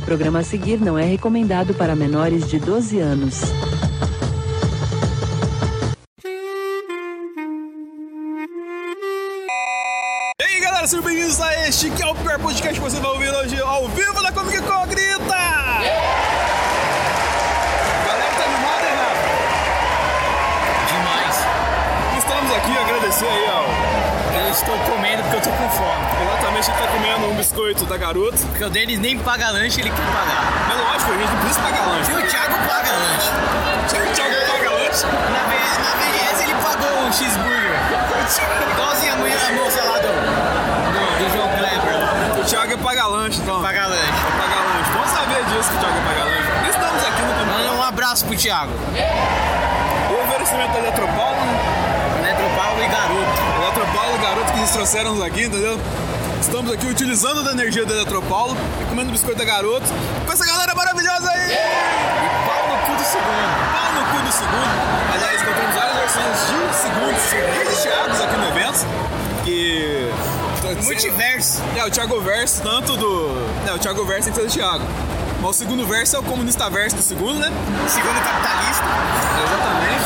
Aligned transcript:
O 0.00 0.04
programa 0.10 0.40
a 0.40 0.42
seguir 0.42 0.80
não 0.80 0.98
é 0.98 1.04
recomendado 1.04 1.74
para 1.74 1.94
menores 1.94 2.48
de 2.48 2.58
12 2.58 2.98
anos. 2.98 3.42
E 10.40 10.44
aí 10.44 10.60
galera, 10.60 10.86
sejam 10.86 11.04
bem-vindos 11.04 11.40
a 11.40 11.68
este 11.68 11.90
que 11.90 12.02
é 12.02 12.06
o 12.06 12.14
pior 12.14 12.38
podcast 12.38 12.74
que 12.74 12.80
você 12.80 12.98
vai 13.00 13.10
ouvir 13.10 13.30
hoje 13.30 13.60
ao 13.60 13.88
vivo 13.88 14.22
da 14.22 14.32
Comic 14.32 14.60
Con 14.62 14.86
Grita! 14.88 15.18
Galera, 18.06 18.34
tá 18.36 18.44
animada, 18.44 18.86
hein, 18.86 18.96
Rafa? 18.96 19.28
Demais. 20.88 21.36
Estamos 22.18 22.50
aqui 22.56 22.76
a 22.76 22.80
agradecer 22.82 23.26
aí 23.26 23.46
ao. 23.48 23.79
Eu 24.50 24.54
estou 24.54 24.76
comendo 24.80 25.22
porque 25.22 25.36
eu 25.36 25.40
tô 25.42 25.50
com 25.50 25.70
fome. 25.70 26.04
Exatamente, 26.26 26.70
a 26.70 26.74
gente 26.74 26.82
tá 26.82 26.88
comendo 26.88 27.26
um 27.30 27.36
biscoito 27.36 27.84
da 27.86 27.96
garota. 27.96 28.36
Porque 28.48 28.64
o 28.64 28.70
Denis 28.70 28.98
nem 28.98 29.16
paga 29.16 29.48
lanche, 29.50 29.80
ele 29.80 29.90
quer 29.90 29.96
pagar. 30.06 30.42
Mas 30.66 30.76
lógico, 30.76 31.12
a 31.12 31.18
gente 31.18 31.30
não 31.30 31.38
precisa 31.38 31.60
pagar 31.60 31.86
lanche. 31.86 32.10
E 32.10 32.14
o 32.16 32.26
Thiago 32.26 32.54
paga 32.66 32.90
lanche. 32.90 33.30
O 33.30 34.12
Thiago 34.12 34.34
paga 34.50 34.70
lanche. 34.74 35.06
Na, 35.06 35.42
V- 35.46 35.78
na 35.78 36.42
ele 36.42 36.54
pagou 36.66 36.98
um 37.06 37.12
cheeseburger. 37.12 37.78
Igualzinho 38.74 39.12
a 39.12 39.16
mulher 39.16 39.38
a 39.38 39.52
moça 39.52 39.82
lá 39.84 39.98
do, 40.00 40.08
do, 40.10 41.24
do 41.24 41.30
João 41.32 41.48
Kleber. 41.56 42.40
O 42.40 42.44
Thiago 42.44 42.72
é 42.72 42.76
paga 42.76 43.06
lanche, 43.06 43.38
então. 43.40 43.62
Paga 43.62 43.86
lanche. 43.86 44.02
É 44.02 44.30
paga 44.34 44.58
lanche. 44.66 44.90
Vamos 44.92 45.10
saber 45.10 45.44
disso 45.44 45.70
que 45.70 45.76
o 45.76 45.78
Thiago 45.78 45.94
é 45.96 46.02
paga 46.10 46.24
lanche. 46.24 46.70
Estamos 46.70 47.04
aqui 47.06 47.22
no 47.22 47.46
Manda 47.46 47.72
um 47.72 47.82
abraço 47.84 48.26
pro 48.26 48.36
Thiago. 48.36 48.72
O 50.10 50.24
oferecimento 50.26 50.72
da 50.72 50.78
Eletropaulo, 50.80 51.36
Garoto. 52.90 53.62
Eletropaulo, 53.62 54.18
garoto 54.18 54.52
que 54.52 54.58
eles 54.58 54.70
trouxeram 54.70 55.22
aqui, 55.22 55.44
entendeu? 55.44 55.78
Estamos 56.40 56.72
aqui 56.72 56.86
utilizando 56.86 57.44
da 57.44 57.52
energia 57.52 57.84
da 57.84 57.94
Eletropaulo 57.94 58.56
e 58.80 58.84
comendo 58.86 59.12
biscoito 59.12 59.38
da 59.38 59.44
garoto 59.44 59.86
com 60.26 60.32
essa 60.32 60.44
galera 60.44 60.74
maravilhosa 60.74 61.30
aí! 61.30 61.52
E 61.52 62.28
pau 62.46 62.68
no 62.68 62.86
cu 62.86 62.92
do 62.96 63.04
segundo. 63.04 63.70
Pau 63.72 63.92
no 63.92 64.02
cu 64.10 64.26
do 64.26 64.32
segundo. 64.32 65.14
Aliás, 65.14 65.42
encontramos 65.42 65.74
várias 65.74 65.96
versões 65.96 66.36
de 66.46 66.74
segundos 66.74 67.22
recheados 67.68 68.20
aqui 68.20 68.36
no 68.36 68.48
evento. 68.48 68.86
Que. 69.44 70.10
Multiverso. 70.84 71.62
É, 71.76 71.84
o 71.84 71.90
Thiago 71.90 72.20
Verso, 72.20 72.62
tanto 72.62 72.96
do. 72.96 73.28
É, 73.68 73.72
o 73.72 73.78
Thiago 73.78 74.04
Verso 74.04 74.24
tem 74.24 74.32
que 74.32 74.40
ser 74.40 74.46
do 74.46 74.52
Thiago. 74.52 74.84
Mas 75.40 75.50
o 75.50 75.54
segundo 75.54 75.86
verso 75.86 76.16
é 76.16 76.18
o 76.18 76.22
comunista 76.22 76.68
verso 76.68 76.96
do 76.96 77.02
segundo, 77.02 77.38
né? 77.38 77.50
Segundo 77.88 78.22
capitalista. 78.22 78.84
Exatamente. 79.42 80.04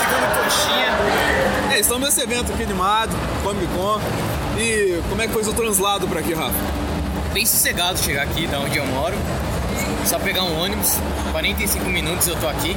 Segundo 0.00 0.44
coxinha. 0.44 1.45
Estamos 1.86 2.08
nesse 2.08 2.20
evento 2.20 2.52
aqui 2.52 2.64
animado, 2.64 3.10
Comic 3.44 3.66
Con. 3.72 4.00
E 4.58 5.00
como 5.08 5.22
é 5.22 5.26
que 5.28 5.32
foi 5.32 5.44
seu 5.44 5.52
translado 5.54 6.08
pra 6.08 6.18
aqui, 6.18 6.34
Rafa? 6.34 6.50
Bem 7.32 7.46
sossegado 7.46 7.96
chegar 7.98 8.22
aqui 8.24 8.46
da 8.48 8.58
onde 8.58 8.76
eu 8.76 8.84
moro. 8.86 9.14
Só 10.04 10.18
pegar 10.18 10.42
um 10.42 10.60
ônibus. 10.60 10.98
45 11.30 11.84
minutos 11.84 12.26
eu 12.26 12.34
tô 12.40 12.48
aqui. 12.48 12.76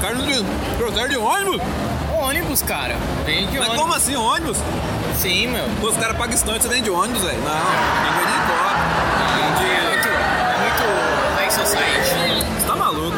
Carlos 0.00 0.24
de 0.26 0.44
trouxeram 0.76 1.08
de 1.08 1.16
ônibus? 1.16 1.60
Ônibus, 2.16 2.62
cara. 2.62 2.96
Vem 3.24 3.46
de 3.48 3.58
Mas 3.58 3.68
ônibus. 3.68 3.76
como 3.82 3.94
assim 3.94 4.14
ônibus? 4.14 4.58
Sim, 5.20 5.48
meu. 5.48 5.64
Pô, 5.80 5.88
os 5.88 5.96
caras 5.96 6.16
pagam 6.16 6.34
estante, 6.36 6.68
vem 6.68 6.82
de 6.82 6.90
ônibus, 6.90 7.22
velho. 7.22 7.38
Não, 7.40 7.50
ninguém 8.04 8.26
nem 8.26 8.40
cobra. 8.46 8.76
É 9.42 9.90
muito, 9.90 10.08
é 10.08 10.58
muito 10.60 11.34
high 11.36 11.50
society. 11.50 12.60
Você 12.60 12.66
tá 12.66 12.76
maluco. 12.76 13.16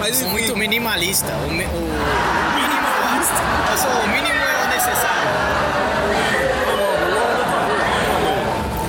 Mas 0.00 0.16
Sou 0.18 0.28
muito 0.30 0.56
minimalista. 0.56 1.32
O, 1.46 1.50
mi- 1.52 1.64
o. 1.64 2.29
Sou 3.80 3.90
o 3.90 4.08
mínimo 4.08 4.38
é 4.38 4.64
o 4.64 4.68
necessário. 4.68 5.30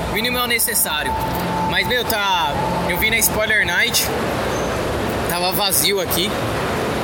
O 0.10 0.14
mínimo 0.14 0.38
é 0.38 0.44
o 0.44 0.48
necessário. 0.48 1.14
Mas, 1.70 1.88
meu, 1.88 2.04
tá. 2.04 2.54
Eu 2.90 2.98
vi 2.98 3.10
na 3.10 3.18
Spoiler 3.20 3.66
Night. 3.66 4.06
Tava 5.30 5.54
vazio 5.54 6.02
aqui. 6.02 6.30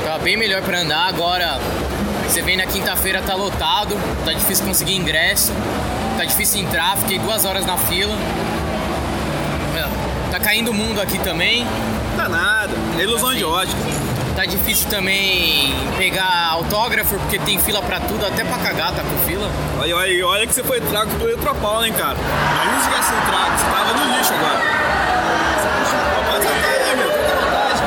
Tava 0.03 0.19
bem 0.19 0.35
melhor 0.35 0.61
pra 0.63 0.79
andar. 0.79 1.07
Agora, 1.07 1.59
você 2.27 2.41
vem 2.41 2.57
na 2.57 2.65
quinta-feira, 2.65 3.21
tá 3.21 3.35
lotado. 3.35 3.95
Tá 4.25 4.33
difícil 4.33 4.65
conseguir 4.65 4.97
ingresso. 4.97 5.53
Tá 6.17 6.25
difícil 6.25 6.59
entrar. 6.63 6.97
Fiquei 6.97 7.19
duas 7.19 7.45
horas 7.45 7.65
na 7.65 7.77
fila. 7.77 8.17
Tá 10.29 10.41
caindo 10.41 10.71
o 10.71 10.73
mundo 10.73 10.99
aqui 10.99 11.17
também. 11.19 11.65
tá 12.17 12.27
nada. 12.27 12.73
É 12.99 13.03
ilusão 13.03 13.33
de 13.33 13.45
ótica. 13.45 13.77
Tá 14.37 14.45
difícil 14.45 14.87
também 14.87 15.73
pegar 15.97 16.49
autógrafo, 16.51 17.17
porque 17.17 17.39
tem 17.39 17.57
fila 17.57 17.81
pra 17.81 17.99
tudo, 17.99 18.23
até 18.23 18.43
pra 18.43 18.59
cagar 18.59 18.93
tá 18.93 19.01
com 19.01 19.27
fila. 19.27 19.49
Olha, 19.79 19.95
olha, 19.95 20.27
olha 20.27 20.45
que 20.45 20.53
você 20.53 20.63
foi 20.63 20.79
trago 20.79 21.09
do 21.17 21.27
Eletropaulo, 21.27 21.83
hein, 21.83 21.91
cara. 21.93 22.15
Imagina 22.19 22.79
se 22.79 22.87
tivesse 22.87 23.07
sido 23.07 23.25
trago. 23.25 23.57
Você 23.57 23.65
tava 23.65 23.93
no 23.95 24.15
lixo 24.15 24.33
agora. 24.35 24.61
Aí, 26.67 27.35
vontade. 27.35 27.81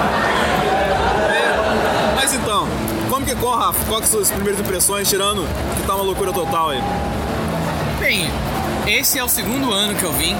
É. 1.37 2.15
Mas 2.16 2.34
então, 2.34 2.66
como 3.09 3.25
que 3.25 3.37
com, 3.37 3.50
Rafa? 3.55 3.84
Qual 3.84 4.00
que 4.00 4.09
são 4.09 4.19
as 4.19 4.27
suas 4.27 4.31
primeiras 4.33 4.60
impressões, 4.60 5.09
tirando 5.09 5.47
que 5.77 5.87
tá 5.87 5.94
uma 5.94 6.03
loucura 6.03 6.33
total 6.33 6.71
aí? 6.71 6.83
Bem, 8.00 8.28
esse 8.89 9.21
é 9.21 9.22
o 9.22 9.28
segundo 9.28 9.72
ano 9.72 9.94
que 9.94 10.03
eu 10.03 10.12
vim. 10.15 10.37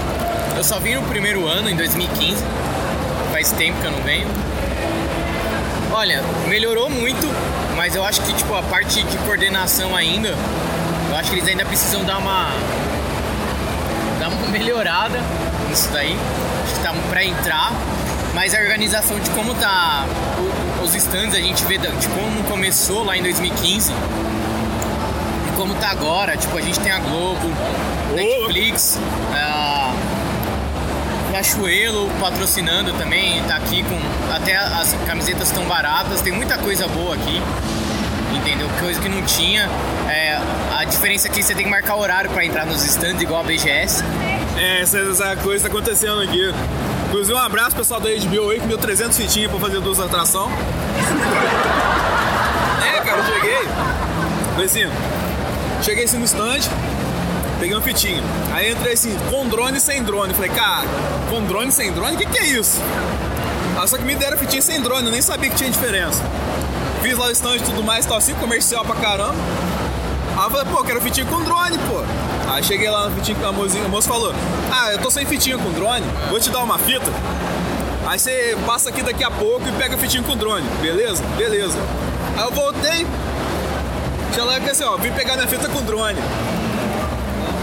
Eu 0.56 0.65
só 0.65 0.81
vim 0.81 0.97
no 0.97 1.03
primeiro 1.03 1.47
ano, 1.47 1.70
em 1.70 1.76
2015. 1.76 2.44
Faz 3.31 3.53
tempo 3.53 3.81
que 3.81 3.87
eu 3.87 3.93
não 3.93 4.03
venho. 4.03 4.26
Olha, 5.93 6.23
melhorou 6.49 6.89
muito, 6.89 7.27
mas 7.77 7.95
eu 7.97 8.05
acho 8.05 8.21
que 8.23 8.33
tipo 8.34 8.55
a 8.55 8.62
parte 8.62 9.03
de 9.03 9.17
coordenação 9.19 9.95
ainda, 9.97 10.37
eu 11.09 11.17
acho 11.17 11.31
que 11.31 11.37
eles 11.37 11.49
ainda 11.49 11.65
precisam 11.65 12.05
dar 12.05 12.19
uma 12.19 12.51
dar 14.21 14.29
uma 14.29 14.49
melhorada 14.49 15.21
nisso 15.69 15.89
daí. 15.93 16.17
Acho 16.65 16.75
que 16.75 16.81
tá 16.81 16.95
pra 17.09 17.25
entrar, 17.25 17.73
mas 18.34 18.55
a 18.55 18.59
organização 18.59 19.19
de 19.19 19.29
como 19.31 19.55
tá 19.55 20.05
o- 20.39 20.84
os 20.84 20.95
stands, 20.95 21.34
a 21.34 21.41
gente 21.41 21.65
vê 21.65 21.77
de 21.79 22.09
como 22.09 22.43
começou 22.45 23.05
lá 23.05 23.17
em 23.17 23.23
2015 23.23 23.93
e 23.93 25.56
como 25.56 25.75
tá 25.75 25.89
agora, 25.91 26.37
tipo, 26.37 26.56
a 26.56 26.61
gente 26.61 26.79
tem 26.81 26.93
a 26.93 26.99
Globo, 27.00 27.50
Netflix, 28.15 28.99
a 29.34 29.69
Riachuelo 31.31 32.11
patrocinando 32.21 32.93
também, 32.95 33.43
tá 33.45 33.57
aqui 33.57 33.85
com. 33.85 34.35
Até 34.35 34.57
as 34.57 34.93
camisetas 35.07 35.49
estão 35.49 35.65
baratas, 35.65 36.21
tem 36.21 36.33
muita 36.33 36.59
coisa 36.59 36.89
boa 36.89 37.15
aqui. 37.15 37.41
Entendeu? 38.35 38.69
Coisa 38.81 39.01
que 39.01 39.09
não 39.09 39.23
tinha. 39.23 39.69
É, 40.09 40.39
a 40.77 40.85
diferença 40.85 41.29
é 41.29 41.31
que 41.31 41.43
você 41.43 41.55
tem 41.55 41.65
que 41.65 41.71
marcar 41.71 41.95
horário 41.95 42.31
pra 42.31 42.45
entrar 42.45 42.67
nos 42.67 42.85
stands 42.85 43.23
igual 43.23 43.41
a 43.41 43.45
BGS. 43.45 44.03
É, 44.57 44.81
essa, 44.81 44.99
essa 44.99 45.37
coisa 45.37 45.69
tá 45.69 45.71
acontecendo 45.73 46.21
aqui. 46.21 46.53
Inclusive, 47.09 47.35
um 47.35 47.39
abraço 47.39 47.77
pessoal 47.77 48.01
da 48.01 48.09
HBO 48.09 48.51
aí 48.51 48.59
que 48.59 48.62
me 48.62 48.69
deu 48.69 48.79
300 48.79 49.17
fitinhas 49.17 49.51
pra 49.51 49.61
fazer 49.61 49.81
duas 49.81 50.01
atrações. 50.01 50.53
é, 52.83 53.01
cara, 53.01 53.19
eu 53.19 53.35
cheguei. 53.35 53.69
Falei 54.53 54.67
assim, 54.67 54.85
cheguei 55.83 56.05
assim 56.05 56.19
no 56.19 56.25
stand, 56.25 56.61
peguei 57.60 57.76
uma 57.76 57.82
fitinha. 57.82 58.22
Aí 58.53 58.72
entrei 58.72 58.94
assim, 58.94 59.16
com 59.31 59.47
drone 59.47 59.76
e 59.76 59.81
sem 59.81 60.03
drone. 60.03 60.32
Falei, 60.32 60.50
cara, 60.50 60.88
com 61.28 61.44
drone 61.44 61.71
sem 61.71 61.93
drone? 61.93 62.16
O 62.16 62.19
que, 62.19 62.26
que 62.26 62.38
é 62.38 62.47
isso? 62.47 62.81
Ah, 63.78 63.87
só 63.87 63.98
que 63.98 64.04
me 64.04 64.15
deram 64.15 64.37
fitinha 64.38 64.62
sem 64.62 64.81
drone, 64.81 65.06
eu 65.06 65.12
nem 65.12 65.22
sabia 65.22 65.50
que 65.50 65.56
tinha 65.56 65.70
diferença. 65.70 66.22
Fiz 67.03 67.16
lá 67.16 67.26
o 67.26 67.31
stand 67.31 67.56
e 67.56 67.60
tudo 67.60 67.82
mais, 67.82 68.04
tal 68.06 68.16
assim, 68.16 68.34
comercial 68.34 68.84
pra 68.84 68.97
caramba. 68.97 69.37
Aí 70.37 70.44
eu 70.44 70.50
falei, 70.50 70.66
pô, 70.72 70.82
quero 70.82 71.00
fitinha 71.00 71.26
com 71.26 71.43
drone, 71.43 71.78
pô. 71.78 72.03
Aí 72.50 72.65
cheguei 72.65 72.91
lá 72.91 73.09
na 73.09 73.15
fitinha 73.15 73.38
com 73.38 73.47
a 73.47 73.53
mocinha, 73.53 73.84
a 73.84 73.88
moça 73.88 74.09
falou, 74.09 74.34
ah, 74.72 74.93
eu 74.93 74.99
tô 74.99 75.10
sem 75.10 75.25
fitinha 75.26 75.56
com 75.56 75.70
drone, 75.70 76.04
vou 76.28 76.41
te 76.41 76.50
dar 76.50 76.65
uma 76.65 76.78
fita. 76.78 77.10
Aí 78.06 78.19
você 78.19 78.56
passa 78.66 78.88
aqui 78.88 79.03
daqui 79.03 79.22
a 79.22 79.31
pouco 79.31 79.69
e 79.69 79.72
pega 79.72 79.94
a 79.94 79.99
fitinha 79.99 80.22
com 80.22 80.37
drone, 80.37 80.66
beleza? 80.81 81.22
Beleza. 81.37 81.78
Aí 82.37 82.44
eu 82.44 82.50
voltei, 82.50 83.06
tinha 84.32 84.44
lá 84.44 84.59
que 84.59 84.70
assim, 84.70 84.84
ó, 84.84 84.97
vim 84.97 85.12
pegar 85.12 85.37
minha 85.37 85.47
fita 85.47 85.69
com 85.69 85.82
drone. 85.82 86.19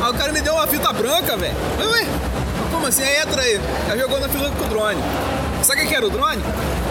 Aí 0.08 0.14
o 0.14 0.16
cara 0.16 0.32
me 0.32 0.40
deu 0.40 0.54
uma 0.54 0.66
fita 0.66 0.94
branca, 0.94 1.36
velho. 1.36 1.54
Como 2.72 2.88
assim? 2.88 3.04
Aí 3.04 3.18
entra 3.18 3.42
aí. 3.42 3.60
Aí 3.92 4.00
jogou 4.00 4.22
na 4.22 4.30
fila 4.30 4.50
com 4.52 4.64
o 4.64 4.68
drone. 4.70 5.04
Sabe 5.62 5.84
o 5.84 5.86
que 5.86 5.94
era 5.94 6.06
o 6.06 6.10
drone? 6.10 6.42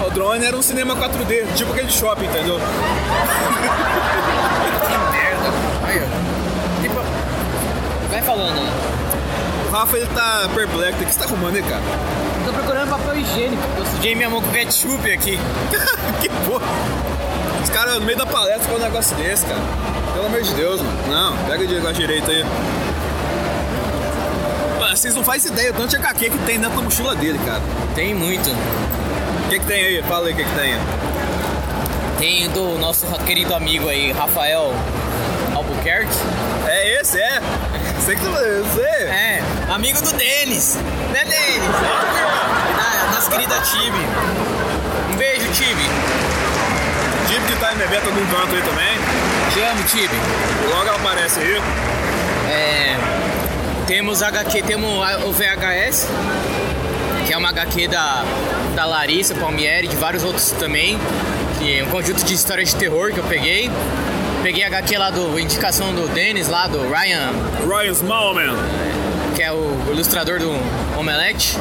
O 0.06 0.10
drone 0.10 0.44
era 0.44 0.54
um 0.54 0.60
cinema 0.60 0.94
4D, 0.94 1.46
tipo 1.54 1.72
aquele 1.72 1.90
shopping, 1.90 2.26
entendeu? 2.26 2.60
Que 4.82 4.98
merda. 5.16 5.48
Aí, 5.86 5.98
ó. 5.98 6.82
Tipo. 6.82 7.00
Vai 8.10 8.20
falando 8.20 8.58
aí. 8.58 8.68
O 9.66 9.70
Rafa 9.70 9.96
ele 9.96 10.06
tá 10.08 10.50
perplexo. 10.54 11.02
O 11.02 11.06
que 11.06 11.14
você 11.14 11.18
tá 11.18 11.24
arrumando 11.24 11.56
aí, 11.56 11.62
cara? 11.62 11.82
Tô 12.44 12.52
procurando 12.52 12.90
papel 12.90 13.16
higiênico. 13.16 13.62
Eu 13.78 13.86
sujei 13.86 14.14
minha 14.14 14.28
mão 14.28 14.42
com 14.42 14.50
ketchup 14.50 15.10
aqui. 15.10 15.40
que 16.20 16.28
porra. 16.44 16.66
Os 17.64 17.70
caras 17.70 17.94
no 17.94 18.02
meio 18.02 18.18
da 18.18 18.26
palestra 18.26 18.70
com 18.70 18.76
um 18.76 18.82
negócio 18.82 19.16
desse, 19.16 19.46
cara. 19.46 19.62
Pelo 20.12 20.26
amor 20.26 20.42
de 20.42 20.52
Deus, 20.52 20.82
mano. 20.82 20.98
Não, 21.08 21.34
pega 21.46 21.64
o 21.64 21.66
negócio 21.66 21.94
direito 21.94 22.30
aí. 22.30 22.44
Vocês 24.96 25.14
não 25.14 25.22
fazem 25.22 25.52
ideia 25.52 25.74
do 25.74 25.76
tanto 25.76 25.90
de 25.90 25.96
HQ 25.96 26.30
que 26.30 26.38
tem 26.38 26.58
dentro 26.58 26.74
da 26.74 26.82
mochila 26.82 27.14
dele, 27.14 27.38
cara. 27.44 27.60
Tem 27.94 28.14
muito. 28.14 28.48
O 28.48 29.48
que, 29.50 29.58
que 29.58 29.66
tem 29.66 29.84
aí? 29.84 30.02
Fala 30.02 30.26
aí 30.26 30.32
o 30.32 30.36
que, 30.36 30.42
que 30.42 30.54
tem 30.54 30.72
aí. 30.72 30.80
Tem 32.18 32.48
do 32.48 32.78
nosso 32.78 33.06
querido 33.26 33.54
amigo 33.54 33.90
aí, 33.90 34.10
Rafael 34.12 34.72
Albuquerque. 35.54 36.16
É 36.66 36.98
esse, 36.98 37.18
é? 37.18 37.42
Você 38.00 38.16
que 38.16 38.22
você. 38.22 38.80
É, 38.80 39.42
Amigo 39.68 40.00
do 40.00 40.12
Denis. 40.12 40.76
Né, 41.12 41.24
Denis? 41.26 41.68
Da 41.68 43.10
nossa 43.14 43.30
querida 43.30 43.60
Tibi. 43.60 44.06
Um 45.12 45.16
beijo, 45.16 45.46
Tibi. 45.52 45.90
Tipo 47.28 47.46
que 47.46 47.56
tá 47.56 47.74
em 47.74 47.82
evento 47.82 48.10
num 48.12 48.26
canto 48.28 48.54
aí 48.54 48.62
também. 48.62 48.98
Te 49.52 49.60
amo, 49.60 49.82
Tibi. 49.84 50.16
Logo 50.70 50.88
ela 50.88 50.96
aparece 50.96 51.40
aí. 51.40 51.62
É, 52.48 53.15
temos 53.86 54.22
HQ, 54.22 54.62
temos 54.62 54.90
o 55.24 55.32
VHS, 55.32 56.08
que 57.26 57.32
é 57.32 57.36
uma 57.36 57.50
HQ 57.50 57.88
da, 57.88 58.24
da 58.74 58.84
Larissa 58.84 59.34
Palmieri, 59.34 59.86
de 59.86 59.96
vários 59.96 60.24
outros 60.24 60.50
também, 60.52 60.98
que 61.58 61.78
é 61.78 61.84
um 61.84 61.88
conjunto 61.88 62.24
de 62.24 62.34
histórias 62.34 62.70
de 62.70 62.76
terror 62.76 63.12
que 63.12 63.18
eu 63.18 63.24
peguei. 63.24 63.70
Peguei 64.42 64.64
a 64.64 64.66
HQ 64.66 64.98
lá 64.98 65.10
do 65.10 65.38
indicação 65.38 65.92
do 65.94 66.08
Dennis, 66.08 66.48
lá 66.48 66.66
do 66.66 66.78
Ryan, 66.88 67.30
Ryan 67.66 67.92
Smallman. 67.92 68.56
que 69.34 69.42
é 69.42 69.52
o 69.52 69.76
ilustrador 69.90 70.38
do 70.38 70.50
Omelete. 70.98 71.56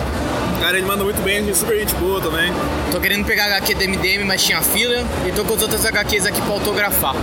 Cara, 0.61 0.77
ele 0.77 0.85
manda 0.85 1.03
muito 1.03 1.21
bem, 1.21 1.37
ele 1.37 1.51
é 1.51 1.53
super 1.53 1.77
gente 1.77 1.93
boa 1.95 2.21
também. 2.21 2.51
Tô 2.91 2.99
querendo 2.99 3.25
pegar 3.25 3.45
a 3.45 3.47
HQ 3.57 3.75
do 3.75 3.83
MDM, 3.89 4.23
mas 4.25 4.43
tinha 4.43 4.61
fila, 4.61 5.03
e 5.27 5.31
tô 5.31 5.43
com 5.43 5.53
as 5.53 5.61
outras 5.61 5.85
HQs 5.85 6.25
aqui 6.25 6.41
pra 6.41 6.53
autografar. 6.53 7.15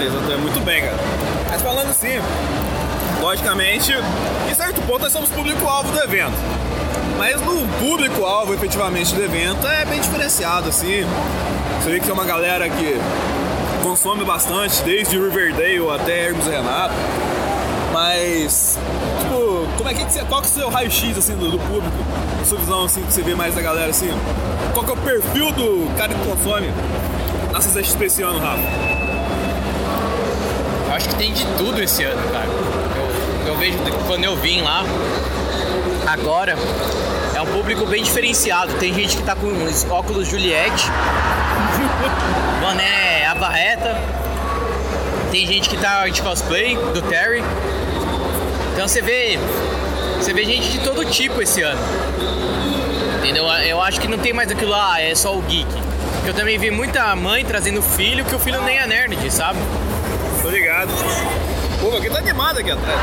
Exato, 0.00 0.32
é 0.32 0.36
muito 0.36 0.60
bem, 0.64 0.82
cara. 0.82 0.96
Mas 1.50 1.62
falando 1.62 1.90
assim, 1.90 2.20
logicamente, 3.20 3.92
em 4.50 4.54
certo 4.54 4.80
ponto 4.82 5.02
nós 5.02 5.12
somos 5.12 5.28
público-alvo 5.30 5.92
do 5.92 5.98
evento. 6.02 6.34
Mas 7.18 7.40
no 7.42 7.66
público-alvo, 7.78 8.54
efetivamente, 8.54 9.14
do 9.14 9.22
evento 9.22 9.66
é 9.66 9.84
bem 9.84 10.00
diferenciado, 10.00 10.70
assim. 10.70 11.04
Você 11.78 11.90
vê 11.90 11.98
que 12.00 12.06
tem 12.06 12.14
uma 12.14 12.24
galera 12.24 12.68
que 12.68 12.98
consome 13.82 14.24
bastante, 14.24 14.82
desde 14.82 15.18
Riverdale 15.18 15.90
até 15.90 16.28
Hermes 16.28 16.46
e 16.46 16.50
Renato. 16.50 16.94
Mas, 17.92 18.78
tipo, 19.20 19.66
como 19.76 19.88
é 19.88 19.94
que, 19.94 20.04
você, 20.04 20.20
qual 20.24 20.40
que 20.40 20.46
é 20.46 20.50
o 20.50 20.54
seu 20.54 20.70
raio-x, 20.70 21.18
assim, 21.18 21.36
do, 21.36 21.50
do 21.50 21.58
público? 21.58 21.96
A 22.40 22.44
sua 22.44 22.58
visão, 22.58 22.84
assim, 22.84 23.02
que 23.02 23.12
você 23.12 23.22
vê 23.22 23.34
mais 23.34 23.54
da 23.54 23.60
galera, 23.60 23.90
assim? 23.90 24.08
Qual 24.72 24.84
que 24.84 24.90
é 24.90 24.94
o 24.94 24.96
perfil 24.96 25.52
do 25.52 25.94
cara 25.96 26.14
que 26.14 26.24
consome 26.24 26.68
na 27.52 27.60
CCXP 27.60 28.04
esse 28.06 28.22
ano, 28.22 28.38
Rafa? 28.38 28.62
Acho 30.94 31.08
que 31.08 31.14
tem 31.16 31.32
de 31.32 31.44
tudo 31.58 31.82
esse 31.82 32.02
ano, 32.04 32.22
cara. 32.32 32.48
Vejo 33.60 33.76
que 33.80 33.92
quando 34.06 34.24
eu 34.24 34.34
vim 34.36 34.62
lá, 34.62 34.82
agora, 36.06 36.56
é 37.34 37.42
um 37.42 37.46
público 37.46 37.84
bem 37.84 38.02
diferenciado. 38.02 38.72
Tem 38.78 38.94
gente 38.94 39.18
que 39.18 39.22
tá 39.22 39.36
com 39.36 39.48
os 39.48 39.84
óculos 39.84 40.28
Juliette, 40.28 40.86
boné 42.58 43.26
abarreta. 43.26 44.00
Tem 45.30 45.46
gente 45.46 45.68
que 45.68 45.76
tá 45.76 46.08
de 46.08 46.22
cosplay 46.22 46.74
do 46.74 47.02
Terry. 47.02 47.44
Então 48.72 48.88
você 48.88 49.02
vê. 49.02 49.38
Você 50.16 50.32
vê 50.32 50.46
gente 50.46 50.70
de 50.70 50.78
todo 50.80 51.04
tipo 51.04 51.42
esse 51.42 51.60
ano. 51.60 51.80
Entendeu? 53.18 53.44
Eu 53.44 53.82
acho 53.82 54.00
que 54.00 54.08
não 54.08 54.16
tem 54.16 54.32
mais 54.32 54.50
aquilo 54.50 54.70
lá, 54.70 54.98
é 55.02 55.14
só 55.14 55.36
o 55.36 55.42
geek. 55.42 55.68
Eu 56.26 56.32
também 56.32 56.58
vi 56.58 56.70
muita 56.70 57.14
mãe 57.14 57.44
trazendo 57.44 57.82
filho 57.82 58.24
que 58.24 58.34
o 58.34 58.38
filho 58.38 58.62
nem 58.62 58.78
é 58.78 58.86
nerd, 58.86 59.30
sabe? 59.30 59.58
Tô 60.40 60.48
ligado. 60.48 60.90
Pô, 61.80 61.96
aqui 61.96 62.10
tá 62.10 62.18
animado 62.18 62.58
aqui 62.58 62.70
atrás. 62.70 63.00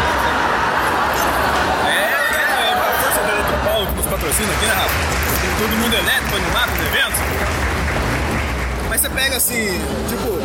É, 1.83 1.89
é, 1.89 2.69
é 2.69 2.73
a 2.73 2.93
força 3.01 3.21
da 3.21 3.33
Eletropaulo 3.33 3.87
que 3.87 3.95
nos 3.95 4.05
patrocina 4.05 4.53
aqui, 4.53 4.65
né, 4.67 4.73
Rafa? 4.73 4.93
Tem 5.41 5.49
todo 5.57 5.77
mundo 5.81 5.93
elétrico 5.95 6.35
animado 6.35 6.69
no 6.69 6.85
evento. 6.85 7.17
Mas 8.87 9.01
você 9.01 9.09
pega 9.09 9.37
assim, 9.37 9.81
tipo, 10.07 10.39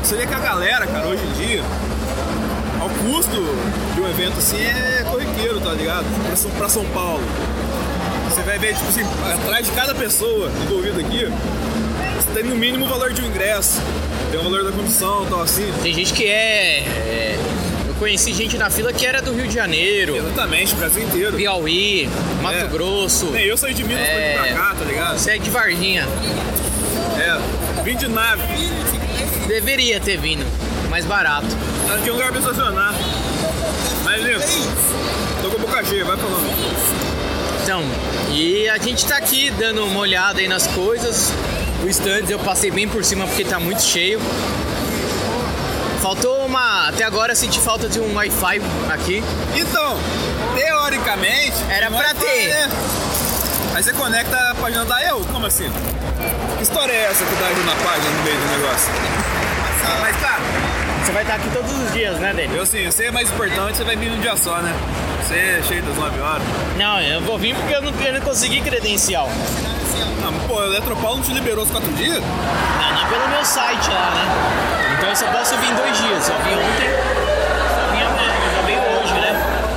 você 0.00 0.16
vê 0.16 0.26
que 0.26 0.34
a 0.34 0.38
galera, 0.38 0.86
cara, 0.86 1.08
hoje 1.08 1.24
em 1.24 1.32
dia, 1.32 1.62
ao 2.80 2.88
custo 2.88 3.36
de 3.94 4.00
um 4.00 4.08
evento 4.08 4.38
assim 4.38 4.62
é 4.62 5.04
corriqueiro, 5.10 5.60
tá 5.60 5.72
ligado? 5.72 6.06
Pra 6.26 6.36
São, 6.36 6.50
pra 6.52 6.68
São 6.68 6.84
Paulo. 6.86 7.24
Você 8.30 8.42
vai 8.42 8.58
ver, 8.58 8.76
tipo 8.76 8.88
assim, 8.88 9.02
atrás 9.34 9.66
de 9.66 9.72
cada 9.72 9.96
pessoa 9.96 10.48
envolvida 10.62 11.00
aqui, 11.00 11.28
tem 12.34 12.44
no 12.44 12.56
mínimo 12.56 12.84
o 12.84 12.88
valor 12.88 13.12
de 13.12 13.20
um 13.22 13.26
ingresso, 13.26 13.80
tem 14.30 14.38
o 14.38 14.42
valor 14.42 14.64
da 14.64 14.72
condução 14.72 15.24
e 15.24 15.28
tal 15.28 15.40
assim. 15.42 15.72
Tem 15.82 15.92
gente 15.92 16.12
que 16.12 16.24
é, 16.26 16.80
é- 16.80 17.38
Eu 17.88 17.94
conheci 17.94 18.32
gente 18.32 18.56
na 18.56 18.70
fila 18.70 18.92
que 18.92 19.04
era 19.04 19.20
do 19.20 19.32
Rio 19.32 19.48
de 19.48 19.54
Janeiro, 19.54 20.16
Exatamente, 20.16 20.72
o 20.72 20.76
Brasil 20.76 21.02
inteiro. 21.02 21.36
Piauí, 21.36 22.08
Mato 22.40 22.56
É. 22.56 22.64
Grosso. 22.68 23.26
Nem 23.32 23.44
eu 23.46 23.56
saí 23.56 23.74
de 23.74 23.82
Minas 23.82 24.06
É. 24.06 24.34
pra 24.34 24.52
cá, 24.52 24.74
tá 24.78 24.84
ligado? 24.84 25.18
Você 25.18 25.32
é 25.32 25.38
de 25.38 25.50
Varginha. 25.50 26.06
É. 27.18 27.82
Vim 27.82 27.96
de 27.96 28.06
nave. 28.06 28.42
Deveria 29.48 29.98
ter 29.98 30.16
vindo. 30.18 30.46
Mais 30.88 31.04
barato. 31.04 31.46
Aqui 31.92 32.08
é 32.08 32.12
um 32.12 32.14
lugar 32.14 32.30
pra 32.30 32.40
estacionar. 32.40 32.94
Mas, 34.04 34.22
Lindo, 34.22 34.40
tô 35.42 35.50
com 35.50 35.56
a 35.56 35.60
boca 35.60 35.84
cheia, 35.84 36.04
vai 36.04 36.16
falando. 36.16 36.48
Então, 37.62 37.82
e 38.32 38.68
a 38.68 38.78
gente 38.78 39.04
tá 39.06 39.16
aqui 39.16 39.50
dando 39.50 39.84
uma 39.84 40.00
olhada 40.00 40.38
aí 40.40 40.46
nas 40.48 40.66
coisas. 40.68 41.32
O 41.82 41.88
stands 41.88 42.30
eu 42.30 42.38
passei 42.40 42.70
bem 42.70 42.88
por 42.88 43.04
cima 43.04 43.26
porque 43.26 43.44
tá 43.44 43.58
muito 43.60 43.82
cheio. 43.82 44.20
Faltou 46.02 46.44
uma. 46.44 46.88
Até 46.88 47.04
agora 47.04 47.32
eu 47.32 47.36
senti 47.36 47.60
falta 47.60 47.88
de 47.88 48.00
um 48.00 48.14
Wi-Fi 48.14 48.60
aqui. 48.92 49.22
Então, 49.54 49.96
teoricamente. 50.56 51.54
Era 51.70 51.90
não 51.90 51.98
pra 51.98 52.10
é 52.10 52.14
ter. 52.14 52.48
né? 52.48 52.68
Aí 53.74 53.82
você 53.82 53.92
conecta 53.92 54.36
a 54.50 54.54
página 54.54 54.84
da 54.84 55.02
eu? 55.04 55.20
Como 55.32 55.46
assim? 55.46 55.70
Que 56.56 56.62
história 56.62 56.92
é 56.92 57.04
essa 57.10 57.24
que 57.24 57.34
dá 57.36 57.48
na 57.48 57.76
página 57.84 58.10
no 58.10 58.22
meio 58.24 58.36
do 58.36 58.46
negócio? 58.46 58.90
Mas, 60.00 60.16
cara, 60.16 60.40
Você 61.04 61.12
vai 61.12 61.22
estar 61.22 61.34
aqui 61.36 61.48
todos 61.50 61.72
os 61.72 61.92
dias, 61.92 62.16
né, 62.18 62.32
Dele? 62.34 62.56
eu 62.56 62.62
assim, 62.62 62.84
você 62.86 63.04
é 63.06 63.10
mais 63.10 63.30
importante, 63.30 63.76
você 63.76 63.84
vai 63.84 63.96
vir 63.96 64.10
num 64.10 64.20
dia 64.20 64.36
só, 64.36 64.58
né? 64.58 64.74
Você 65.22 65.34
é 65.34 65.62
cheio 65.66 65.82
das 65.82 65.96
9 65.96 66.20
horas. 66.20 66.42
Não, 66.76 67.00
eu 67.00 67.20
vou 67.22 67.38
vir 67.38 67.54
porque 67.54 67.74
eu 67.74 67.82
não, 67.82 67.92
eu 68.00 68.12
não 68.14 68.20
consegui 68.20 68.60
credencial. 68.60 69.28
Pô, 70.48 70.54
o 70.54 70.64
Eletropaulo 70.64 71.16
não 71.18 71.22
te 71.22 71.32
liberou 71.32 71.62
os 71.64 71.70
4 71.70 71.92
dias? 71.92 72.20
Não, 72.20 73.02
não 73.02 73.08
pelo 73.10 73.28
meu 73.28 73.44
site 73.44 73.88
lá, 73.90 74.10
né? 74.14 74.94
Então 74.98 75.10
eu 75.10 75.16
só 75.16 75.26
posso 75.26 75.56
vir 75.58 75.74
dois 75.74 75.96
dias. 75.98 76.28
Eu 76.28 76.34
vim 76.38 76.54
ontem, 76.54 76.88
só 77.68 77.92
vim 77.92 78.02
amanhã, 78.02 78.32
eu 78.34 78.56
já 78.56 78.62
venho 78.62 78.80
hoje, 78.98 79.14
né? 79.14 79.68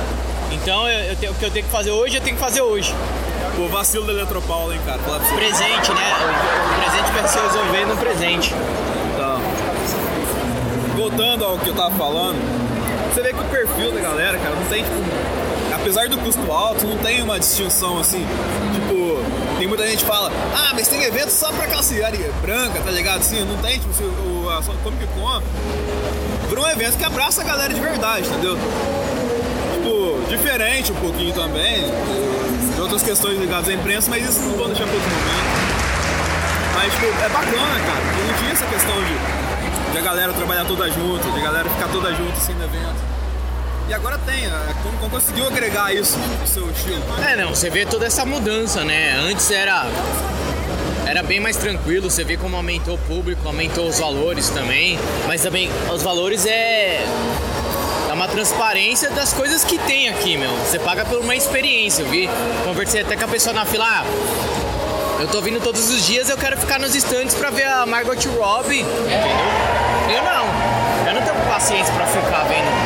Então 0.50 0.88
eu, 0.88 0.98
eu 1.10 1.16
tenho- 1.16 1.32
o 1.32 1.34
que 1.36 1.44
eu 1.44 1.50
tenho 1.50 1.66
que 1.66 1.70
fazer 1.72 1.90
hoje, 1.90 2.16
eu 2.16 2.22
tenho 2.22 2.36
que 2.36 2.42
fazer 2.42 2.62
hoje. 2.62 2.94
Pô, 3.56 3.68
vacilo 3.68 4.06
do 4.06 4.12
Eletropaulo, 4.12 4.72
hein, 4.72 4.80
cara? 4.86 4.98
Falar 5.00 5.18
pra 5.18 5.28
você. 5.28 5.34
Presente, 5.34 5.92
né? 5.92 6.14
O, 6.18 6.72
o 6.72 6.80
presente 6.80 7.12
vai 7.12 7.28
se 7.28 7.38
resolver 7.38 7.84
no 7.86 7.96
presente. 7.98 8.54
Então, 9.14 9.40
voltando 10.96 11.44
ao 11.44 11.58
que 11.58 11.68
eu 11.68 11.74
tava 11.74 11.90
falando, 11.92 12.38
você 13.12 13.20
vê 13.20 13.32
que 13.34 13.40
o 13.40 13.44
perfil 13.44 13.92
da 13.92 14.00
galera, 14.00 14.38
cara, 14.38 14.54
não 14.54 14.64
tem, 14.66 14.82
tipo, 14.82 14.96
apesar 15.74 16.08
do 16.08 16.16
custo 16.18 16.50
alto, 16.50 16.86
não 16.86 16.96
tem 16.96 17.20
uma 17.22 17.38
distinção 17.38 17.98
assim, 17.98 18.26
tipo, 18.72 19.21
tem 19.62 19.68
muita 19.68 19.86
gente 19.86 20.04
fala, 20.04 20.28
ah, 20.56 20.72
mas 20.74 20.88
tem 20.88 21.04
evento 21.04 21.30
só 21.30 21.52
pra 21.52 21.68
classe 21.68 22.02
área 22.02 22.18
branca, 22.42 22.80
tá 22.80 22.90
ligado? 22.90 23.20
Assim, 23.20 23.44
não 23.44 23.56
tem, 23.58 23.78
tipo, 23.78 23.90
assim, 23.90 24.02
o, 24.02 24.50
a 24.50 24.60
só 24.60 24.72
Comic 24.82 25.06
Con 25.14 25.40
por 26.48 26.58
um 26.58 26.66
evento 26.66 26.98
que 26.98 27.04
abraça 27.04 27.42
a 27.42 27.44
galera 27.44 27.72
de 27.72 27.80
verdade, 27.80 28.26
entendeu? 28.26 28.58
Tipo, 29.74 30.28
diferente 30.28 30.90
um 30.90 30.96
pouquinho 30.96 31.32
também 31.32 31.84
de 32.74 32.80
outras 32.80 33.04
questões 33.04 33.38
ligadas 33.38 33.68
à 33.68 33.72
imprensa, 33.72 34.10
mas 34.10 34.28
isso 34.28 34.40
não 34.40 34.56
vou 34.56 34.66
deixar 34.66 34.82
para 34.82 34.94
outro 34.94 35.10
momento. 35.10 35.52
Mas, 36.74 36.92
tipo, 36.94 37.06
é 37.06 37.28
bacana, 37.28 37.80
cara, 37.86 38.04
não 38.26 38.38
tinha 38.38 38.52
essa 38.52 38.66
questão 38.66 38.96
de, 39.04 39.92
de 39.92 39.98
a 39.98 40.00
galera 40.00 40.32
trabalhar 40.32 40.64
toda 40.64 40.90
junto, 40.90 41.30
de 41.30 41.38
a 41.38 41.42
galera 41.44 41.70
ficar 41.70 41.86
toda 41.86 42.12
junto 42.12 42.32
assim 42.32 42.54
no 42.54 42.64
evento. 42.64 43.11
E 43.88 43.94
agora 43.94 44.18
tem, 44.18 44.46
a 44.46 44.74
Comic 44.82 45.00
Con 45.00 45.10
conseguiu 45.10 45.46
agregar 45.46 45.94
isso 45.94 46.18
no 46.18 46.46
seu 46.46 46.70
estilo. 46.70 47.02
É, 47.28 47.36
não, 47.36 47.50
você 47.50 47.68
vê 47.68 47.84
toda 47.84 48.06
essa 48.06 48.24
mudança, 48.24 48.84
né? 48.84 49.16
Antes 49.18 49.50
era 49.50 49.86
era 51.06 51.22
bem 51.22 51.40
mais 51.40 51.56
tranquilo, 51.56 52.10
você 52.10 52.24
vê 52.24 52.36
como 52.36 52.56
aumentou 52.56 52.94
o 52.94 52.98
público, 52.98 53.46
aumentou 53.46 53.86
os 53.86 53.98
valores 53.98 54.48
também, 54.48 54.98
mas 55.26 55.42
também 55.42 55.68
os 55.92 56.02
valores 56.02 56.46
é 56.46 57.04
é 58.08 58.12
uma 58.14 58.28
transparência 58.28 59.10
das 59.10 59.32
coisas 59.32 59.64
que 59.64 59.78
tem 59.78 60.08
aqui, 60.08 60.36
meu. 60.36 60.50
Você 60.58 60.78
paga 60.78 61.04
por 61.04 61.18
uma 61.18 61.34
experiência, 61.34 62.02
eu 62.02 62.08
vi, 62.08 62.28
conversei 62.64 63.02
até 63.02 63.16
com 63.16 63.24
a 63.24 63.28
pessoa 63.28 63.52
na 63.52 63.64
fila, 63.64 63.84
ah, 63.86 64.04
eu 65.20 65.28
tô 65.28 65.40
vindo 65.40 65.60
todos 65.60 65.90
os 65.90 66.06
dias, 66.06 66.28
eu 66.28 66.36
quero 66.36 66.56
ficar 66.56 66.78
nos 66.78 66.94
estantes 66.94 67.34
pra 67.34 67.50
ver 67.50 67.66
a 67.66 67.84
Margot 67.84 68.14
Robbie, 68.38 68.80
entendeu? 68.80 70.16
Eu 70.16 70.22
não, 70.22 71.08
eu 71.08 71.14
não 71.14 71.22
tenho 71.22 71.46
paciência 71.46 71.92
pra 71.94 72.06
ficar 72.06 72.44
vendo 72.44 72.81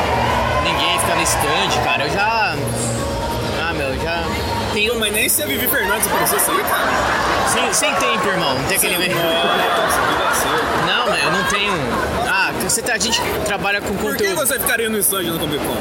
ficar 1.07 1.15
no 1.15 1.23
stand, 1.23 1.83
cara. 1.83 2.03
Eu 2.03 2.09
já. 2.11 2.55
Ah, 3.61 3.73
meu, 3.73 3.95
já. 4.01 4.23
Tenho. 4.73 4.99
Mas 4.99 5.13
nem 5.13 5.29
se 5.29 5.41
a 5.41 5.45
Vivi 5.45 5.67
Fernandes 5.67 6.05
aparecesse 6.07 6.51
aí, 6.51 6.63
cara. 6.63 7.47
Sem, 7.47 7.73
sem 7.73 7.95
tempo, 7.95 8.27
irmão. 8.27 8.55
Não 8.55 8.63
tem 8.65 8.77
aquele. 8.77 8.97
Nossa, 8.97 9.99
que 10.01 10.23
vacilo. 10.23 10.85
Não, 10.85 11.09
mas 11.09 11.23
eu 11.23 11.31
não 11.31 11.43
tenho. 11.45 11.73
Ah, 12.27 12.51
você 12.61 12.81
tá, 12.81 12.93
a 12.93 12.97
gente 12.97 13.21
trabalha 13.45 13.79
com 13.79 13.95
Por 13.95 14.17
que 14.17 14.25
conteúdo. 14.25 14.47
você 14.47 14.59
ficaria 14.59 14.89
no 14.89 14.97
stand 14.99 15.23
no 15.23 15.39
Comic 15.39 15.63
Con? 15.63 15.77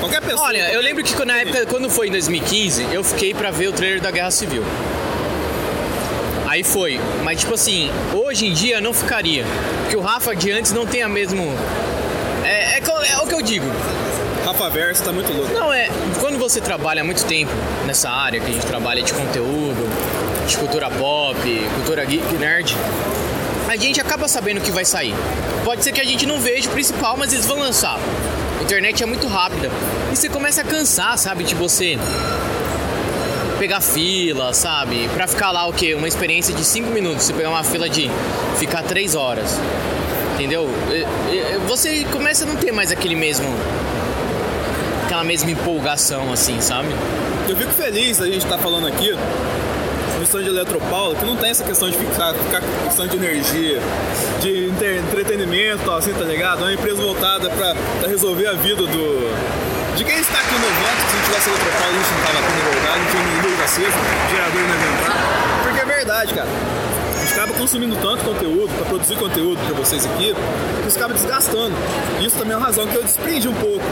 Qualquer 0.00 0.20
pessoa. 0.20 0.46
Olha, 0.46 0.70
eu 0.72 0.80
lembro 0.80 1.02
que 1.02 1.24
na 1.24 1.38
época, 1.38 1.66
quando 1.66 1.90
foi 1.90 2.08
em 2.08 2.10
2015, 2.12 2.88
eu 2.92 3.02
fiquei 3.02 3.34
pra 3.34 3.50
ver 3.50 3.68
o 3.68 3.72
trailer 3.72 4.00
da 4.00 4.10
Guerra 4.10 4.30
Civil. 4.30 4.62
Aí 6.46 6.62
foi. 6.62 7.00
Mas, 7.24 7.40
tipo 7.40 7.54
assim, 7.54 7.90
hoje 8.12 8.46
em 8.46 8.52
dia 8.52 8.76
eu 8.76 8.82
não 8.82 8.92
ficaria. 8.94 9.44
Porque 9.82 9.96
o 9.96 10.00
Rafa 10.00 10.36
de 10.36 10.52
antes 10.52 10.72
não 10.72 10.86
tem 10.86 11.02
a 11.02 11.08
mesmo. 11.08 11.42
É, 12.90 13.12
é, 13.12 13.18
o 13.18 13.26
que 13.26 13.34
eu 13.34 13.42
digo. 13.42 13.66
Rafa 14.44 14.68
Versa 14.70 15.04
tá 15.04 15.12
muito 15.12 15.32
louco. 15.32 15.52
Não, 15.52 15.72
é. 15.72 15.88
Quando 16.20 16.38
você 16.38 16.60
trabalha 16.60 17.02
há 17.02 17.04
muito 17.04 17.24
tempo 17.24 17.52
nessa 17.86 18.10
área, 18.10 18.40
que 18.40 18.50
a 18.50 18.52
gente 18.52 18.66
trabalha 18.66 19.02
de 19.02 19.12
conteúdo, 19.12 19.88
de 20.46 20.56
cultura 20.58 20.90
pop, 20.90 21.36
cultura 21.76 22.04
geek, 22.04 22.34
nerd, 22.34 22.76
a 23.68 23.76
gente 23.76 24.00
acaba 24.00 24.28
sabendo 24.28 24.58
o 24.58 24.60
que 24.60 24.70
vai 24.70 24.84
sair. 24.84 25.14
Pode 25.64 25.82
ser 25.82 25.92
que 25.92 26.00
a 26.00 26.04
gente 26.04 26.26
não 26.26 26.40
veja 26.40 26.68
o 26.68 26.72
principal, 26.72 27.16
mas 27.16 27.32
eles 27.32 27.46
vão 27.46 27.58
lançar. 27.58 27.98
A 28.60 28.62
internet 28.62 29.02
é 29.02 29.06
muito 29.06 29.26
rápida. 29.26 29.70
E 30.12 30.16
você 30.16 30.28
começa 30.28 30.60
a 30.60 30.64
cansar, 30.64 31.16
sabe, 31.18 31.44
de 31.44 31.54
você 31.54 31.98
pegar 33.58 33.80
fila, 33.80 34.52
sabe? 34.52 35.08
Pra 35.14 35.26
ficar 35.26 35.50
lá 35.50 35.66
o 35.66 35.72
quê? 35.72 35.94
Uma 35.94 36.06
experiência 36.06 36.54
de 36.54 36.64
5 36.64 36.90
minutos. 36.90 37.24
Você 37.24 37.32
pegar 37.32 37.50
uma 37.50 37.64
fila 37.64 37.88
de 37.88 38.10
ficar 38.58 38.82
3 38.82 39.14
horas. 39.14 39.58
Entendeu? 40.34 40.68
Você 41.68 42.04
começa 42.12 42.44
a 42.44 42.46
não 42.46 42.56
ter 42.56 42.72
mais 42.72 42.90
aquele 42.90 43.14
mesmo. 43.14 43.46
aquela 45.06 45.24
mesma 45.24 45.50
empolgação, 45.50 46.32
assim, 46.32 46.60
sabe? 46.60 46.88
Eu 47.48 47.56
fico 47.56 47.72
feliz 47.72 48.18
da 48.18 48.26
gente 48.26 48.38
estar 48.44 48.58
falando 48.58 48.86
aqui 48.86 49.14
stand 50.24 50.42
de 50.44 50.48
Eletropaulo, 50.48 51.14
que 51.16 51.24
não 51.26 51.36
tem 51.36 51.50
essa 51.50 51.62
questão 51.62 51.90
de 51.90 51.98
ficar, 51.98 52.32
com 52.32 52.86
questão 52.86 53.06
de 53.06 53.16
energia, 53.16 53.78
de 54.40 54.68
entre- 54.70 54.98
entretenimento, 54.98 55.90
assim, 55.92 56.14
tá 56.14 56.24
ligado? 56.24 56.60
É 56.60 56.62
uma 56.64 56.72
empresa 56.72 56.96
voltada 57.02 57.50
pra, 57.50 57.74
pra 58.00 58.08
resolver 58.08 58.46
a 58.46 58.54
vida 58.54 58.82
do. 58.86 59.94
De 59.96 60.02
quem 60.02 60.18
está 60.18 60.38
aqui 60.38 60.54
no 60.54 60.66
evento, 60.66 61.10
se 61.10 61.16
não 61.16 61.24
tivesse 61.24 61.48
Eletropaulo, 61.50 61.92
a 61.92 61.98
gente 61.98 62.10
não 62.14 62.22
tava 62.24 62.38
aqui 62.38 62.52
na 62.56 62.70
verdade, 62.70 62.98
não 63.00 63.10
tinha 63.10 63.22
nem 63.22 63.50
luz 63.50 63.60
acesa, 63.60 63.98
gerador 64.30 64.60
no 64.62 64.74
inventário. 64.74 65.62
Porque 65.62 65.80
é 65.80 65.84
verdade, 65.84 66.34
cara. 66.34 66.48
Acaba 67.44 67.58
consumindo 67.58 67.94
tanto 67.96 68.24
conteúdo, 68.24 68.74
pra 68.74 68.86
produzir 68.86 69.16
conteúdo 69.16 69.60
pra 69.66 69.74
vocês 69.74 70.06
aqui, 70.06 70.34
que 70.80 70.88
isso 70.88 70.96
acaba 70.96 71.12
desgastando. 71.12 71.74
Isso 72.22 72.38
também 72.38 72.54
é 72.54 72.56
uma 72.56 72.64
razão 72.64 72.86
que 72.86 72.94
eu 72.94 73.02
desprendi 73.02 73.46
um 73.46 73.52
pouco 73.52 73.84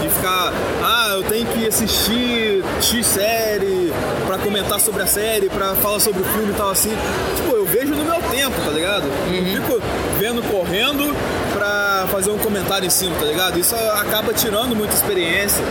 de 0.00 0.08
ficar, 0.10 0.52
ah, 0.80 1.14
eu 1.14 1.24
tenho 1.24 1.44
que 1.44 1.66
assistir 1.66 2.62
X 2.80 3.04
série 3.04 3.92
pra 4.28 4.38
comentar 4.38 4.78
sobre 4.78 5.02
a 5.02 5.08
série, 5.08 5.48
pra 5.48 5.74
falar 5.74 5.98
sobre 5.98 6.22
o 6.22 6.24
filme 6.24 6.52
e 6.52 6.54
tal 6.54 6.70
assim. 6.70 6.96
Tipo, 7.34 7.56
eu 7.56 7.66
vejo 7.66 7.96
no 7.96 8.04
meu 8.04 8.22
tempo, 8.30 8.54
tá 8.64 8.70
ligado? 8.70 9.06
Eu 9.26 9.44
fico 9.44 9.82
vendo 10.20 10.40
correndo 10.48 11.12
pra 11.52 12.06
fazer 12.12 12.30
um 12.30 12.38
comentário 12.38 12.86
em 12.86 12.90
cima, 12.90 13.16
tá 13.18 13.26
ligado? 13.26 13.58
Isso 13.58 13.74
acaba 13.74 14.32
tirando 14.32 14.76
muita 14.76 14.94
experiência 14.94 15.64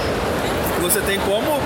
você 0.83 0.99
tem 0.99 1.17
como 1.21 1.61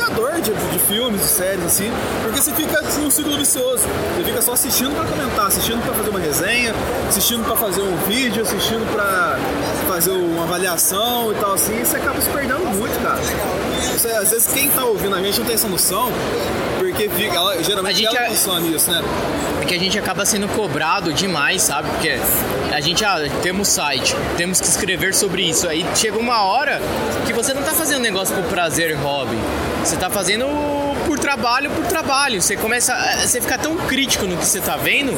apreciador 0.00 0.40
de, 0.40 0.50
de 0.52 0.78
filmes, 0.86 1.20
de 1.20 1.26
séries, 1.28 1.64
assim, 1.64 1.90
porque 2.22 2.40
você 2.40 2.52
fica 2.52 2.80
assim, 2.80 3.02
num 3.02 3.10
ciclo 3.10 3.36
vicioso. 3.36 3.84
Você 4.16 4.24
fica 4.24 4.42
só 4.42 4.52
assistindo 4.52 4.94
pra 4.94 5.04
comentar, 5.04 5.46
assistindo 5.46 5.82
pra 5.84 5.94
fazer 5.94 6.10
uma 6.10 6.18
resenha, 6.18 6.74
assistindo 7.08 7.44
pra 7.44 7.56
fazer 7.56 7.82
um 7.82 7.96
vídeo, 8.08 8.42
assistindo 8.42 8.92
pra 8.92 9.38
fazer 9.88 10.10
uma 10.10 10.42
avaliação 10.44 11.32
e 11.32 11.34
tal 11.36 11.52
assim, 11.54 11.80
e 11.80 11.84
você 11.84 11.96
acaba 11.96 12.20
se 12.20 12.28
perdendo 12.30 12.64
muito, 12.76 13.00
cara. 13.02 13.20
Você, 13.92 14.08
às 14.08 14.30
vezes 14.30 14.52
quem 14.52 14.68
tá 14.70 14.84
ouvindo 14.84 15.14
a 15.14 15.22
gente 15.22 15.38
não 15.38 15.46
tem 15.46 15.54
essa 15.54 15.68
noção, 15.68 16.10
porque 16.78 17.08
fica, 17.08 17.36
ela, 17.36 17.62
geralmente 17.62 17.94
A 17.94 18.10
gente 18.10 18.16
ela 18.16 18.26
é- 18.26 18.28
consome 18.30 18.74
isso, 18.74 18.90
né? 18.90 19.02
É 19.62 19.64
que 19.64 19.74
a 19.74 19.78
gente 19.78 19.98
acaba 19.98 20.26
sendo 20.26 20.48
cobrado 20.48 21.12
demais, 21.12 21.62
sabe? 21.62 21.88
Porque 21.90 22.18
a 22.72 22.80
gente, 22.80 23.04
ah, 23.04 23.16
temos 23.42 23.68
site, 23.68 24.14
temos 24.36 24.60
que 24.60 24.66
escrever 24.66 25.14
sobre 25.14 25.42
isso. 25.42 25.66
Aí 25.68 25.86
chega 25.94 26.18
uma 26.18 26.42
hora 26.42 26.80
que 27.26 27.32
você 27.32 27.54
não 27.54 27.62
tá 27.62 27.72
fazendo 27.72 28.00
negócio 28.02 28.34
por 28.34 28.44
prazer 28.44 28.90
e 28.90 28.94
hobby. 28.94 29.38
Você 29.84 29.96
tá 29.96 30.08
fazendo 30.08 30.46
por 31.06 31.18
trabalho, 31.18 31.70
por 31.70 31.84
trabalho. 31.86 32.40
Você 32.40 32.56
começa. 32.56 32.92
a- 32.94 33.26
Você 33.26 33.40
fica 33.40 33.58
tão 33.58 33.76
crítico 33.76 34.26
no 34.26 34.36
que 34.36 34.44
você 34.46 34.60
tá 34.60 34.76
vendo, 34.76 35.12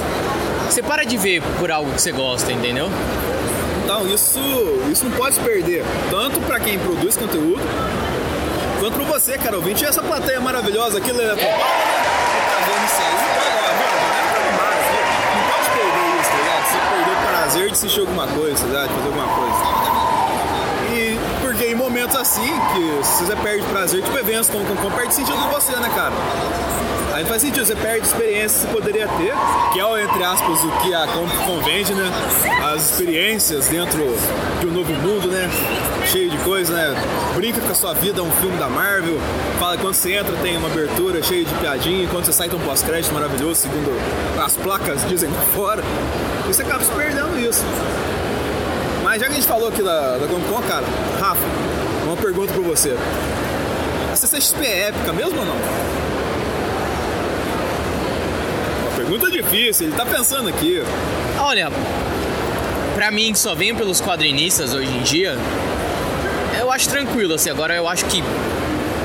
você 0.68 0.82
para 0.82 1.04
de 1.04 1.16
ver 1.16 1.40
por 1.58 1.70
algo 1.70 1.92
que 1.92 2.02
você 2.02 2.12
gosta, 2.12 2.50
entendeu? 2.52 2.90
Então, 3.84 4.06
isso, 4.08 4.40
isso 4.90 5.04
não 5.04 5.12
pode 5.12 5.36
se 5.36 5.40
perder, 5.40 5.84
tanto 6.10 6.40
pra 6.40 6.58
quem 6.58 6.76
produz 6.78 7.16
conteúdo, 7.16 7.62
quanto 8.80 8.94
pra 8.96 9.04
você, 9.04 9.38
cara 9.38 9.56
ouvinte, 9.56 9.84
e 9.84 9.86
essa 9.86 10.02
plateia 10.02 10.40
maravilhosa 10.40 10.98
aqui, 10.98 11.12
Leandro. 11.12 11.36
Tá 11.36 11.46
é. 11.46 11.54
Não 15.36 15.42
pode 15.52 15.70
perder 15.70 16.20
isso, 16.20 16.30
tá 16.30 16.36
ligado? 16.36 16.64
Você 16.66 16.78
perdeu 16.96 17.14
o 17.14 17.26
prazer 17.28 17.66
de 17.66 17.72
assistir 17.72 18.00
alguma 18.00 18.26
coisa, 18.26 18.56
tá 18.60 18.66
ligado? 18.66 18.88
De 18.88 18.94
fazer 18.94 19.06
alguma 19.06 19.28
coisa. 19.28 19.95
E 22.06 22.08
momentos 22.08 22.16
assim, 22.20 22.52
que 22.72 23.04
se 23.04 23.24
você 23.24 23.34
perde 23.34 23.66
prazer, 23.66 24.00
tipo 24.00 24.16
eventos 24.16 24.48
como 24.48 24.64
como 24.64 24.90
perde 24.92 25.12
sentido 25.12 25.36
em 25.36 25.50
você, 25.50 25.72
né, 25.72 25.90
cara? 25.92 26.12
Aí 27.12 27.24
faz 27.24 27.42
sentido, 27.42 27.66
você 27.66 27.74
perde 27.74 28.06
experiências 28.06 28.64
que 28.64 28.72
poderia 28.72 29.08
ter, 29.08 29.34
que 29.72 29.80
é, 29.80 30.04
entre 30.04 30.22
aspas, 30.22 30.62
o 30.62 30.70
que 30.82 30.94
a 30.94 31.04
Comp 31.08 31.28
convende, 31.44 31.92
né? 31.94 32.08
As 32.72 32.92
experiências 32.92 33.66
dentro 33.66 33.98
de 34.60 34.66
um 34.68 34.70
novo 34.70 34.92
mundo, 34.92 35.26
né? 35.26 35.50
Cheio 36.06 36.30
de 36.30 36.38
coisa, 36.38 36.74
né? 36.74 36.94
Brinca 37.34 37.60
com 37.60 37.72
a 37.72 37.74
sua 37.74 37.92
vida, 37.94 38.22
um 38.22 38.30
filme 38.30 38.56
da 38.56 38.68
Marvel. 38.68 39.18
Fala 39.58 39.76
quando 39.76 39.94
você 39.94 40.12
entra 40.12 40.32
tem 40.36 40.56
uma 40.56 40.68
abertura 40.68 41.20
cheia 41.24 41.44
de 41.44 41.54
piadinha, 41.54 42.06
quando 42.08 42.26
você 42.26 42.32
sai 42.32 42.48
tem 42.48 42.56
um 42.56 42.62
pós-crédito 42.62 43.12
maravilhoso, 43.12 43.62
segundo 43.62 43.90
as 44.40 44.54
placas 44.54 45.04
dizem 45.08 45.30
fora. 45.56 45.82
E 46.44 46.54
você 46.54 46.62
acaba 46.62 46.84
se 46.84 46.92
perdendo 46.92 47.36
isso. 47.36 47.64
Mas 49.02 49.20
já 49.20 49.26
que 49.26 49.32
a 49.32 49.34
gente 49.34 49.46
falou 49.46 49.68
aqui 49.68 49.82
da, 49.82 50.18
da 50.18 50.26
Comic 50.28 50.48
Con, 50.48 50.62
cara, 50.62 50.84
Rafa, 51.20 51.42
uma 52.06 52.16
pergunta 52.16 52.52
pra 52.52 52.62
você. 52.62 52.96
A 54.12 54.16
CCXP 54.16 54.64
é 54.64 54.88
épica 54.88 55.12
mesmo 55.12 55.38
ou 55.38 55.44
não? 55.44 55.56
Uma 58.82 58.96
pergunta 58.96 59.30
difícil, 59.30 59.88
ele 59.88 59.96
tá 59.96 60.06
pensando 60.06 60.48
aqui. 60.48 60.82
Olha, 61.38 61.70
pra 62.94 63.10
mim 63.10 63.32
que 63.32 63.38
só 63.38 63.54
venho 63.54 63.74
pelos 63.76 64.00
quadrinistas 64.00 64.72
hoje 64.72 64.90
em 64.90 65.02
dia, 65.02 65.36
eu 66.58 66.70
acho 66.70 66.88
tranquilo, 66.88 67.34
assim, 67.34 67.50
agora 67.50 67.74
eu 67.74 67.88
acho 67.88 68.04
que 68.06 68.22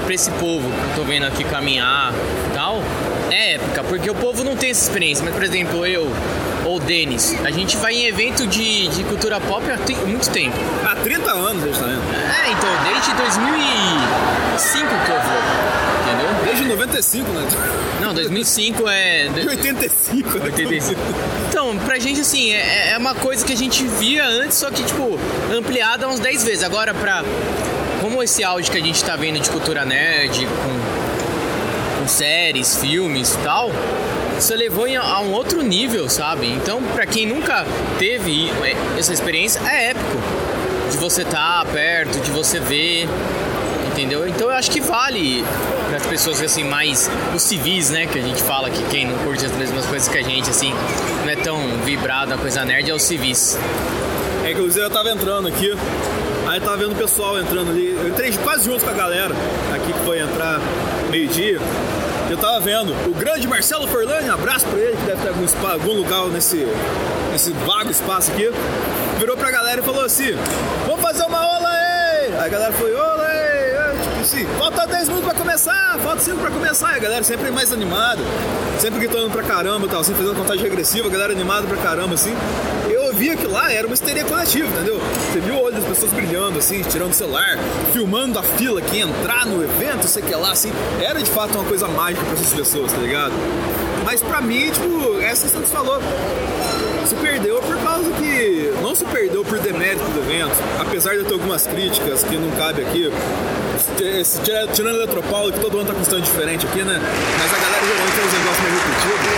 pra 0.05 0.13
esse 0.13 0.29
povo 0.31 0.69
que 0.69 0.89
eu 0.91 0.95
tô 0.95 1.03
vendo 1.03 1.25
aqui 1.25 1.43
caminhar 1.43 2.13
e 2.13 2.53
tal, 2.53 2.81
é 3.31 3.55
épica, 3.55 3.83
porque 3.83 4.09
o 4.09 4.15
povo 4.15 4.43
não 4.43 4.55
tem 4.55 4.69
essa 4.69 4.83
experiência, 4.83 5.23
mas 5.23 5.33
por 5.33 5.43
exemplo, 5.43 5.85
eu 5.85 6.07
ou 6.65 6.77
o 6.77 6.79
Denis, 6.79 7.35
a 7.43 7.51
gente 7.51 7.75
vai 7.77 7.93
em 7.93 8.05
evento 8.05 8.45
de, 8.45 8.87
de 8.89 9.03
cultura 9.03 9.39
pop 9.39 9.63
há 9.69 9.77
muito 10.05 10.29
tempo. 10.29 10.55
Há 10.85 10.95
30 10.95 11.31
anos 11.31 11.63
a 11.63 11.67
gente 11.67 11.79
tá 11.79 11.87
indo. 11.87 12.01
É, 12.43 12.51
então, 12.51 12.69
desde 12.83 13.13
2005 13.13 14.87
que 15.05 15.11
eu 15.11 15.19
vou, 15.21 15.41
entendeu? 16.03 16.45
Desde 16.45 16.65
95, 16.65 17.29
né? 17.31 17.47
Não, 18.01 18.13
2005 18.13 18.87
é... 18.89 19.27
De 19.27 19.47
85. 19.47 20.29
né? 20.39 20.45
85. 20.45 20.99
Então, 21.49 21.77
pra 21.79 21.99
gente, 21.99 22.21
assim, 22.21 22.51
é, 22.51 22.91
é 22.93 22.97
uma 22.97 23.13
coisa 23.13 23.45
que 23.45 23.53
a 23.53 23.57
gente 23.57 23.85
via 23.85 24.25
antes, 24.25 24.57
só 24.57 24.69
que, 24.71 24.83
tipo, 24.83 25.19
ampliada 25.55 26.07
uns 26.07 26.19
10 26.19 26.43
vezes. 26.43 26.63
Agora, 26.63 26.93
pra. 26.93 27.23
Como 28.01 28.23
esse 28.23 28.43
áudio 28.43 28.71
que 28.71 28.77
a 28.79 28.81
gente 28.81 29.03
tá 29.03 29.15
vendo 29.15 29.39
de 29.39 29.47
cultura 29.51 29.85
nerd, 29.85 30.47
com, 30.47 31.99
com 32.01 32.07
séries, 32.07 32.75
filmes 32.77 33.35
e 33.35 33.37
tal, 33.43 33.71
isso 34.39 34.55
levou 34.55 34.87
em- 34.87 34.97
a 34.97 35.19
um 35.19 35.31
outro 35.33 35.61
nível, 35.61 36.09
sabe? 36.09 36.47
Então, 36.47 36.81
pra 36.95 37.05
quem 37.05 37.27
nunca 37.27 37.63
teve 37.99 38.49
é, 38.63 38.75
essa 38.97 39.13
experiência, 39.13 39.61
é 39.69 39.91
épico. 39.91 40.17
De 40.91 40.97
você 40.97 41.23
estar 41.23 41.65
perto, 41.65 42.19
de 42.19 42.31
você 42.31 42.59
ver. 42.59 43.07
Entendeu? 43.91 44.27
Então 44.27 44.49
eu 44.49 44.55
acho 44.55 44.71
que 44.71 44.79
vale 44.79 45.43
para 45.87 45.97
as 45.97 46.05
pessoas 46.05 46.41
assim 46.41 46.63
mais 46.63 47.09
os 47.35 47.41
civis, 47.41 47.89
né, 47.89 48.05
que 48.05 48.17
a 48.17 48.21
gente 48.21 48.41
fala 48.41 48.69
que 48.69 48.81
quem 48.85 49.05
não 49.05 49.17
curte 49.25 49.45
as 49.45 49.51
mesmas 49.51 49.85
coisas 49.85 50.07
que 50.07 50.17
a 50.17 50.21
gente 50.21 50.49
assim, 50.49 50.73
não 51.25 51.29
é 51.29 51.35
tão 51.35 51.59
vibrado 51.83 52.33
a 52.33 52.37
coisa 52.37 52.63
nerd 52.63 52.89
é 52.89 52.93
os 52.93 53.03
civis. 53.03 53.57
É, 54.45 54.51
inclusive 54.51 54.85
eu 54.85 54.89
tava 54.89 55.09
entrando 55.09 55.49
aqui, 55.49 55.75
aí 56.47 56.59
tava 56.61 56.77
vendo 56.77 56.93
o 56.93 56.95
pessoal 56.95 57.37
entrando 57.37 57.69
ali. 57.69 57.89
Eu 57.89 58.07
entrei 58.07 58.31
quase 58.37 58.65
junto 58.65 58.83
com 58.83 58.89
a 58.89 58.93
galera 58.93 59.35
aqui 59.75 59.91
que 59.91 59.99
foi 60.05 60.19
entrar 60.19 60.61
meio-dia. 61.09 61.59
Eu 62.31 62.37
tava 62.37 62.61
vendo 62.61 62.93
o 63.09 63.13
grande 63.13 63.45
Marcelo 63.45 63.85
Forlani, 63.89 64.29
abraço 64.29 64.65
pra 64.65 64.79
ele, 64.79 64.95
que 64.95 65.03
deve 65.03 65.21
ter 65.21 65.27
algum, 65.27 65.67
algum 65.67 65.93
lugar 65.97 66.27
nesse, 66.27 66.65
nesse 67.29 67.51
vago 67.51 67.91
espaço 67.91 68.31
aqui. 68.31 68.49
Virou 69.19 69.35
pra 69.35 69.51
galera 69.51 69.81
e 69.81 69.83
falou 69.83 70.05
assim: 70.05 70.33
Vamos 70.87 71.01
fazer 71.01 71.23
uma 71.23 71.45
ola 71.45 71.67
aí! 71.67 72.27
Aí 72.27 72.45
a 72.45 72.47
galera 72.47 72.71
foi, 72.71 72.95
ola 72.95 73.27
aí! 73.27 74.01
Tipo 74.01 74.21
assim, 74.21 74.45
falta 74.57 74.87
10 74.87 75.09
minutos 75.09 75.29
pra 75.29 75.37
começar, 75.37 75.99
falta 75.99 76.21
5 76.21 76.37
pra 76.37 76.51
começar. 76.51 76.93
E 76.93 76.95
a 76.95 76.99
galera 76.99 77.21
sempre 77.21 77.51
mais 77.51 77.73
animada, 77.73 78.21
sempre 78.79 78.99
gritando 78.99 79.29
pra 79.29 79.43
caramba, 79.43 79.89
tal, 79.89 79.99
assim, 79.99 80.13
fazendo 80.13 80.33
contagem 80.33 80.63
regressiva, 80.63 81.09
a 81.09 81.11
galera 81.11 81.33
animada 81.33 81.67
pra 81.67 81.75
caramba, 81.75 82.13
assim. 82.13 82.33
Eu 83.21 83.27
vi 83.29 83.37
que 83.37 83.45
lá 83.45 83.71
era 83.71 83.85
uma 83.85 83.93
histeria 83.93 84.25
coletiva, 84.25 84.67
entendeu? 84.67 84.99
Você 85.31 85.39
viu 85.41 85.53
o 85.53 85.61
olho 85.61 85.75
das 85.75 85.85
pessoas 85.85 86.11
brilhando, 86.11 86.57
assim, 86.57 86.81
tirando 86.81 87.11
o 87.11 87.13
celular, 87.13 87.55
filmando 87.93 88.39
a 88.39 88.41
fila 88.41 88.81
que 88.81 88.97
ia 88.97 89.03
entrar 89.03 89.45
no 89.45 89.63
evento, 89.63 90.07
sei 90.07 90.23
que 90.23 90.33
lá, 90.33 90.51
assim. 90.51 90.71
Era 90.99 91.21
de 91.21 91.29
fato 91.29 91.53
uma 91.53 91.63
coisa 91.63 91.87
mágica 91.87 92.25
pra 92.25 92.33
essas 92.33 92.51
pessoas, 92.51 92.91
tá 92.91 92.97
ligado? 92.97 93.33
Mas 94.03 94.23
pra 94.23 94.41
mim, 94.41 94.71
tipo, 94.71 95.21
essa 95.21 95.47
que 95.47 95.53
você 95.53 95.71
falou, 95.71 96.01
se 97.05 97.13
perdeu 97.13 97.61
por 97.61 97.77
causa 97.83 98.09
que. 98.13 98.73
Não 98.81 98.95
se 98.95 99.05
perdeu 99.05 99.45
por 99.45 99.59
demérito 99.59 100.03
do 100.03 100.19
evento, 100.21 100.55
apesar 100.79 101.11
de 101.11 101.17
eu 101.17 101.25
ter 101.25 101.33
algumas 101.33 101.67
críticas 101.67 102.23
que 102.23 102.35
não 102.37 102.49
cabe 102.57 102.81
aqui. 102.81 103.11
Tirando 104.73 104.95
o 104.95 104.97
Eletropaulo, 104.97 105.51
que 105.51 105.59
todo 105.59 105.77
ano 105.77 105.85
tá 105.87 105.93
com 105.93 106.01
stand 106.01 106.21
diferente 106.21 106.65
aqui, 106.65 106.81
né? 106.81 106.99
Mas 106.99 107.53
a 107.53 107.57
galera 107.63 107.85
geralmente 107.85 108.15
tem 108.15 108.25
uns 108.25 108.33
negócios 108.33 108.63
meio 108.63 108.75
repetidos. 108.81 109.29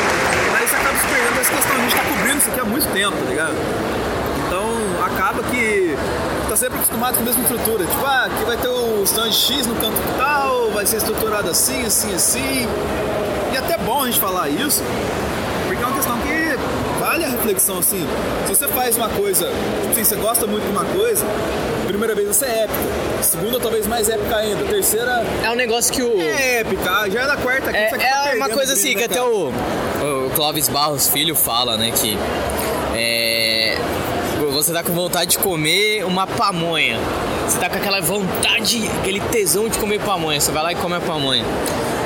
Mas 0.54 0.74
acaba 0.74 0.98
se 0.98 1.08
perdendo 1.08 1.42
essa 1.42 1.52
questão. 1.52 1.76
A 1.76 1.80
gente 1.82 1.96
tá 1.96 2.03
isso 2.44 2.52
aqui 2.52 2.60
há 2.60 2.66
muito 2.66 2.86
tempo, 2.92 3.16
tá 3.16 3.26
ligado? 3.30 3.56
Então 4.46 5.06
acaba 5.06 5.42
que 5.44 5.96
tá 6.50 6.58
sempre 6.58 6.76
acostumado 6.76 7.16
com 7.16 7.22
a 7.22 7.24
mesma 7.24 7.42
estrutura. 7.42 7.86
Tipo, 7.86 8.06
ah, 8.06 8.26
aqui 8.26 8.44
vai 8.44 8.58
ter 8.58 8.68
o 8.68 9.04
stand 9.04 9.32
X 9.32 9.66
no 9.66 9.76
canto 9.76 9.96
tal, 10.18 10.70
vai 10.72 10.86
ser 10.86 10.98
estruturado 10.98 11.50
assim, 11.50 11.86
assim, 11.86 12.14
assim. 12.14 12.68
E 13.52 13.56
é 13.56 13.60
até 13.60 13.78
bom 13.78 14.04
a 14.04 14.06
gente 14.08 14.20
falar 14.20 14.50
isso, 14.50 14.84
porque 15.68 15.82
é 15.82 15.86
uma 15.86 15.96
questão 15.96 16.18
que 16.18 17.00
vale 17.00 17.24
a 17.24 17.30
reflexão, 17.30 17.80
assim. 17.80 18.06
Se 18.46 18.56
você 18.56 18.68
faz 18.68 18.98
uma 18.98 19.08
coisa, 19.08 19.48
tipo 19.80 19.92
assim, 19.92 20.04
você 20.04 20.16
gosta 20.18 20.46
muito 20.46 20.64
de 20.64 20.72
uma 20.72 20.84
coisa, 20.84 21.26
primeira 21.94 22.16
vez 22.16 22.28
você 22.28 22.46
é 22.46 22.64
épica. 22.64 23.24
Segunda, 23.24 23.60
talvez 23.60 23.86
mais 23.86 24.10
épica 24.10 24.36
ainda. 24.36 24.64
Terceira. 24.66 25.24
É 25.44 25.52
um 25.52 25.56
negócio 25.56 25.94
que 25.94 26.02
o. 26.02 26.20
É 26.20 26.62
épica, 26.62 27.10
já 27.12 27.22
é 27.22 27.28
da 27.28 27.38
quarta 27.38 27.70
aqui, 27.70 27.78
É, 27.78 27.90
você 27.90 27.96
é 27.96 28.10
acaba 28.10 28.36
uma 28.36 28.50
coisa 28.50 28.74
assim 28.74 28.96
que 28.96 29.04
até 29.04 29.22
o, 29.22 29.50
o 29.50 30.32
Clóvis 30.36 30.68
Barros 30.68 31.08
Filho 31.08 31.36
fala, 31.36 31.78
né? 31.78 31.92
Que 31.92 32.18
é, 32.96 33.78
você 34.52 34.74
tá 34.74 34.82
com 34.82 34.92
vontade 34.94 35.32
de 35.32 35.38
comer 35.38 36.04
uma 36.04 36.26
pamonha. 36.26 36.98
Você 37.48 37.60
tá 37.60 37.70
com 37.70 37.78
aquela 37.78 38.02
vontade, 38.02 38.90
aquele 39.00 39.20
tesão 39.20 39.70
de 39.70 39.78
comer 39.78 40.00
pamonha. 40.00 40.42
Você 40.42 40.52
vai 40.52 40.64
lá 40.64 40.72
e 40.72 40.76
come 40.76 40.96
a 40.96 41.00
pamonha. 41.00 41.46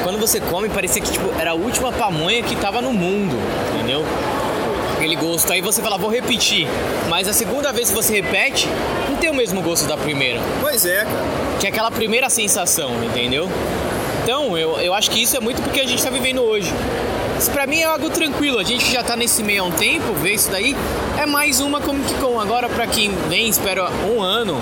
Quando 0.03 0.19
você 0.19 0.41
come, 0.41 0.67
parecia 0.67 1.01
que 1.01 1.11
tipo, 1.11 1.29
era 1.39 1.51
a 1.51 1.53
última 1.53 1.93
pamonha 1.93 2.43
que 2.43 2.57
tava 2.57 2.81
no 2.81 2.91
mundo, 2.91 3.37
entendeu? 3.73 4.03
Aquele 4.97 5.15
gosto. 5.15 5.53
Aí 5.53 5.61
você 5.61 5.81
fala, 5.81 5.97
vou 5.97 6.09
repetir. 6.09 6.67
Mas 7.07 7.27
a 7.27 7.33
segunda 7.33 7.71
vez 7.71 7.89
que 7.89 7.95
você 7.95 8.15
repete, 8.21 8.67
tem 9.17 9.29
o 9.29 9.33
mesmo 9.33 9.61
gosto 9.61 9.87
da 9.87 9.97
primeira. 9.97 10.39
Pois 10.61 10.85
é, 10.85 11.03
cara. 11.03 11.57
Que 11.59 11.67
é 11.67 11.69
aquela 11.69 11.91
primeira 11.91 12.29
sensação, 12.29 12.91
entendeu? 13.03 13.49
Então, 14.23 14.57
eu, 14.57 14.77
eu 14.79 14.93
acho 14.93 15.09
que 15.09 15.21
isso 15.21 15.35
é 15.37 15.39
muito 15.39 15.61
porque 15.61 15.79
a 15.79 15.87
gente 15.87 16.03
tá 16.03 16.09
vivendo 16.09 16.41
hoje. 16.41 16.71
Isso 17.39 17.51
pra 17.51 17.67
mim 17.67 17.79
é 17.81 17.85
algo 17.85 18.09
tranquilo, 18.09 18.57
a 18.57 18.63
gente 18.63 18.83
que 18.83 18.91
já 18.91 19.03
tá 19.03 19.15
nesse 19.15 19.43
meio 19.43 19.63
há 19.63 19.65
um 19.67 19.71
tempo, 19.71 20.11
ver 20.13 20.33
isso 20.33 20.49
daí, 20.49 20.75
é 21.19 21.25
mais 21.25 21.59
uma 21.59 21.79
Comic 21.79 22.11
Con. 22.15 22.39
Agora, 22.39 22.67
pra 22.67 22.87
quem 22.87 23.11
vem, 23.29 23.47
espera 23.47 23.91
um 24.11 24.21
ano, 24.21 24.59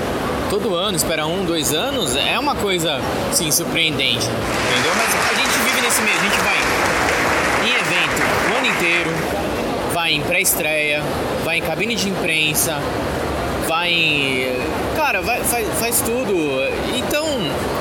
todo 0.50 0.76
ano, 0.76 0.98
espera 0.98 1.26
um, 1.26 1.46
dois 1.46 1.74
anos, 1.74 2.18
é 2.18 2.38
uma 2.38 2.54
coisa, 2.54 3.00
sim, 3.32 3.50
surpreendente, 3.50 4.26
entendeu? 4.26 4.92
Mas 4.98 5.16
a 5.32 5.34
gente 5.34 5.58
vive 5.64 5.82
nesse 5.82 6.02
meio, 6.02 6.18
a 6.18 6.24
gente 6.24 6.38
vai 6.42 6.58
em 7.66 7.74
evento 7.74 8.22
o 8.52 8.58
ano 8.58 8.68
inteiro, 8.68 9.12
vai 9.94 10.12
em 10.12 10.22
pré-estreia, 10.22 11.02
vai 11.46 11.60
em 11.60 11.62
cabine 11.62 11.96
de 11.96 12.10
imprensa, 12.10 12.82
Cara, 14.96 15.22
vai, 15.22 15.44
faz, 15.44 15.68
faz 15.80 16.02
tudo. 16.02 16.34
Então, 16.96 17.26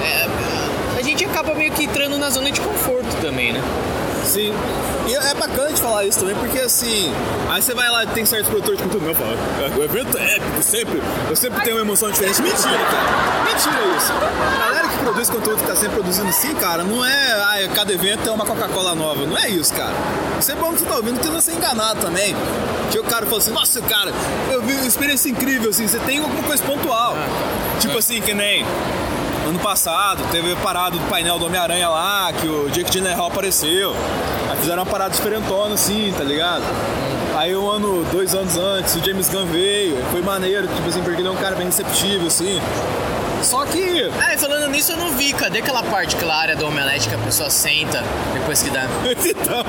é, 0.03 0.99
a 0.99 1.03
gente 1.03 1.25
acaba 1.25 1.55
meio 1.55 1.73
que 1.73 1.85
entrando 1.85 2.19
na 2.19 2.31
zona 2.31 2.51
de 2.51 2.61
conforto 2.61 3.17
também, 3.21 3.53
né? 3.53 3.63
Sim. 4.25 4.53
E 5.07 5.15
é 5.15 5.35
bacana 5.35 5.71
de 5.73 5.81
falar 5.81 6.05
isso 6.07 6.19
também, 6.19 6.35
porque 6.37 6.59
assim, 6.59 7.13
aí 7.51 7.61
você 7.61 7.75
vai 7.75 7.91
lá 7.91 8.07
tem 8.07 8.25
certos 8.25 8.49
produtores 8.49 8.81
conteúdo, 8.81 9.07
não, 9.07 9.15
fala, 9.15 9.33
"É, 9.33 9.79
o 9.79 9.85
evento 9.85 10.17
é 10.17 10.37
épico, 10.37 10.63
sempre, 10.63 11.03
eu 11.29 11.37
sempre 11.37 11.63
tenho 11.63 11.77
uma 11.77 11.83
emoção 11.83 12.11
diferente. 12.11 12.41
Mentira, 12.41 12.79
cara. 12.79 13.45
Mentira 13.45 13.97
isso. 13.99 14.13
A 14.13 14.67
galera 14.67 14.89
que 14.89 14.97
produz 14.99 15.29
conteúdo 15.31 15.61
que 15.61 15.67
tá 15.67 15.77
sempre 15.77 15.97
produzindo 15.97 16.29
assim, 16.29 16.55
cara, 16.55 16.83
não 16.85 17.05
é, 17.05 17.33
ah, 17.33 17.69
cada 17.75 17.93
evento 17.93 18.27
é 18.27 18.33
uma 18.33 18.47
Coca-Cola 18.47 18.95
nova. 18.95 19.27
Não 19.27 19.37
é 19.37 19.49
isso, 19.51 19.75
cara. 19.75 19.93
Isso 20.41 20.51
é 20.53 20.55
bom 20.55 20.73
que 20.73 20.81
você 20.81 20.87
tá 20.87 20.97
ouvindo, 20.97 21.21
que 21.21 21.29
você 21.29 21.51
ser 21.51 21.57
enganado 21.59 22.01
também. 22.01 22.35
Que 22.95 23.01
o 23.01 23.03
cara 23.03 23.27
fala 23.27 23.39
assim, 23.39 23.51
nossa, 23.51 23.83
cara, 23.83 24.13
eu 24.53 24.63
vi 24.63 24.73
uma 24.75 24.87
experiência 24.87 25.29
incrível, 25.29 25.71
assim, 25.71 25.85
você 25.89 25.99
tem 25.99 26.21
alguma 26.21 26.45
coisa 26.45 26.63
pontual. 26.63 27.17
Tipo 27.81 27.99
assim, 27.99 28.21
que 28.21 28.33
nem. 28.33 28.65
Ano 29.49 29.59
passado 29.59 30.23
teve 30.31 30.53
a 30.53 30.57
parada 30.57 30.97
do 30.97 31.01
painel 31.11 31.37
do 31.37 31.47
Homem-Aranha 31.47 31.89
lá, 31.89 32.33
que 32.33 32.47
o 32.47 32.71
Jake 32.71 32.93
Gyllenhaal 32.93 33.27
apareceu. 33.27 33.97
Aí 34.49 34.57
fizeram 34.59 34.85
uma 34.85 34.89
parada 34.89 35.11
diferentona 35.11 35.75
assim, 35.75 36.15
tá 36.17 36.23
ligado? 36.23 36.63
Aí 37.37 37.57
um 37.57 37.69
ano, 37.69 38.05
dois 38.13 38.33
anos 38.33 38.57
antes, 38.57 38.95
o 38.95 39.05
James 39.05 39.29
Gunn 39.29 39.47
veio, 39.47 39.97
foi 40.13 40.23
maneiro, 40.23 40.69
tipo 40.69 40.89
assim, 40.89 41.03
porque 41.03 41.21
ele 41.21 41.27
é 41.27 41.33
um 41.33 41.37
cara 41.37 41.57
bem 41.57 41.67
receptivo, 41.67 42.29
assim. 42.29 42.61
Só 43.45 43.65
que. 43.67 44.11
Ah, 44.27 44.35
e 44.35 44.39
falando 44.39 44.69
nisso, 44.69 44.93
eu 44.93 44.97
não 44.97 45.11
vi, 45.13 45.33
cadê 45.33 45.59
aquela 45.59 45.83
parte, 45.83 46.17
aquela 46.17 46.35
área 46.35 46.57
do 46.57 46.67
Omelete 46.67 47.09
que 47.09 47.15
a 47.15 47.19
pessoa 47.19 47.51
senta 47.51 48.03
depois 48.33 48.63
que 48.63 48.71
dá? 48.71 48.85
então, 49.25 49.65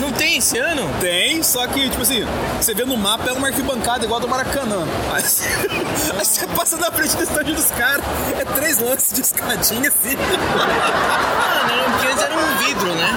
Não 0.00 0.12
tem 0.12 0.38
esse 0.38 0.58
ano? 0.58 0.88
tem, 1.00 1.42
só 1.42 1.66
que, 1.68 1.88
tipo 1.88 2.02
assim, 2.02 2.26
você 2.60 2.74
vê 2.74 2.84
no 2.84 2.96
mapa 2.96 3.28
é 3.30 3.32
uma 3.32 3.46
arquibancada 3.48 4.04
igual 4.04 4.18
a 4.18 4.22
do 4.22 4.28
Maracanã. 4.28 4.84
Aí, 5.12 5.22
você- 5.22 5.48
aí 6.18 6.24
você 6.24 6.46
passa 6.48 6.76
na 6.76 6.90
frente 6.90 7.16
do 7.16 7.22
estádio 7.22 7.54
dos 7.54 7.70
caras, 7.70 8.04
é 8.38 8.44
três 8.44 8.78
lances 8.78 9.12
de 9.12 9.20
escadinha 9.20 9.88
assim. 9.88 10.16
Ah, 10.18 11.66
não, 11.68 11.92
porque 11.92 12.06
antes 12.08 12.22
era 12.22 12.34
um 12.36 12.56
vidro, 12.66 12.94
né? 12.94 13.10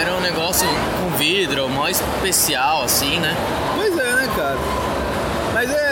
Era 0.00 0.14
um 0.14 0.20
negócio 0.20 0.66
com 1.00 1.16
vidro, 1.16 1.68
mó 1.68 1.88
especial, 1.88 2.82
assim, 2.84 3.18
né? 3.20 3.36
Pois 3.76 3.92
é, 3.98 4.12
né, 4.14 4.28
cara? 4.36 4.58
Mas 5.52 5.70
é. 5.70 5.89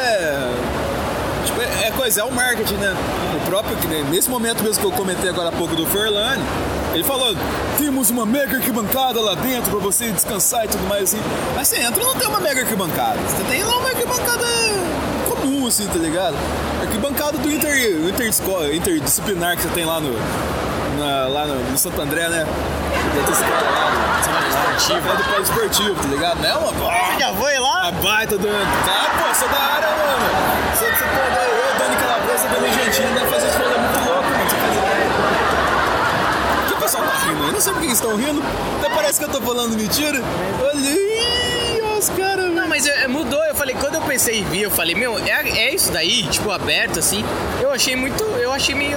É, 1.83 1.89
é 1.89 1.91
coisa, 1.91 2.21
é 2.21 2.25
o 2.25 2.33
marketing, 2.33 2.75
né? 2.75 2.95
O 3.37 3.47
próprio, 3.51 3.77
nesse 4.11 4.29
momento 4.29 4.63
mesmo 4.63 4.81
que 4.81 4.87
eu 4.87 4.93
comentei 4.93 5.31
agora 5.31 5.49
há 5.49 5.53
pouco 5.53 5.75
do 5.77 5.87
Ferlani, 5.87 6.43
ele 6.95 7.05
falou: 7.05 7.35
temos 7.79 8.11
uma 8.11 8.25
mega 8.27 8.57
arquibancada 8.57 9.21
lá 9.21 9.35
dentro 9.35 9.71
pra 9.71 9.81
você 9.81 10.11
descansar 10.11 10.65
e 10.65 10.69
tudo 10.69 10.87
mais 10.89 11.05
assim. 11.05 11.21
Mas 11.57 11.69
você 11.69 11.81
entra 11.81 12.03
não 12.03 12.15
tem 12.15 12.29
uma 12.29 12.41
mega 12.41 12.61
arquibancada. 12.63 13.19
Você 13.29 13.43
tem 13.45 13.63
lá 13.65 13.77
uma 13.79 13.89
arquibancada 13.89 14.45
comum, 15.29 15.67
assim, 15.67 15.87
tá 15.87 15.99
ligado? 15.99 16.35
Arquibancada 16.83 17.39
do 17.39 17.51
Inter, 17.51 17.73
Inter, 18.09 18.75
interdisciplinar 18.75 19.57
que 19.57 19.63
você 19.63 19.69
tem 19.69 19.85
lá 19.85 20.01
no. 20.01 20.13
na- 20.99 21.29
lá 21.29 21.47
no, 21.47 21.55
no 21.71 21.79
Santo 21.79 22.01
André, 22.01 22.29
né? 22.29 22.45
Lá, 22.45 23.89
Esportivo. 24.49 25.09
É 25.13 25.17
do 25.17 25.25
Polo 25.25 25.43
Esportivo, 25.43 25.95
tá 26.03 26.09
ligado? 26.09 26.41
Não 26.41 26.49
é 26.49 26.55
uma. 26.55 26.73
Você 26.73 27.21
já 27.21 27.33
foi 27.35 27.59
lá? 27.59 27.89
A 27.89 27.93
baita 27.93 28.37
do. 28.39 28.47
Tá, 28.49 29.11
pô, 29.19 29.35
sou 29.35 29.49
da 29.49 29.59
área, 29.59 29.89
mano. 29.89 30.75
Você, 30.75 30.85
você 30.87 31.05
pô, 31.05 31.41
eu, 31.41 31.79
Dani 31.79 31.97
Calabresa, 31.97 32.49
Dani 32.49 32.73
Gentili, 32.73 33.09
deve 33.15 33.27
fazer 33.27 33.47
esse 33.49 33.59
rolê 33.59 33.77
muito 33.79 33.99
louco, 34.09 34.23
mano. 34.23 34.49
Você 34.49 34.57
faz 34.57 34.77
ideia. 34.77 35.09
Por 36.59 36.67
que 36.69 36.75
o 36.75 36.77
pessoal 36.79 37.05
tá 37.05 37.13
rindo? 37.25 37.43
Eu 37.45 37.48
não 37.59 37.63
sei 37.63 37.73
por 37.73 37.83
que 37.83 37.89
estão 37.89 38.17
rindo. 38.17 38.41
Até 38.79 38.95
parece 38.95 39.19
que 39.19 39.25
eu 39.25 39.31
tô 39.31 39.41
falando 39.41 39.77
mentira. 39.77 40.23
Olha 40.63 41.99
os 41.99 42.09
caras, 42.11 42.53
Não, 42.53 42.69
mas 42.69 42.87
é, 42.87 43.09
mudou. 43.09 43.43
Eu 43.47 43.55
falei, 43.57 43.75
quando 43.75 43.97
eu 43.97 44.03
pensei 44.03 44.39
em 44.39 44.45
vir, 44.45 44.63
eu 44.63 44.71
falei, 44.71 44.95
meu, 44.95 45.19
é, 45.19 45.49
é 45.59 45.75
isso 45.75 45.91
daí, 45.91 46.23
tipo, 46.29 46.53
aberto, 46.53 47.01
assim. 47.01 47.25
Eu 47.61 47.73
achei 47.73 47.97
muito. 47.97 48.23
Eu 48.23 48.53
achei 48.53 48.77
meio 48.77 48.97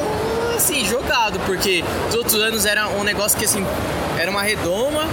assim, 0.56 0.86
jogado, 0.86 1.39
porque 1.47 1.84
os 2.10 2.13
outros 2.13 2.36
anos 2.36 2.63
era 2.67 2.88
um 2.89 3.04
negócio 3.04 3.36
que 3.36 3.45
assim, 3.45 3.65
era 4.19 4.30
uma 4.30 4.43
redoma 4.43 5.08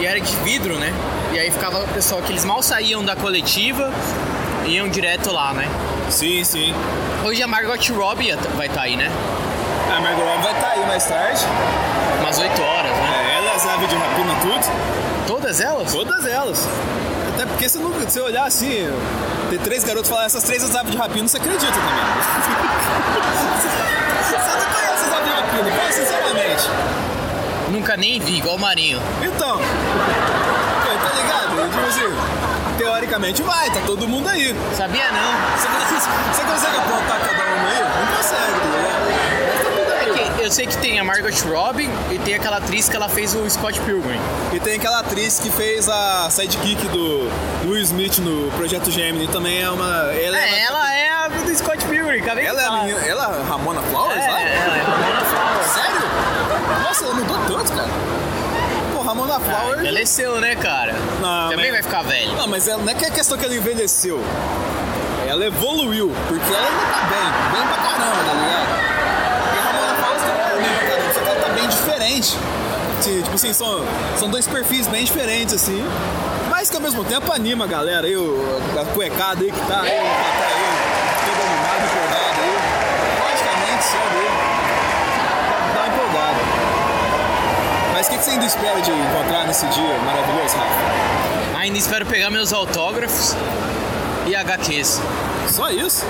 e 0.00 0.06
era 0.06 0.18
de 0.18 0.34
vidro, 0.36 0.78
né? 0.78 0.90
E 1.34 1.38
aí 1.38 1.50
ficava 1.50 1.84
o 1.84 1.88
pessoal 1.88 2.22
que 2.22 2.32
eles 2.32 2.46
mal 2.46 2.62
saíam 2.62 3.04
da 3.04 3.14
coletiva 3.14 3.92
iam 4.66 4.88
direto 4.88 5.30
lá, 5.30 5.52
né? 5.52 5.68
Sim, 6.08 6.42
sim. 6.44 6.74
Hoje 7.22 7.42
a 7.42 7.46
Margot 7.46 7.76
Robbie 7.92 8.34
vai 8.56 8.68
estar 8.68 8.80
aí, 8.80 8.96
né? 8.96 9.10
A 9.94 10.00
Margot 10.00 10.22
Robbie 10.22 10.42
vai 10.44 10.52
estar 10.54 10.68
aí 10.70 10.86
mais 10.86 11.04
tarde. 11.04 11.42
Umas 12.20 12.38
8 12.38 12.60
horas, 12.60 12.75
aves 13.68 13.88
de 13.88 13.96
rapina, 13.96 14.34
tudo. 14.40 15.26
Todas 15.26 15.60
elas? 15.60 15.92
Todas 15.92 16.26
elas. 16.26 16.68
Até 17.34 17.46
porque 17.46 17.68
se 17.68 17.78
você 17.78 18.20
olhar 18.20 18.46
assim, 18.46 18.88
ter 19.50 19.58
três 19.60 19.84
garotos 19.84 20.08
falar 20.08 20.24
essas 20.24 20.42
três 20.42 20.62
aves 20.74 20.90
de 20.92 20.96
rapina, 20.98 21.28
você 21.28 21.36
acredita 21.36 21.72
também. 21.72 21.94
você 24.24 24.38
não 24.56 24.66
conhece 24.72 25.04
as 25.04 25.12
aves 25.12 25.28
de 25.28 25.34
rapina, 25.34 25.70
fala 25.72 25.92
sinceramente. 25.92 26.68
Nunca 27.70 27.96
nem 27.96 28.20
vi, 28.20 28.38
igual 28.38 28.56
o 28.56 28.58
Marinho. 28.58 29.02
Então, 29.22 29.58
tá 29.58 31.12
ligado? 31.14 31.70
Tipo 31.70 31.86
assim, 31.86 32.76
teoricamente 32.78 33.42
vai, 33.42 33.70
tá 33.70 33.80
todo 33.84 34.08
mundo 34.08 34.28
aí. 34.28 34.54
Sabia 34.76 35.10
não. 35.10 35.32
Você, 35.56 35.68
você 36.32 36.42
consegue 36.44 36.76
apontar 36.76 37.18
cada 37.20 37.42
um 37.42 37.66
aí? 37.66 37.80
Não 37.82 38.16
consegue, 38.16 38.60
tá 38.60 38.68
ligado? 38.76 39.04
Mas 39.48 39.60
tá 39.62 39.70
tudo 39.70 39.92
aí. 39.92 40.10
É 40.10 40.30
que 40.30 40.35
eu 40.46 40.50
sei 40.52 40.66
que 40.66 40.76
tem 40.78 40.98
a 41.00 41.04
Margot 41.04 41.28
Robbie 41.48 41.88
e 42.10 42.18
tem 42.20 42.34
aquela 42.34 42.58
atriz 42.58 42.88
que 42.88 42.96
ela 42.96 43.08
fez 43.08 43.34
o 43.34 43.48
Scott 43.50 43.80
Pilgrim. 43.80 44.18
E 44.52 44.60
tem 44.60 44.76
aquela 44.76 45.00
atriz 45.00 45.38
que 45.40 45.50
fez 45.50 45.88
a 45.88 46.28
sidekick 46.30 46.86
do 46.88 47.28
Will 47.64 47.82
Smith 47.82 48.18
no 48.18 48.50
Projeto 48.52 48.90
Gemini, 48.90 49.26
também 49.28 49.62
é 49.62 49.68
uma... 49.70 50.12
Ela 50.14 50.38
É, 50.38 50.62
ela 50.62 50.94
é 50.94 51.08
a 51.10 51.28
do 51.28 51.54
Scott 51.56 51.84
Pilgrim, 51.86 52.20
acabei 52.20 52.46
Ela 52.46 52.62
é 52.62 52.66
a 52.66 52.70
menina, 52.72 53.00
ela 53.04 53.24
é 53.36 53.48
Ramona 53.48 53.82
Flowers, 53.82 54.24
É, 54.24 54.30
lá? 54.30 54.40
ela 54.40 54.76
é 54.76 54.82
Ramona 54.82 55.24
Flowers. 55.24 55.66
Sério? 55.66 56.82
Nossa, 56.84 57.04
ela 57.04 57.14
mudou 57.14 57.38
tanto, 57.58 57.72
cara. 57.72 57.88
Pô, 58.94 59.02
Ramona 59.02 59.40
Flowers... 59.40 59.80
Envelheceu, 59.80 60.40
né, 60.40 60.54
cara? 60.56 60.94
Não, 61.20 61.50
Também 61.50 61.72
mas- 61.72 61.72
vai 61.72 61.82
ficar 61.82 62.02
velho. 62.02 62.32
Não, 62.36 62.46
mas 62.46 62.68
ela, 62.68 62.82
não 62.82 62.90
é 62.92 62.94
que 62.94 63.04
é 63.04 63.10
questão 63.10 63.36
que 63.36 63.44
ela 63.44 63.54
envelheceu. 63.54 64.22
Ela 65.28 65.44
evoluiu, 65.46 66.12
porque 66.28 66.54
ela 66.54 66.66
ainda 66.68 66.86
tá 66.86 67.00
bem, 67.10 67.58
bem 67.58 67.66
pra 67.66 67.76
caramba, 67.82 68.24
tá 68.24 68.32
ligado? 68.32 68.86
E 69.54 69.58
a 69.58 69.62
Ramona 69.72 69.94
Flowers 69.96 70.22
tá 70.22 70.56
bem 70.56 70.68
pra 70.78 70.88
caramba, 70.88 71.14
só 71.14 71.20
que 71.20 71.28
ela 71.28 71.40
tá 71.40 71.48
bem 71.52 71.68
diferente. 71.68 72.38
Sim, 73.00 73.22
Tipo 73.22 73.25
assim, 73.36 73.52
são, 73.52 73.84
são 74.18 74.28
dois 74.28 74.46
perfis 74.46 74.86
bem 74.88 75.04
diferentes, 75.04 75.54
assim. 75.54 75.84
Mas 76.50 76.68
que 76.70 76.76
ao 76.76 76.82
mesmo 76.82 77.04
tempo 77.04 77.30
anima 77.32 77.64
a 77.64 77.68
galera 77.68 78.06
aí, 78.06 78.16
o- 78.16 78.60
a 78.80 78.84
cuecada 78.92 79.42
aí 79.44 79.50
que 79.52 79.60
tá 79.60 79.80
aí, 79.82 79.90
que 79.90 79.96
tá 79.96 80.46
aí, 80.46 80.66
todo 81.24 81.40
animado, 81.46 81.84
empolgado 81.86 82.40
aí. 82.42 82.56
Logicamente, 83.30 83.84
só 83.84 83.98
dele. 84.12 84.30
Dá 85.74 85.80
uma 85.80 85.88
empolgada. 85.88 86.38
Mas 87.92 88.06
o 88.06 88.10
que, 88.10 88.18
que 88.18 88.24
você 88.24 88.30
ainda 88.30 88.46
espera 88.46 88.80
de 88.80 88.90
encontrar 88.90 89.46
nesse 89.46 89.66
dia 89.66 89.98
maravilhoso, 90.04 90.56
Rafa? 90.56 91.58
Ainda 91.60 91.78
espero 91.78 92.06
pegar 92.06 92.30
meus 92.30 92.52
autógrafos 92.52 93.34
e 94.26 94.34
HQs. 94.34 95.00
Só 95.52 95.70
isso? 95.70 96.04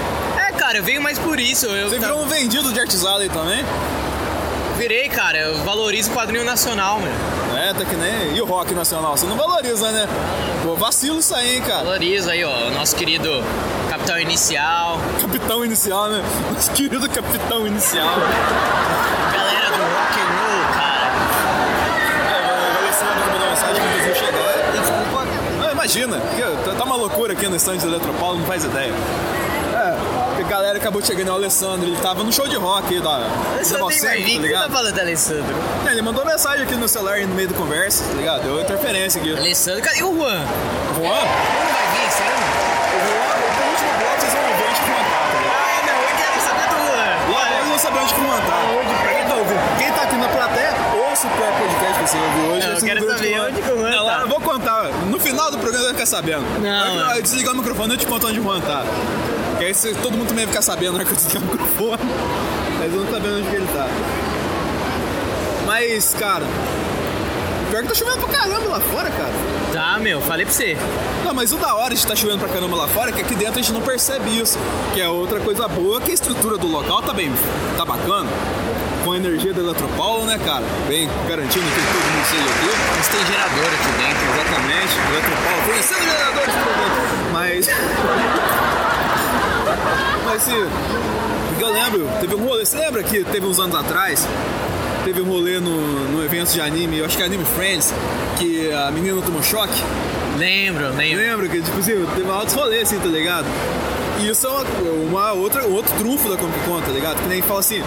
É, 0.48 0.52
cara, 0.52 0.78
eu 0.78 0.82
venho 0.84 1.00
mais 1.02 1.18
por 1.18 1.38
isso. 1.38 1.66
Eu 1.66 1.88
Você 1.90 1.96
tá- 1.98 2.06
virou 2.08 2.22
um 2.22 2.26
vendido 2.28 2.72
de 2.72 2.80
Arts 2.80 3.04
Alley 3.04 3.28
também? 3.28 3.64
Virei, 4.76 5.08
cara, 5.08 5.38
eu 5.38 5.58
valorizo 5.64 6.10
o 6.10 6.14
quadrinho 6.14 6.44
nacional, 6.44 7.00
mano. 7.00 7.12
É, 7.58 7.72
tá 7.72 7.84
que 7.84 7.96
nem. 7.96 8.36
E 8.36 8.40
o 8.40 8.44
rock 8.44 8.74
nacional? 8.74 9.16
Você 9.16 9.26
não 9.26 9.36
valoriza, 9.36 9.90
né? 9.90 10.06
Pô, 10.62 10.74
vacilo 10.74 11.18
isso 11.18 11.34
aí, 11.34 11.56
hein, 11.56 11.62
cara. 11.62 11.84
Valorizo 11.84 12.30
aí, 12.30 12.44
ó, 12.44 12.68
o 12.68 12.70
nosso 12.72 12.94
querido 12.94 13.42
Capitão 13.88 14.18
Inicial, 14.18 14.98
Capitão 15.20 15.64
inicial, 15.64 16.08
né? 16.08 16.22
Nosso 16.52 16.70
querido 16.72 17.08
capitão 17.08 17.66
inicial. 17.66 18.14
galera 19.32 19.70
do 19.70 19.82
rock 19.82 20.20
and 20.20 20.30
roll, 20.36 20.64
cara. 20.74 21.06
É. 23.96 24.78
Desculpa. 24.78 25.26
Não, 25.60 25.70
imagina, 25.72 26.18
tá- 26.64 26.74
tá 26.76 26.84
uma 26.84 26.96
loucura 26.96 27.32
aqui 27.32 27.46
no 27.48 27.56
estande 27.56 27.80
do 27.82 27.88
Eletropaulo, 27.88 28.38
não 28.38 28.46
faz 28.46 28.64
ideia. 28.64 28.92
É, 30.46 30.48
galera 30.48 30.78
acabou 30.78 31.02
chegando, 31.02 31.28
o 31.30 31.34
Alessandro, 31.34 31.88
ele 31.88 31.96
tava 31.96 32.22
no 32.22 32.32
show 32.32 32.46
de 32.46 32.56
rock 32.56 32.94
aí 32.94 33.00
da. 33.00 33.18
Eu 33.58 33.64
tenho 33.68 33.84
mais 33.84 34.00
tá 34.00 34.10
que 34.12 34.22
tá 34.34 34.40
ligado? 34.40 34.72
falando 34.72 34.94
do 34.94 35.00
Alessandro? 35.00 35.54
É, 35.86 35.90
ele 35.92 36.02
mandou 36.02 36.24
mensagem 36.24 36.62
aqui 36.62 36.74
no 36.76 36.88
celular 36.88 37.18
no 37.20 37.34
meio 37.34 37.48
da 37.48 37.56
conversa, 37.56 38.04
tá 38.04 38.14
ligado? 38.14 38.42
Deu 38.42 38.60
interferência 38.60 39.20
aqui. 39.20 39.36
Alessandro, 39.36 39.82
cadê 39.82 40.02
o 40.02 40.14
Juan? 40.16 40.44
Juan? 40.94 41.04
Não 41.04 41.72
vai 41.74 41.86
vir, 41.92 42.10
sério? 42.12 42.36
O 42.94 42.98
Juan, 43.06 43.34
o 43.36 43.70
último 43.70 43.90
bloco 43.98 44.20
vocês 44.20 44.32
vão 44.32 44.42
ver 44.42 44.68
onde 44.68 44.80
que 44.80 44.86
o 44.86 44.94
Juan 44.94 45.04
tá, 45.10 45.18
tá 45.26 45.38
ligado? 45.40 45.56
Ah, 45.56 45.82
não, 45.86 45.98
eu 45.98 46.16
quero 46.16 46.40
saber 46.46 46.66
do 46.70 46.76
Juan. 46.86 47.08
Logo 47.30 47.54
eu 47.60 47.66
não 47.66 47.78
saber 47.78 47.98
onde 47.98 48.14
que 48.14 48.20
o 48.20 48.24
Juan 48.24 48.40
tá. 48.40 48.56
Pra 49.02 49.12
quem 49.14 49.24
tá 49.26 49.34
ouvindo, 49.34 49.78
quem 49.78 49.92
tá 49.92 50.02
aqui 50.02 50.16
na 50.16 50.28
plateia, 50.28 50.74
ouça 51.10 51.26
o 51.26 51.30
pior 51.30 51.52
podcast 51.58 51.94
que 51.98 52.08
você 52.10 52.16
ouviu 52.16 52.44
hoje. 52.52 52.66
Não, 52.66 52.72
eu 52.72 52.80
você 52.80 52.86
quero 52.86 53.10
saber 53.10 53.40
onde 53.40 53.62
que 53.62 53.70
o 53.70 53.78
Juan 53.78 53.90
tá. 53.90 54.18
Eu 54.20 54.28
vou 54.28 54.40
contar, 54.40 54.84
no 55.10 55.18
final 55.18 55.50
do 55.50 55.58
programa 55.58 55.78
você 55.78 55.92
vai 55.92 55.94
ficar 55.94 56.06
sabendo. 56.06 56.44
Não, 56.62 57.16
Eu 57.16 57.22
desligar 57.22 57.52
o 57.52 57.56
microfone 57.56 57.94
eu 57.94 57.98
te 57.98 58.06
conto 58.06 58.26
onde 58.28 58.38
o 58.38 58.42
Juan 58.42 58.60
tá. 58.60 58.84
Que 59.58 59.64
aí 59.64 59.74
todo 60.02 60.16
mundo 60.16 60.28
também 60.28 60.44
vai 60.44 60.52
ficar 60.52 60.62
sabendo 60.62 60.92
na 60.92 60.98
hora 60.98 61.04
que 61.04 61.12
eu 61.12 61.16
desligar 61.16 61.42
o 61.42 61.46
microfone. 61.46 62.02
Mas 62.78 62.92
eu 62.92 63.00
não 63.00 63.06
tá 63.06 63.18
vendo 63.18 63.38
onde 63.38 63.48
que 63.48 63.56
ele 63.56 63.66
tá. 63.72 63.86
Mas, 65.66 66.14
cara, 66.14 66.44
pior 67.70 67.82
que 67.82 67.88
tá 67.88 67.94
chovendo 67.94 68.18
pra 68.18 68.38
caramba 68.38 68.68
lá 68.68 68.80
fora, 68.80 69.10
cara. 69.10 69.32
Tá, 69.72 69.98
meu, 69.98 70.20
falei 70.20 70.46
pra 70.46 70.54
você. 70.54 70.76
Não, 71.24 71.34
mas 71.34 71.52
o 71.52 71.56
da 71.56 71.74
hora 71.74 71.94
de 71.94 72.00
estar 72.00 72.14
chovendo 72.14 72.38
pra 72.38 72.48
caramba 72.48 72.76
lá 72.76 72.86
fora 72.88 73.10
é 73.10 73.12
que 73.12 73.20
aqui 73.20 73.34
dentro 73.34 73.58
a 73.58 73.62
gente 73.62 73.72
não 73.72 73.80
percebe 73.80 74.38
isso. 74.38 74.58
Que 74.94 75.00
é 75.00 75.08
outra 75.08 75.40
coisa 75.40 75.66
boa, 75.66 76.00
que 76.00 76.10
a 76.10 76.14
estrutura 76.14 76.56
do 76.56 76.68
local 76.68 77.02
tá 77.02 77.12
bem, 77.12 77.32
tá 77.76 77.84
bacana. 77.84 78.30
Com 79.04 79.12
a 79.12 79.16
energia 79.16 79.52
da 79.52 79.60
Eletropaulo, 79.60 80.24
né, 80.24 80.38
cara? 80.44 80.64
Bem 80.88 81.08
garantindo 81.28 81.64
que 81.66 81.80
todo 81.80 82.12
mundo 82.12 82.26
seja 82.26 82.42
aqui. 82.42 82.70
Mas 82.96 83.08
tem 83.08 83.26
gerador 83.26 83.66
aqui 83.66 83.90
dentro. 83.98 84.24
Exatamente. 84.34 84.94
Eletropaulo, 85.10 85.62
conhecendo 85.64 86.04
vereadores 86.10 86.54
do 86.54 86.60
programa. 86.62 87.30
Mas. 87.32 87.66
Mas 90.26 90.42
se. 90.42 90.50
Porque 91.48 91.64
eu 91.64 91.72
lembro, 91.72 92.08
teve 92.20 92.34
um 92.34 92.44
rolê. 92.44 92.66
Você 92.66 92.76
lembra 92.76 93.02
que 93.02 93.24
teve 93.24 93.46
uns 93.46 93.58
anos 93.58 93.74
atrás? 93.74 94.26
Teve 95.04 95.22
um 95.22 95.24
rolê 95.24 95.60
no, 95.60 96.08
no 96.10 96.24
evento 96.24 96.52
de 96.52 96.60
anime, 96.60 96.98
eu 96.98 97.06
acho 97.06 97.16
que 97.16 97.22
é 97.22 97.26
Anime 97.26 97.44
Friends, 97.44 97.94
que 98.38 98.72
a 98.72 98.90
menina 98.90 99.22
tomou 99.22 99.40
choque. 99.40 99.80
Lembro, 100.36 100.88
lembro. 100.94 101.22
Lembro 101.22 101.48
que, 101.48 101.62
tipo 101.62 101.78
assim, 101.78 102.04
teve 102.14 102.30
altos 102.30 102.54
rolês, 102.54 102.88
assim, 102.88 102.98
tá 102.98 103.06
ligado? 103.06 103.46
E 104.20 104.28
isso 104.28 104.46
é 104.46 104.50
uma, 104.50 104.62
uma 105.08 105.32
outra, 105.32 105.64
outro 105.64 105.94
trunfo 105.96 106.28
da 106.28 106.36
Comic 106.36 106.58
Con, 106.64 106.80
tá 106.80 106.90
ligado? 106.90 107.22
Que 107.22 107.28
nem 107.28 107.40
fala 107.40 107.60
assim, 107.60 107.80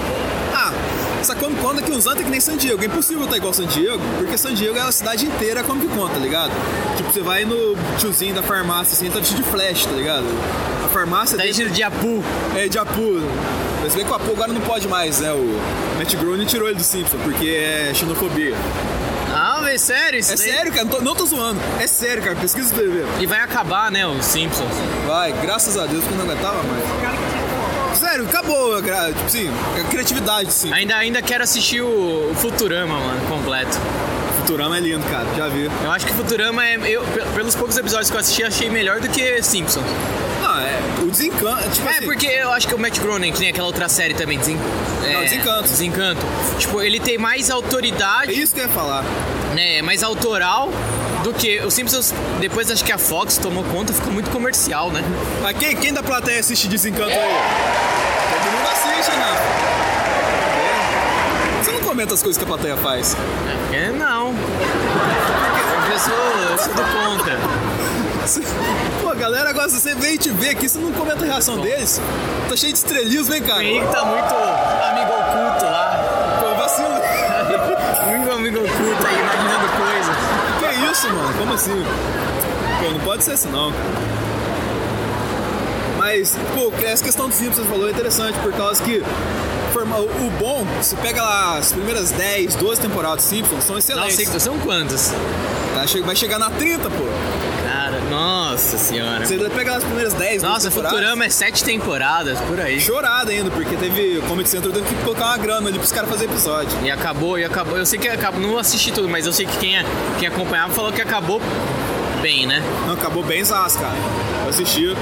ah, 0.55 0.71
essa 1.19 1.35
Comic 1.35 1.61
Con 1.61 1.75
daqui 1.75 1.91
uns 1.91 2.07
anos 2.07 2.21
é 2.21 2.23
que 2.23 2.29
nem 2.29 2.39
San 2.39 2.55
Diego. 2.55 2.81
É 2.81 2.85
impossível 2.85 3.25
estar 3.25 3.35
igual 3.35 3.53
San 3.53 3.65
Diego, 3.65 4.01
porque 4.17 4.37
San 4.37 4.53
Diego 4.53 4.77
é 4.77 4.81
a 4.81 4.91
cidade 4.91 5.25
inteira 5.25 5.61
Comic 5.63 5.87
Con, 5.89 6.07
tá 6.07 6.19
ligado? 6.19 6.51
Tipo, 6.95 7.11
você 7.11 7.21
vai 7.21 7.43
no 7.43 7.75
tiozinho 7.97 8.33
da 8.33 8.41
farmácia, 8.41 8.93
assim, 8.93 9.09
tá 9.09 9.19
vestido 9.19 9.43
de 9.43 9.49
flash, 9.49 9.85
tá 9.85 9.91
ligado? 9.91 10.25
Farmácia 10.91 11.37
Tá 11.37 11.45
de 11.45 11.83
Apu. 11.83 12.23
é 12.55 12.67
de 12.67 12.77
Apu. 12.77 13.21
Mas 13.81 13.95
bem 13.95 14.03
que 14.05 14.11
o 14.11 14.15
Apu 14.15 14.31
agora 14.31 14.51
não 14.51 14.61
pode 14.61 14.87
mais, 14.87 15.19
né? 15.19 15.31
O 15.31 15.59
Matt 15.97 16.13
Groening 16.15 16.45
tirou 16.45 16.67
ele 16.67 16.77
do 16.77 16.83
Simpson, 16.83 17.17
porque 17.23 17.47
é 17.47 17.91
xenofobia. 17.93 18.53
Ah, 19.33 19.61
velho, 19.63 19.79
sério? 19.79 20.19
Isso 20.19 20.33
É 20.33 20.35
daí? 20.35 20.49
sério, 20.51 20.71
cara, 20.71 20.83
não 20.85 20.91
tô, 20.91 21.01
não 21.01 21.15
tô 21.15 21.25
zoando. 21.25 21.59
É 21.79 21.87
sério, 21.87 22.21
cara, 22.23 22.35
pesquisa 22.35 22.73
pra 22.73 22.83
ver. 22.83 23.05
E 23.19 23.25
vai 23.25 23.39
acabar, 23.39 23.91
né, 23.91 24.05
os 24.05 24.25
Simpsons. 24.25 24.67
Vai, 25.07 25.31
graças 25.41 25.77
a 25.77 25.85
Deus 25.85 26.03
que 26.03 26.11
eu 26.11 26.17
não 26.17 26.25
aguentava 26.25 26.57
mais. 26.63 27.97
Sério, 27.97 28.25
acabou 28.25 28.81
tipo 28.81 29.25
assim, 29.25 29.49
a 29.79 29.83
criatividade, 29.89 30.51
sim. 30.53 30.71
Ainda, 30.73 30.95
ainda 30.95 31.21
quero 31.21 31.43
assistir 31.43 31.81
o, 31.81 32.31
Futurama, 32.35 32.99
mano, 32.99 33.21
completo. 33.27 33.77
Futurama 34.37 34.77
é 34.77 34.79
lindo, 34.79 35.05
cara, 35.09 35.25
já 35.37 35.47
vi. 35.47 35.69
Eu 35.83 35.91
acho 35.91 36.05
que 36.05 36.13
Futurama 36.13 36.65
é. 36.65 36.75
Eu, 36.85 37.03
pe- 37.03 37.21
pelos 37.35 37.55
poucos 37.55 37.77
episódios 37.77 38.09
que 38.09 38.15
eu 38.15 38.19
assisti, 38.19 38.43
achei 38.43 38.69
melhor 38.69 38.99
do 38.99 39.09
que 39.09 39.41
Simpsons. 39.43 39.83
Não, 40.49 40.59
é 40.59 40.79
o 41.03 41.11
desencanto, 41.11 41.69
tipo 41.69 41.87
É, 41.87 41.91
assim, 41.91 42.05
porque 42.05 42.25
eu 42.25 42.51
acho 42.51 42.67
que 42.67 42.73
o 42.75 42.79
Matt 42.79 42.99
Groening, 42.99 43.31
que 43.31 43.39
nem 43.39 43.49
aquela 43.49 43.67
outra 43.67 43.87
série 43.87 44.13
também, 44.13 44.37
Desen... 44.37 44.57
é, 45.05 45.23
Desencanto. 45.23 45.63
Desencanto. 45.63 46.21
Tipo, 46.57 46.81
ele 46.81 46.99
tem 46.99 47.17
mais 47.17 47.49
é 47.49 47.53
autoridade, 47.53 48.31
isso 48.39 48.53
que 48.53 48.59
eu 48.61 48.65
ia 48.65 48.69
falar. 48.71 49.03
né? 49.55 49.77
É 49.77 49.81
mais 49.81 50.01
autoral 50.03 50.69
do 51.23 51.33
que. 51.33 51.59
O 51.59 51.69
Simpsons, 51.71 52.13
depois 52.39 52.69
acho 52.71 52.83
que 52.83 52.91
a 52.91 52.97
Fox 52.97 53.37
tomou 53.37 53.63
conta, 53.65 53.93
ficou 53.93 54.11
muito 54.11 54.29
comercial, 54.31 54.89
né? 54.91 55.03
Mas 55.41 55.57
quem, 55.57 55.75
quem 55.75 55.93
da 55.93 56.01
plateia 56.03 56.39
assiste 56.39 56.67
Desencanto 56.67 57.09
aí? 57.11 57.35
Todo 58.31 58.51
mundo 58.51 58.67
assiste, 58.71 59.11
né? 59.17 59.35
Você 61.63 61.71
não 61.71 61.81
comenta 61.81 62.13
as 62.13 62.23
coisas 62.23 62.37
que 62.37 62.43
a 62.43 62.47
plateia 62.47 62.77
faz. 62.77 63.15
É, 63.73 63.89
não. 63.91 64.33
Eu 65.91 65.99
sou, 65.99 66.13
eu 66.13 66.57
sou 66.57 66.73
do 66.73 66.81
contra. 66.83 67.37
Galera 69.19 69.51
gosta, 69.51 69.77
você 69.77 69.93
vem 69.95 70.15
te 70.15 70.29
vê 70.29 70.51
aqui, 70.51 70.69
você 70.69 70.77
não 70.79 70.93
comenta 70.93 71.25
a 71.25 71.27
reação 71.27 71.59
deles. 71.59 71.99
Tá 72.47 72.55
cheio 72.55 72.71
de 72.71 72.79
estrelismo, 72.79 73.33
hein, 73.33 73.41
O 73.41 73.45
cara? 73.45 73.63
Henrique 73.65 73.91
tá 73.91 74.05
muito 74.05 74.33
amigo 74.33 75.11
oculto 75.11 75.65
lá. 75.65 76.39
Pô, 76.39 76.55
vacilo. 76.55 76.89
Muito 78.09 78.31
amigo 78.31 78.57
oculto 78.59 79.07
aí, 79.07 79.19
imaginando 79.19 79.67
coisa. 79.77 80.11
Que 80.59 80.91
isso, 80.91 81.13
mano? 81.13 81.37
Como 81.37 81.53
assim? 81.53 81.85
Pô, 82.81 82.91
não 82.91 82.99
pode 83.01 83.23
ser 83.23 83.33
assim 83.33 83.49
não. 83.49 83.73
Mas, 85.97 86.37
pô, 86.55 86.71
essa 86.85 87.03
questão 87.03 87.27
do 87.27 87.35
Simpsons 87.35 87.67
falou 87.67 87.87
é 87.87 87.91
interessante, 87.91 88.39
por 88.39 88.53
causa 88.53 88.81
que 88.81 89.03
o 89.79 90.31
bom, 90.39 90.65
você 90.81 90.95
pega 90.95 91.21
lá 91.21 91.57
as 91.57 91.71
primeiras 91.71 92.11
10, 92.11 92.55
12 92.55 92.81
temporadas 92.81 93.25
do 93.25 93.27
Simpsons, 93.27 93.63
são 93.65 93.77
excelentes. 93.77 94.25
Nossa, 94.27 94.39
são 94.39 94.57
quantos? 94.59 95.11
Tá, 95.75 95.85
vai 96.05 96.15
chegar 96.15 96.39
na 96.39 96.49
30, 96.49 96.89
pô. 96.89 97.03
Nossa 98.09 98.77
senhora. 98.77 99.25
Você 99.25 99.37
pega 99.49 99.71
lá 99.71 99.77
as 99.77 99.83
primeiras 99.83 100.13
10, 100.13 100.41
12 100.41 100.43
Nossa. 100.43 100.71
Futurama 100.71 101.25
é 101.25 101.29
sete 101.29 101.63
temporadas, 101.63 102.39
por 102.41 102.59
aí. 102.59 102.79
Chorada 102.79 103.31
ainda, 103.31 103.51
porque 103.51 103.75
teve 103.75 104.17
o 104.17 104.21
Comic 104.23 104.49
Center 104.49 104.71
teve 104.71 104.87
que 104.87 104.95
colocar 105.03 105.25
uma 105.25 105.37
grana 105.37 105.69
ali 105.69 105.77
pros 105.77 105.91
caras 105.91 106.09
fazerem 106.09 106.33
episódio. 106.33 106.77
E 106.83 106.89
acabou, 106.91 107.37
e 107.37 107.43
acabou. 107.45 107.77
Eu 107.77 107.85
sei 107.85 107.99
que 107.99 108.07
acabou, 108.07 108.41
não 108.41 108.57
assisti 108.57 108.91
tudo, 108.91 109.07
mas 109.07 109.25
eu 109.25 109.33
sei 109.33 109.45
que 109.45 109.57
quem, 109.57 109.77
é- 109.77 109.85
quem 110.17 110.27
acompanhava 110.27 110.73
falou 110.73 110.91
que 110.91 111.01
acabou 111.01 111.41
bem, 112.21 112.45
né? 112.47 112.61
Não, 112.85 112.93
acabou 112.93 113.23
bem 113.23 113.43
zás, 113.43 113.75
cara. 113.75 113.95
Eu 114.43 114.49
assisti. 114.49 114.95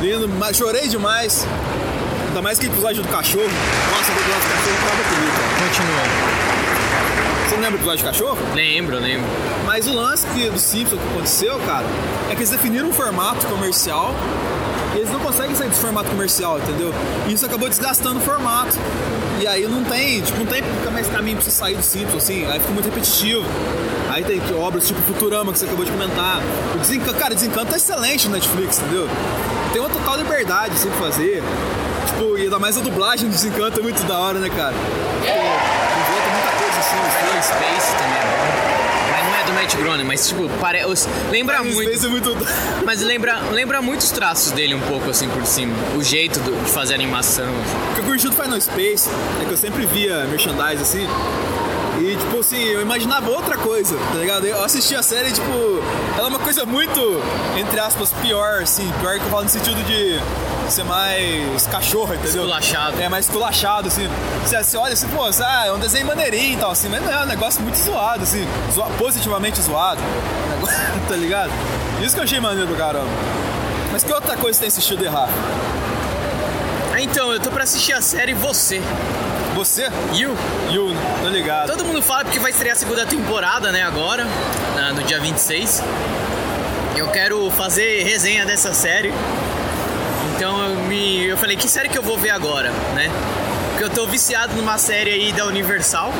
Lindo, 0.00 0.28
mas 0.28 0.56
chorei 0.56 0.88
demais. 0.88 1.46
Ainda 2.28 2.42
mais 2.42 2.58
que 2.58 2.66
episódio 2.66 3.02
do 3.02 3.08
cachorro. 3.08 3.44
Nossa, 3.44 4.10
o 4.10 4.14
episódio 4.14 4.40
do 4.40 4.54
cachorro 4.54 4.76
acaba 4.86 5.02
comigo, 5.14 5.32
cara. 5.32 5.68
Continua. 5.68 6.51
Você 7.52 7.56
não 7.56 7.64
lembra 7.64 7.78
do 7.78 7.82
episódio 7.82 8.04
do 8.06 8.08
cachorro? 8.08 8.38
Lembro, 8.54 8.98
lembro. 8.98 9.26
Mas 9.66 9.86
o 9.86 9.92
lance 9.92 10.26
que, 10.28 10.48
do 10.48 10.58
Simpsons 10.58 10.98
que 10.98 11.08
aconteceu, 11.08 11.60
cara, 11.66 11.84
é 12.30 12.34
que 12.34 12.38
eles 12.38 12.48
definiram 12.48 12.88
um 12.88 12.94
formato 12.94 13.46
comercial 13.46 14.14
e 14.94 15.00
eles 15.00 15.12
não 15.12 15.20
conseguem 15.20 15.54
sair 15.54 15.68
desse 15.68 15.82
formato 15.82 16.08
comercial, 16.08 16.58
entendeu? 16.58 16.94
E 17.28 17.34
isso 17.34 17.44
acabou 17.44 17.68
desgastando 17.68 18.20
o 18.20 18.22
formato. 18.22 18.78
E 19.38 19.46
aí 19.46 19.68
não 19.68 19.84
tem, 19.84 20.22
tipo, 20.22 20.38
não 20.38 20.46
tem 20.46 20.62
mais 20.90 21.06
caminho 21.08 21.36
pra 21.36 21.44
você 21.44 21.50
sair 21.50 21.76
do 21.76 21.82
Simpsons, 21.82 22.22
assim, 22.22 22.50
aí 22.50 22.58
fica 22.58 22.72
muito 22.72 22.86
repetitivo. 22.86 23.44
Aí 24.08 24.24
tem 24.24 24.40
obras 24.54 24.86
tipo 24.86 25.02
Futurama, 25.02 25.52
que 25.52 25.58
você 25.58 25.66
acabou 25.66 25.84
de 25.84 25.92
comentar. 25.92 26.40
O 26.74 26.78
Desencanto, 26.78 27.18
cara, 27.18 27.34
Desencanto 27.34 27.66
tá 27.66 27.76
excelente 27.76 28.28
no 28.28 28.32
Netflix, 28.32 28.78
entendeu? 28.78 29.06
Tem 29.74 29.82
uma 29.82 29.90
total 29.90 30.16
liberdade, 30.16 30.72
assim, 30.72 30.88
pra 30.88 31.00
fazer. 31.00 31.42
Tipo, 32.06 32.38
e 32.38 32.44
ainda 32.44 32.58
mais 32.58 32.78
a 32.78 32.80
dublagem 32.80 33.28
do 33.28 33.32
Desencanto 33.34 33.78
é 33.78 33.82
muito 33.82 34.02
da 34.04 34.18
hora, 34.18 34.38
né, 34.38 34.48
cara? 34.48 34.72
Tipo, 34.72 35.91
assim, 36.98 37.38
assim. 37.38 37.54
Space 37.54 37.92
também 37.96 38.18
é 38.18 38.24
bom. 38.24 38.72
Mas 39.12 39.24
não 39.26 39.34
é 39.38 39.44
do 39.44 39.52
Matt 39.52 39.74
Groening, 39.76 40.04
mas 40.04 40.28
tipo, 40.28 40.48
pare... 40.60 40.84
os- 40.86 41.06
lembra 41.30 41.58
Final 41.58 41.72
muito. 41.74 41.88
Space 41.90 42.06
é 42.06 42.08
muito... 42.08 42.36
Mas 42.84 43.00
lembra, 43.00 43.38
lembra 43.52 43.80
muito 43.82 44.00
os 44.00 44.10
traços 44.10 44.50
dele 44.52 44.74
um 44.74 44.80
pouco 44.80 45.08
assim 45.10 45.28
por 45.28 45.44
cima. 45.46 45.74
O 45.96 46.02
jeito 46.02 46.40
do- 46.40 46.64
de 46.64 46.70
fazer 46.70 46.94
animação. 46.94 47.46
O 47.90 47.94
que 47.94 48.00
eu 48.00 48.04
curti 48.04 48.28
do 48.28 48.34
Final 48.36 48.60
Space 48.60 49.08
é 49.40 49.44
que 49.44 49.50
eu 49.52 49.56
sempre 49.56 49.86
via 49.86 50.24
merchandise 50.24 50.82
assim. 50.82 51.06
E, 52.00 52.16
tipo 52.16 52.40
assim, 52.40 52.58
eu 52.62 52.80
imaginava 52.80 53.30
outra 53.30 53.56
coisa, 53.56 53.96
tá 54.12 54.18
ligado? 54.18 54.46
Eu 54.46 54.64
assisti 54.64 54.94
a 54.96 55.02
série, 55.02 55.30
tipo, 55.30 55.50
ela 56.16 56.26
é 56.26 56.28
uma 56.30 56.38
coisa 56.38 56.64
muito, 56.64 57.00
entre 57.56 57.78
aspas, 57.78 58.10
pior, 58.22 58.62
assim. 58.62 58.90
Pior 59.00 59.18
que 59.18 59.24
eu 59.24 59.30
falo 59.30 59.42
no 59.44 59.48
sentido 59.50 59.76
de 59.84 60.18
ser 60.72 60.84
mais 60.84 61.66
cachorro, 61.66 62.14
entendeu? 62.14 62.42
Esculachado. 62.42 63.00
É, 63.00 63.08
mais 63.10 63.26
esculachado, 63.26 63.88
assim. 63.88 64.08
Você, 64.44 64.64
você 64.64 64.76
olha 64.78 64.94
assim, 64.94 65.06
pô, 65.08 65.22
ah, 65.24 65.66
é 65.66 65.72
um 65.72 65.78
desenho 65.78 66.06
maneirinho 66.06 66.54
e 66.54 66.56
tal, 66.56 66.70
assim. 66.70 66.88
Mas 66.88 67.04
não, 67.04 67.12
é 67.12 67.22
um 67.24 67.26
negócio 67.26 67.60
muito 67.62 67.76
zoado, 67.78 68.22
assim. 68.22 68.46
zoa- 68.72 68.88
positivamente 68.98 69.60
zoado. 69.60 70.00
Tá 71.08 71.16
ligado? 71.16 71.50
Isso 72.02 72.14
que 72.14 72.20
eu 72.20 72.24
achei 72.24 72.40
maneiro 72.40 72.68
do 72.68 72.74
caramba. 72.76 73.06
Mas 73.92 74.02
que 74.02 74.12
outra 74.12 74.34
coisa 74.36 74.54
você 74.56 74.60
tem 74.60 74.68
assistido 74.68 75.04
errado? 75.04 75.30
Ah, 76.94 77.00
Então, 77.02 77.30
eu 77.32 77.38
tô 77.40 77.50
pra 77.50 77.64
assistir 77.64 77.92
a 77.92 78.00
série 78.00 78.32
Você. 78.32 78.80
Você? 79.54 79.84
You. 80.14 80.36
You, 80.70 80.96
tô 81.22 81.28
ligado. 81.28 81.68
Todo 81.68 81.84
mundo 81.84 82.02
fala 82.02 82.24
porque 82.24 82.38
vai 82.38 82.50
estrear 82.50 82.74
a 82.74 82.78
segunda 82.78 83.04
temporada, 83.04 83.70
né, 83.70 83.82
agora, 83.82 84.26
no 84.94 85.02
dia 85.02 85.20
26. 85.20 85.82
Eu 86.96 87.08
quero 87.08 87.50
fazer 87.50 88.02
resenha 88.04 88.46
dessa 88.46 88.72
série. 88.72 89.12
Então 90.34 90.62
eu, 90.64 90.76
me, 90.84 91.24
eu 91.24 91.36
falei, 91.36 91.56
que 91.56 91.68
série 91.68 91.88
que 91.88 91.98
eu 91.98 92.02
vou 92.02 92.18
ver 92.18 92.30
agora, 92.30 92.70
né? 92.94 93.10
Porque 93.70 93.84
eu 93.84 93.90
tô 93.90 94.06
viciado 94.06 94.54
numa 94.54 94.78
série 94.78 95.10
aí 95.10 95.32
da 95.32 95.46
Universal. 95.46 96.12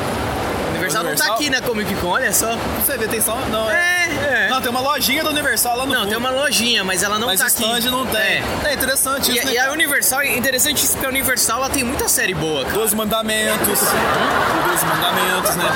Universal, 1.01 1.27
não 1.27 1.35
tá 1.35 1.41
aqui 1.41 1.49
na 1.49 1.61
Comic 1.61 1.95
Con, 1.95 2.07
olha 2.09 2.31
só. 2.33 2.55
Você 2.83 2.97
vê, 2.97 3.07
tem 3.07 3.21
só. 3.21 3.35
Não, 3.49 3.69
É, 3.69 4.07
é. 4.45 4.47
Não, 4.49 4.61
tem 4.61 4.69
uma 4.69 4.79
lojinha 4.81 5.23
da 5.23 5.29
Universal 5.29 5.77
lá 5.77 5.85
no 5.85 5.91
Não, 5.93 5.99
fundo. 6.01 6.09
tem 6.09 6.17
uma 6.17 6.29
lojinha, 6.29 6.83
mas 6.83 7.03
ela 7.03 7.17
não 7.19 7.27
Mas 7.27 7.39
tá 7.39 7.47
aqui. 7.47 7.55
stand 7.63 7.89
não 7.91 8.05
tem. 8.05 8.21
É. 8.21 8.43
É, 8.65 8.73
interessante 8.73 9.31
E, 9.31 9.37
isso, 9.37 9.45
né? 9.47 9.53
e 9.53 9.57
a? 9.57 9.71
Universal, 9.71 10.21
é 10.21 10.37
interessante 10.37 10.83
isso, 10.83 10.93
porque 10.93 11.05
a 11.05 11.09
Universal 11.09 11.57
ela 11.59 11.69
tem 11.69 11.83
muita 11.83 12.07
série 12.07 12.33
boa, 12.33 12.63
cara. 12.63 12.77
Doze 12.77 12.95
Mandamentos. 12.95 13.67
Os 13.67 13.79
Doze 13.79 14.85
Mandamentos, 14.85 15.55
né? 15.55 15.71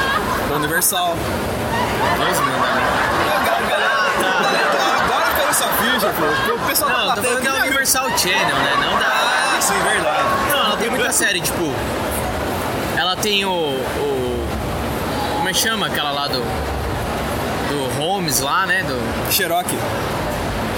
Da 0.50 0.56
Universal. 0.56 1.16
Agora 5.04 5.26
caiu 5.36 5.50
essa 5.50 5.66
ficha, 5.68 6.14
pô. 6.14 6.54
O 6.54 6.60
pessoal 6.68 6.92
Não, 6.92 7.08
da 7.08 7.16
tô 7.16 7.24
falando 7.24 7.38
da 7.44 7.44
já 7.46 7.52
viu. 7.58 7.66
Universal 7.66 8.18
Channel, 8.18 8.56
né? 8.56 8.74
Não 8.82 9.00
da. 9.00 9.06
Ah, 9.08 9.62
sim, 9.62 9.74
verdade. 9.80 10.24
Não, 10.52 10.66
ela 10.68 10.78
tem 10.78 10.90
muita 10.90 11.12
série, 11.12 11.42
tipo. 11.42 11.74
Ela 12.96 13.16
tem 13.16 13.46
o. 13.46 13.50
o 13.50 14.27
como 15.48 15.56
é 15.56 15.62
que 15.62 15.66
chama 15.66 15.88
aquela 15.88 16.12
lá 16.12 16.28
do. 16.28 16.42
Do 16.42 17.98
Holmes 17.98 18.42
lá, 18.42 18.66
né? 18.66 18.84
Do. 18.84 19.32
Cherokee. 19.32 19.78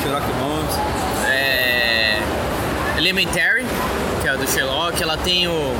Cherokee 0.03 0.31
Holmes. 0.39 0.75
É, 1.27 2.19
Elementary, 2.95 3.65
que 4.21 4.27
é 4.27 4.31
a 4.31 4.35
do 4.35 4.47
Sherlock. 4.47 5.01
Ela 5.01 5.17
tem 5.17 5.47
o. 5.47 5.75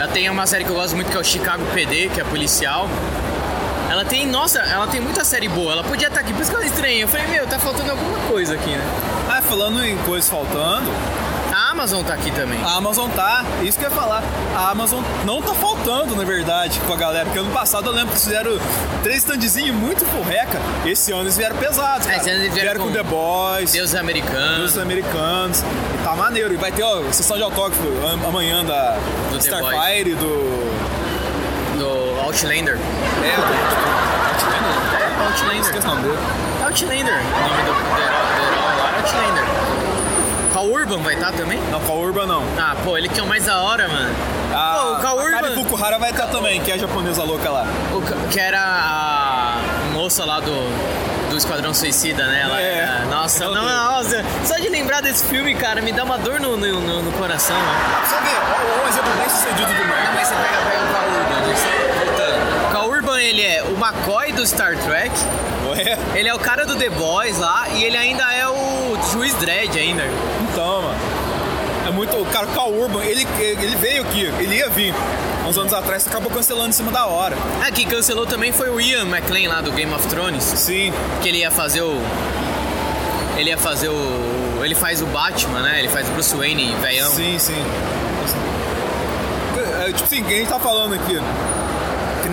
Ela 0.00 0.08
tem 0.08 0.28
uma 0.28 0.48
série 0.48 0.64
que 0.64 0.70
eu 0.70 0.74
gosto 0.74 0.96
muito 0.96 1.12
que 1.12 1.16
é 1.16 1.20
o 1.20 1.24
Chicago 1.24 1.64
PD, 1.74 2.08
que 2.08 2.20
é 2.20 2.24
policial. 2.24 2.88
Ela 3.88 4.04
tem, 4.04 4.26
nossa, 4.26 4.58
ela 4.58 4.88
tem 4.88 5.00
muita 5.00 5.24
série 5.24 5.48
boa. 5.48 5.70
Ela 5.70 5.84
podia 5.84 6.08
estar 6.08 6.22
aqui, 6.22 6.32
por 6.32 6.42
isso 6.42 6.50
que 6.50 6.56
eu 6.56 6.64
estranhei. 6.64 7.04
Eu 7.04 7.08
falei, 7.08 7.28
meu, 7.28 7.46
tá 7.46 7.56
faltando 7.60 7.92
alguma 7.92 8.18
coisa 8.28 8.54
aqui, 8.54 8.70
né? 8.70 8.84
Ah, 9.30 9.40
falando 9.40 9.84
em 9.84 9.96
coisas 9.98 10.28
faltando, 10.28 10.90
Amazon 11.76 12.02
tá 12.04 12.14
aqui 12.14 12.30
também. 12.30 12.58
a 12.64 12.76
Amazon 12.76 13.10
tá. 13.10 13.44
Isso 13.62 13.78
que 13.78 13.84
eu 13.84 13.90
ia 13.90 13.94
falar. 13.94 14.22
A 14.56 14.70
Amazon 14.70 15.02
não 15.26 15.42
tá 15.42 15.52
faltando, 15.54 16.16
na 16.16 16.24
verdade, 16.24 16.80
com 16.86 16.92
a 16.92 16.96
galera. 16.96 17.26
Porque 17.26 17.38
ano 17.38 17.50
passado 17.50 17.86
eu 17.88 17.92
lembro 17.92 18.08
que 18.08 18.14
eles 18.14 18.24
fizeram 18.24 18.58
três 19.02 19.18
standzinhos 19.18 19.76
muito 19.76 20.04
forreca. 20.06 20.58
Esse 20.86 21.12
ano 21.12 21.24
eles 21.24 21.36
vieram 21.36 21.54
pesados, 21.56 22.06
É, 22.06 22.10
cara. 22.12 22.22
esse 22.22 22.30
ano 22.30 22.42
eles 22.44 22.54
vieram 22.54 22.80
com 22.80 22.86
com 22.86 22.92
The 22.94 23.02
Boys. 23.02 23.72
Deuses 23.72 23.94
americanos. 23.94 24.72
dos 24.72 24.78
americanos. 24.82 25.60
E 25.60 26.02
tá 26.02 26.16
maneiro. 26.16 26.54
E 26.54 26.56
vai 26.56 26.72
ter, 26.72 26.82
ó, 26.82 27.02
sessão 27.12 27.36
de 27.36 27.42
autógrafo 27.42 27.82
am- 28.06 28.26
amanhã 28.26 28.64
da 28.64 28.96
Do 29.30 29.38
Starfire 29.38 30.10
e 30.10 30.14
do. 30.14 30.66
Do 31.78 32.20
Outlander. 32.22 32.78
É, 33.22 33.36
do. 33.36 33.42
Outlander? 34.32 34.98
É, 34.98 35.24
Outlander. 35.28 35.60
Esqueci 35.60 35.86
o 35.86 35.90
nome 35.90 36.02
dele. 36.02 36.18
Outlander. 36.64 37.20
O 37.20 37.48
nome 37.48 37.62
do, 37.62 38.00
herói 38.00 38.76
lá 38.78 38.92
é 38.92 38.96
Outlander. 39.00 39.65
Cal 40.56 40.66
Urban 40.70 40.98
vai 41.02 41.12
estar 41.14 41.32
também? 41.32 41.58
Não, 41.70 41.78
Cal 41.80 41.98
Urban 41.98 42.26
não. 42.26 42.42
Ah, 42.58 42.74
pô, 42.82 42.96
ele 42.96 43.08
que 43.10 43.20
é 43.20 43.22
o 43.22 43.26
mais 43.26 43.44
da 43.44 43.58
hora, 43.60 43.86
mano. 43.88 44.14
A, 44.54 44.72
Pô, 44.80 44.92
o 44.92 44.96
Cal 45.02 45.20
a 45.20 45.30
Kari 45.30 45.34
Urban. 45.48 45.54
Fukuhara 45.64 45.98
vai 45.98 46.10
estar 46.12 46.28
também, 46.28 46.60
que 46.62 46.70
é 46.70 46.74
a 46.74 46.78
japonesa 46.78 47.22
louca 47.24 47.50
lá. 47.50 47.66
O 47.92 48.28
que 48.30 48.40
era 48.40 48.58
a 48.58 49.58
moça 49.92 50.24
lá 50.24 50.40
do, 50.40 51.28
do 51.30 51.36
Esquadrão 51.36 51.74
Suicida, 51.74 52.24
né? 52.26 52.40
Ela 52.42 52.58
É. 52.60 53.04
Nossa, 53.10 53.44
Ela 53.44 53.54
não, 53.60 53.92
nossa. 53.96 54.24
Só 54.46 54.54
de 54.56 54.68
lembrar 54.70 55.02
desse 55.02 55.26
filme, 55.26 55.54
cara, 55.54 55.82
me 55.82 55.92
dá 55.92 56.04
uma 56.04 56.16
dor 56.16 56.40
no, 56.40 56.56
no, 56.56 56.80
no- 56.80 57.02
no 57.02 57.12
coração, 57.12 57.56
né? 57.56 58.02
Você 58.06 58.14
vê, 58.16 58.82
um 58.84 58.88
exemplo 58.88 59.12
bem 59.18 59.28
sucedido 59.28 59.74
do 59.74 59.84
Marvel. 59.88 60.12
Mas 60.14 60.28
você 60.28 60.34
pega, 60.36 60.70
pega 60.70 60.82
o 60.82 60.92
Cal 60.92 61.06
Urban, 61.06 61.46
né? 61.46 61.54
voltando. 62.04 62.66
O 62.66 62.72
Cal 62.72 62.88
Urban, 62.88 63.20
ele 63.20 63.42
é 63.42 63.62
o 63.62 63.72
McCoy 63.78 64.32
do 64.32 64.46
Star 64.46 64.74
Trek, 64.78 65.12
Ué, 65.68 65.98
ele 66.14 66.28
é 66.28 66.34
o 66.34 66.38
cara 66.38 66.64
do 66.64 66.76
The 66.76 66.88
Boys 66.90 67.38
lá, 67.38 67.64
e 67.74 67.82
ele 67.82 67.96
ainda 67.96 68.22
é 68.32 68.35
o 68.98 69.12
Juiz 69.12 69.34
Dredd 69.34 69.78
ainda. 69.78 70.04
então, 70.50 70.82
mano. 70.82 70.98
É 71.86 71.90
muito. 71.90 72.16
O 72.16 72.26
cara, 72.26 72.46
o 72.46 72.48
Cal 72.52 72.72
Urban, 72.72 73.04
ele, 73.04 73.26
ele 73.38 73.76
veio 73.76 74.02
aqui, 74.02 74.24
ele 74.40 74.56
ia 74.56 74.68
vir. 74.68 74.92
Uns 75.46 75.56
anos 75.56 75.72
atrás, 75.72 76.04
acabou 76.04 76.28
cancelando 76.28 76.70
em 76.70 76.72
cima 76.72 76.90
da 76.90 77.06
hora. 77.06 77.36
Ah, 77.64 77.70
quem 77.70 77.86
cancelou 77.86 78.26
também 78.26 78.50
foi 78.50 78.68
o 78.68 78.80
Ian 78.80 79.04
McLean 79.04 79.48
lá 79.48 79.60
do 79.60 79.70
Game 79.70 79.92
of 79.94 80.04
Thrones. 80.08 80.42
Sim. 80.42 80.92
Que 81.22 81.28
ele 81.28 81.38
ia 81.38 81.50
fazer 81.52 81.82
o. 81.82 82.00
Ele 83.36 83.50
ia 83.50 83.58
fazer 83.58 83.88
o. 83.88 84.60
Ele 84.64 84.74
faz 84.74 85.00
o 85.00 85.06
Batman, 85.06 85.62
né? 85.62 85.78
Ele 85.78 85.88
faz 85.88 86.08
o 86.08 86.10
Bruce 86.12 86.34
Wayne, 86.34 86.74
velhão. 86.82 87.12
Sim, 87.12 87.38
sim. 87.38 87.64
É, 89.86 89.92
tipo 89.92 90.02
assim, 90.04 90.24
quem 90.24 90.34
a 90.34 90.38
gente 90.40 90.48
tá 90.48 90.58
falando 90.58 90.94
aqui? 90.94 91.20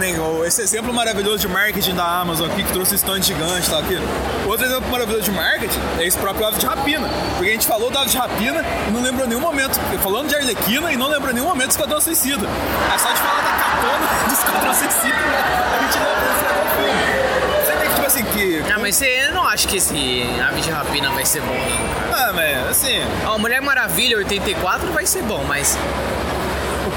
Que 0.04 0.12
nem 0.12 0.20
o- 0.20 0.44
esse 0.44 0.62
exemplo 0.62 0.94
maravilhoso 0.94 1.38
de 1.38 1.48
marketing 1.48 1.96
da 1.96 2.04
Amazon 2.04 2.52
aqui, 2.52 2.62
que 2.62 2.74
trouxe 2.74 2.96
stand 2.96 3.22
gigante 3.22 3.70
tá 3.70 3.80
aqui. 3.80 3.98
Outro 4.46 4.66
exemplo 4.66 4.90
maravilhoso 4.92 5.24
de 5.24 5.32
marketing 5.32 5.80
é 5.98 6.06
esse 6.06 6.18
próprio 6.18 6.46
Aves 6.46 6.60
de 6.60 6.66
Rapina. 6.66 7.08
Porque 7.38 7.50
a 7.50 7.54
gente 7.54 7.66
falou 7.66 7.90
do 7.90 7.98
Aves 7.98 8.12
de 8.12 8.18
Rapina 8.18 8.66
e 8.86 8.92
não 8.92 9.02
lembrou 9.02 9.26
nenhum 9.26 9.40
momento. 9.40 9.80
Falando 10.04 10.28
de 10.28 10.36
Arlequina 10.36 10.92
e 10.92 10.98
não 10.98 11.08
lembrou 11.08 11.34
nenhum 11.34 11.48
momento 11.48 11.68
do 11.68 11.72
Esquadrão 11.72 12.02
Suicida. 12.02 12.46
É 12.94 12.98
só 12.98 13.14
de 13.14 13.20
falar 13.20 13.42
da 13.44 13.52
katana 13.52 14.28
do 14.28 14.34
Esquadrão 14.34 14.74
Suicida, 14.74 15.16
a 15.16 15.84
gente 15.84 15.98
lembra 15.98 16.20
desse 16.28 16.76
filme. 16.76 17.88
Que, 17.88 17.96
tipo 17.96 18.06
assim, 18.08 18.24
que. 18.26 18.64
Ah, 18.76 18.80
mas 18.80 18.96
você, 18.98 19.30
não 19.34 19.48
acho 19.48 19.68
que 19.70 19.78
esse 19.78 20.28
Ave 20.46 20.60
de 20.60 20.70
Rapina 20.70 21.12
vai 21.12 21.26
ser 21.26 21.42
bom, 21.44 21.54
não. 21.54 22.18
Ah, 22.20 22.34
mas 22.34 22.68
assim, 22.72 23.00
Ó, 23.26 23.38
Mulher 23.38 23.62
Maravilha 23.62 24.18
84 24.18 24.92
vai 24.92 25.06
ser 25.06 25.24
bom, 25.24 25.46
mas 25.48 25.78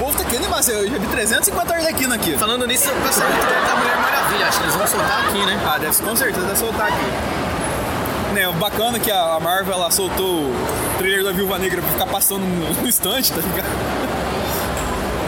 povo 0.07 0.19
tá 0.19 0.25
querendo. 0.25 0.47
Eu 0.47 0.91
já 0.91 0.99
vi 0.99 1.07
350 1.07 1.75
Arlequina 1.75 2.15
aqui. 2.15 2.37
falando 2.39 2.67
nisso, 2.67 2.89
o 2.89 2.93
trailer 2.93 3.67
da 3.67 3.77
Mulher 3.77 3.97
Maravilha. 3.97 4.47
Acho 4.47 4.59
que 4.59 4.65
eles 4.65 4.77
vão 4.77 4.87
soltar 4.87 5.27
aqui, 5.27 5.45
né? 5.45 5.61
Ah, 5.67 5.79
deve 5.79 6.03
com 6.03 6.17
certeza 6.17 6.47
deve 6.47 6.59
soltar 6.59 6.87
aqui. 6.89 8.35
Né, 8.35 8.47
o 8.49 8.53
bacana 8.53 8.99
é 8.99 9.01
que 9.01 9.11
a 9.11 9.39
Marvel 9.41 9.75
ela 9.75 9.91
soltou 9.91 10.51
o 10.51 10.55
trailer 10.99 11.25
da 11.25 11.33
Viúva 11.33 11.59
Negra 11.59 11.81
pra 11.81 11.91
ficar 11.91 12.07
passando 12.07 12.43
no, 12.43 12.73
no 12.83 12.89
estante, 12.89 13.33
tá 13.33 13.41
ligado? 13.41 13.67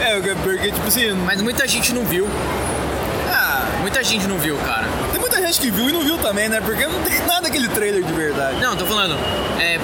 É, 0.01 0.17
porque 0.41 0.71
tipo 0.71 0.87
assim. 0.87 1.11
Mas 1.25 1.41
muita 1.41 1.67
gente 1.67 1.93
não 1.93 2.05
viu. 2.05 2.25
Ah, 3.29 3.65
Muita 3.81 4.01
gente 4.01 4.25
não 4.27 4.37
viu, 4.37 4.57
cara. 4.65 4.87
tem 5.11 5.19
gente 5.51 5.61
que 5.61 5.71
viu 5.71 5.89
e 5.89 5.91
não 5.91 6.01
viu 6.01 6.17
também, 6.19 6.47
né? 6.47 6.61
Porque 6.61 6.85
não 6.85 7.01
tem 7.01 7.19
nada 7.25 7.47
aquele 7.47 7.67
trailer 7.67 8.03
de 8.03 8.13
verdade. 8.13 8.59
Não, 8.61 8.75
tô 8.75 8.85
falando. 8.85 9.15
É, 9.59 9.79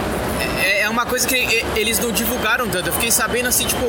é, 0.63 0.82
é 0.82 0.89
uma 0.89 1.06
coisa 1.06 1.28
que 1.28 1.36
eles 1.75 1.97
não 1.97 2.12
divulgaram 2.12 2.67
tanto. 2.67 2.89
Eu 2.89 2.93
fiquei 2.93 3.10
sabendo 3.10 3.47
assim, 3.47 3.65
tipo, 3.65 3.86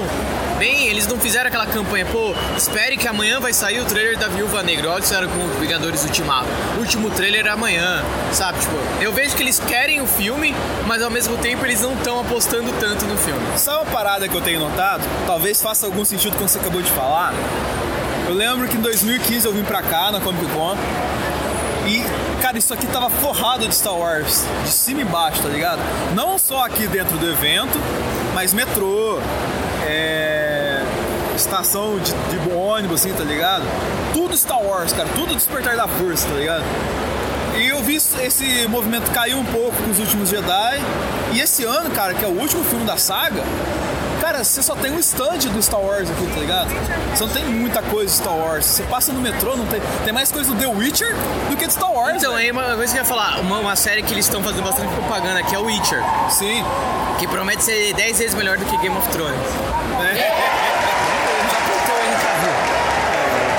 bem, 0.59 0.89
eles 0.89 1.07
não 1.07 1.19
fizeram 1.19 1.49
aquela 1.49 1.67
campanha, 1.67 2.07
pô, 2.07 2.35
espere 2.57 2.97
que 2.97 3.07
amanhã 3.07 3.41
vai 3.41 3.53
sair 3.53 3.81
o 3.81 3.85
trailer 3.85 4.19
da 4.19 4.29
Viúva 4.29 4.62
Negra. 4.62 4.91
Olha 4.91 5.03
fizeram 5.03 5.29
com 5.29 5.39
o 5.39 5.49
Vingadores 5.61 6.03
Ultimato. 6.05 6.47
O 6.77 6.81
último 6.81 7.11
trailer 7.11 7.47
é 7.47 7.51
amanhã, 7.51 8.03
sabe? 8.33 8.59
Tipo, 8.59 8.77
eu 9.03 9.12
vejo 9.12 9.37
que 9.37 9.43
eles 9.43 9.59
querem 9.59 10.01
o 10.01 10.07
filme, 10.07 10.55
mas 10.87 11.03
ao 11.03 11.11
mesmo 11.11 11.37
tempo 11.37 11.65
eles 11.67 11.83
não 11.83 11.93
estão 11.93 12.21
apostando 12.21 12.73
tanto 12.81 13.05
no 13.05 13.19
filme. 13.19 13.41
Sabe 13.59 13.83
uma 13.83 13.93
parada 13.93 14.27
que 14.27 14.35
eu 14.35 14.41
tenho 14.41 14.61
notado? 14.61 15.03
Talvez 15.27 15.61
faça 15.61 15.85
algum 15.85 16.05
sentido 16.07 16.37
com 16.39 16.45
o 16.45 16.47
que 16.47 16.53
você 16.53 16.59
acabou 16.59 16.81
de 16.81 16.91
falar. 16.91 17.35
Eu 18.27 18.35
lembro 18.35 18.67
que 18.67 18.77
em 18.77 18.81
2015 18.81 19.47
eu 19.47 19.53
vim 19.53 19.62
pra 19.62 19.83
cá 19.83 20.11
na 20.11 20.21
Comic 20.21 20.47
Con 20.53 20.77
e, 21.87 22.05
cara, 22.42 22.59
isso 22.59 22.75
aqui 22.75 22.87
tava 22.87 23.09
forrado 23.09 23.66
de 23.66 23.75
Star 23.75 23.94
Wars, 23.94 24.44
de 24.64 24.70
cima 24.70 25.03
e 25.03 25.05
baixo, 25.05 25.42
tá 25.42 25.49
ligado? 25.49 25.81
Não 26.14 26.38
só 26.38 26.64
aqui 26.64 26.87
dentro 26.87 27.16
do 27.16 27.31
evento, 27.31 27.79
mas 28.35 28.53
metrô, 28.53 29.18
é, 29.87 30.83
estação 31.37 31.99
de, 31.99 32.12
de 32.12 32.53
ônibus, 32.53 33.01
assim, 33.01 33.12
tá 33.12 33.22
ligado? 33.22 33.62
Tudo 34.12 34.37
Star 34.37 34.61
Wars, 34.61 34.92
cara, 34.92 35.09
tudo 35.14 35.35
Despertar 35.35 35.77
da 35.77 35.87
Força, 35.87 36.27
tá 36.29 36.35
ligado? 36.35 36.64
E 37.57 37.68
eu 37.68 37.83
vi 37.83 37.94
esse 37.96 38.66
movimento 38.68 39.11
cair 39.12 39.35
um 39.35 39.44
pouco 39.44 39.75
com 39.83 39.90
os 39.90 39.99
últimos 39.99 40.29
Jedi. 40.29 40.79
E 41.33 41.40
esse 41.40 41.64
ano, 41.64 41.90
cara, 41.90 42.12
que 42.12 42.22
é 42.22 42.29
o 42.29 42.38
último 42.38 42.62
filme 42.64 42.85
da 42.85 42.99
saga, 42.99 43.42
cara, 44.37 44.44
você 44.44 44.62
só 44.62 44.75
tem 44.75 44.92
um 44.92 44.99
stand 44.99 45.38
do 45.51 45.62
Star 45.62 45.81
Wars 45.81 46.11
aqui, 46.11 46.27
tá 46.27 46.40
ligado? 46.40 46.68
Você 47.14 47.25
não 47.25 47.33
tem 47.33 47.44
muita 47.46 47.81
coisa 47.83 48.07
de 48.07 48.12
Star 48.18 48.35
Wars. 48.35 48.64
Você 48.66 48.83
passa 48.85 49.12
no 49.12 49.20
metrô, 49.20 49.57
não 49.57 49.66
tem. 49.66 49.81
Tem 50.05 50.12
mais 50.12 50.31
coisa 50.31 50.53
do 50.53 50.59
The 50.59 50.66
Witcher 50.66 51.14
do 51.49 51.57
que 51.57 51.66
de 51.66 51.72
Star 51.72 51.90
Wars. 51.90 52.16
Então, 52.16 52.35
aí 52.35 52.51
uma 52.51 52.77
coisa 52.77 52.92
que 52.92 52.99
eu 52.99 53.03
ia 53.03 53.09
falar, 53.09 53.40
uma, 53.40 53.59
uma 53.61 53.77
série 53.77 54.03
que 54.03 54.12
eles 54.12 54.27
estão 54.27 54.42
fazendo 54.42 54.62
bastante 54.64 54.92
propaganda 54.94 55.40
aqui 55.40 55.55
é 55.55 55.59
o 55.59 55.64
Witcher, 55.64 56.03
Sim. 56.29 56.62
que 57.18 57.27
promete 57.27 57.62
ser 57.62 57.94
10 57.94 58.18
vezes 58.18 58.35
melhor 58.35 58.59
do 58.59 58.64
que 58.66 58.77
Game 58.79 58.96
of 58.96 59.09
Thrones. 59.09 59.35
É. 60.01 60.14
Já 61.51 61.61
contou 61.61 61.96
Henry 62.05 62.16
Cavill. 62.22 62.57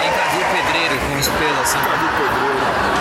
Henry 0.03 0.15
Cavill 0.17 0.45
pedreiro 0.51 0.99
com 0.99 1.19
os 1.19 1.27
pelos 1.27 1.59
assim. 1.61 1.79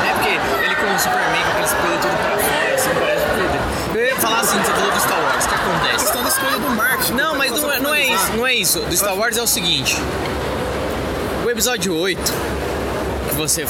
É 0.08 0.12
porque 0.14 0.64
ele 0.64 0.74
com 0.76 0.94
o 0.94 0.98
Superman 0.98 1.42
com 1.44 1.50
aqueles 1.50 1.72
pelos 1.72 2.00
tudo 2.00 2.16
pra 2.16 2.38
fora, 2.38 2.74
assim, 2.74 2.90
parece 2.98 3.24
um 3.24 3.28
pedreiro. 3.28 3.66
Eu 3.94 4.06
ia 4.06 4.16
falar 4.16 4.40
assim, 4.40 4.58
você 4.58 4.72
falou 4.72 4.90
do 4.90 5.00
Star 5.00 5.20
Wars, 5.22 5.44
o 5.44 5.48
que 5.48 5.54
A 5.54 5.58
acontece? 5.58 6.04
questão 6.04 6.22
da 6.22 6.28
escolha 6.28 6.58
do 6.58 6.70
marketing. 6.70 7.12
Não, 7.14 7.34
mas 7.36 7.45
É, 8.56 8.58
é 8.58 8.62
isso, 8.62 8.78
é. 8.78 8.82
Do 8.88 8.96
Star 8.96 9.14
Wars 9.16 9.36
é 9.36 9.42
o 9.42 9.46
seguinte. 9.46 9.96
O 11.44 11.50
episódio 11.50 11.94
8, 11.94 12.20
que 13.28 13.34
você 13.34 13.66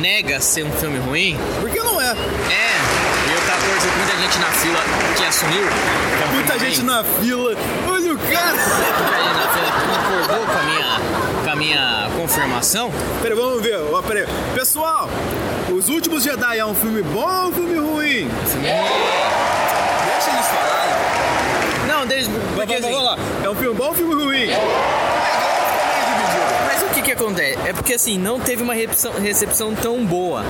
nega 0.00 0.40
ser 0.40 0.64
um 0.64 0.72
filme 0.72 0.98
ruim, 0.98 1.38
Por 1.60 1.68
que 1.70 1.80
não 1.80 2.00
é? 2.00 2.06
é. 2.06 2.14
E 2.14 3.36
o 3.36 3.42
14, 3.46 3.88
muita 3.98 4.16
gente 4.18 4.38
na 4.38 4.46
fila 4.52 4.80
que 5.16 5.24
assumiu. 5.24 5.62
que 5.66 6.22
é 6.22 6.26
um 6.26 6.32
Muita 6.34 6.52
filme 6.54 6.66
gente 6.68 6.78
ruim. 6.80 6.86
na 6.86 7.04
fila. 7.04 7.56
Olha 7.90 8.08
do 8.08 8.18
cara! 8.18 8.56
Imagina, 8.56 9.42
você 9.50 9.60
concordou 10.28 10.46
com 10.46 10.58
a 10.58 10.62
minha, 10.62 11.00
com 11.44 11.50
a 11.50 11.56
minha 11.56 12.08
confirmação? 12.16 12.92
Peraí, 13.22 13.36
vamos 13.36 13.62
ver. 13.62 13.78
Ó, 13.92 14.00
peraí. 14.02 14.26
Pessoal, 14.54 15.08
Os 15.76 15.88
Últimos 15.88 16.22
Jedi 16.22 16.58
é 16.58 16.64
um 16.64 16.74
filme 16.74 17.02
bom 17.02 17.28
ou 17.44 17.48
um 17.48 17.52
filme 17.52 17.76
ruim? 17.78 18.30
Deixa 18.44 18.58
eles 18.58 19.53
Vamos, 22.22 22.54
Porque, 22.54 22.78
vamos, 22.78 22.96
assim, 22.96 23.04
lá. 23.04 23.18
É 23.42 23.50
um 23.50 23.54
filme 23.54 23.76
bom 23.76 23.84
ou 23.84 23.90
um 23.90 23.94
filme 23.94 24.14
ruim? 24.14 24.46
Mas 26.66 26.82
o 26.82 26.86
que 26.94 27.02
que 27.02 27.12
acontece? 27.12 27.58
É 27.66 27.72
porque 27.72 27.94
assim, 27.94 28.18
não 28.18 28.38
teve 28.40 28.62
uma 28.62 28.74
recepção, 28.74 29.12
recepção 29.20 29.74
tão 29.74 30.04
boa. 30.04 30.44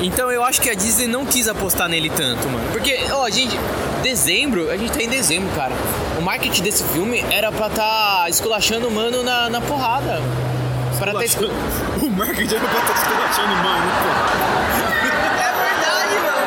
Então 0.00 0.30
eu 0.30 0.44
acho 0.44 0.60
que 0.60 0.68
a 0.70 0.74
Disney 0.74 1.06
não 1.06 1.24
quis 1.24 1.48
apostar 1.48 1.88
nele 1.88 2.10
tanto, 2.10 2.48
mano. 2.48 2.68
Porque, 2.70 2.98
ó, 3.12 3.28
gente, 3.30 3.58
dezembro, 4.02 4.70
a 4.70 4.76
gente 4.76 4.92
tá 4.92 5.02
em 5.02 5.08
dezembro, 5.08 5.48
cara. 5.56 5.72
O 6.18 6.22
marketing 6.22 6.62
desse 6.62 6.84
filme 6.84 7.24
era 7.30 7.50
pra 7.50 7.68
tá 7.70 8.26
esculachando 8.28 8.88
o 8.88 8.90
mano 8.90 9.22
na, 9.22 9.48
na 9.48 9.60
porrada. 9.60 10.20
Tá. 10.98 11.12
O 12.02 12.10
marketing 12.10 12.54
era 12.54 12.64
pra 12.68 12.78
estar 12.80 12.94
esculachando, 12.94 13.56
mano. 13.56 13.86
É 15.36 15.52
verdade, 15.52 16.14
mano. 16.24 16.46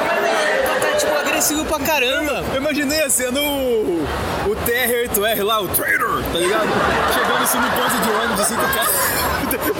Pra 0.63 0.79
tá, 0.79 0.97
tipo, 0.97 1.11
agressivo 1.39 1.63
pra 1.65 1.79
caramba. 1.79 2.43
Eu 2.53 2.57
imaginei 2.57 3.09
sendo 3.09 3.39
o, 3.41 4.03
o 4.45 4.55
TR-8R 4.65 5.41
lá, 5.41 5.61
o 5.61 5.69
Trader, 5.69 6.21
tá 6.33 6.37
ligado? 6.37 6.67
Chegando 7.13 7.43
assim 7.43 7.57
no 7.59 7.69
ponto 7.71 7.97
de 7.97 8.09
ônibus, 8.09 8.39
assim, 8.41 8.55
com 8.55 8.61
o 8.61 8.73
cara 8.73 8.89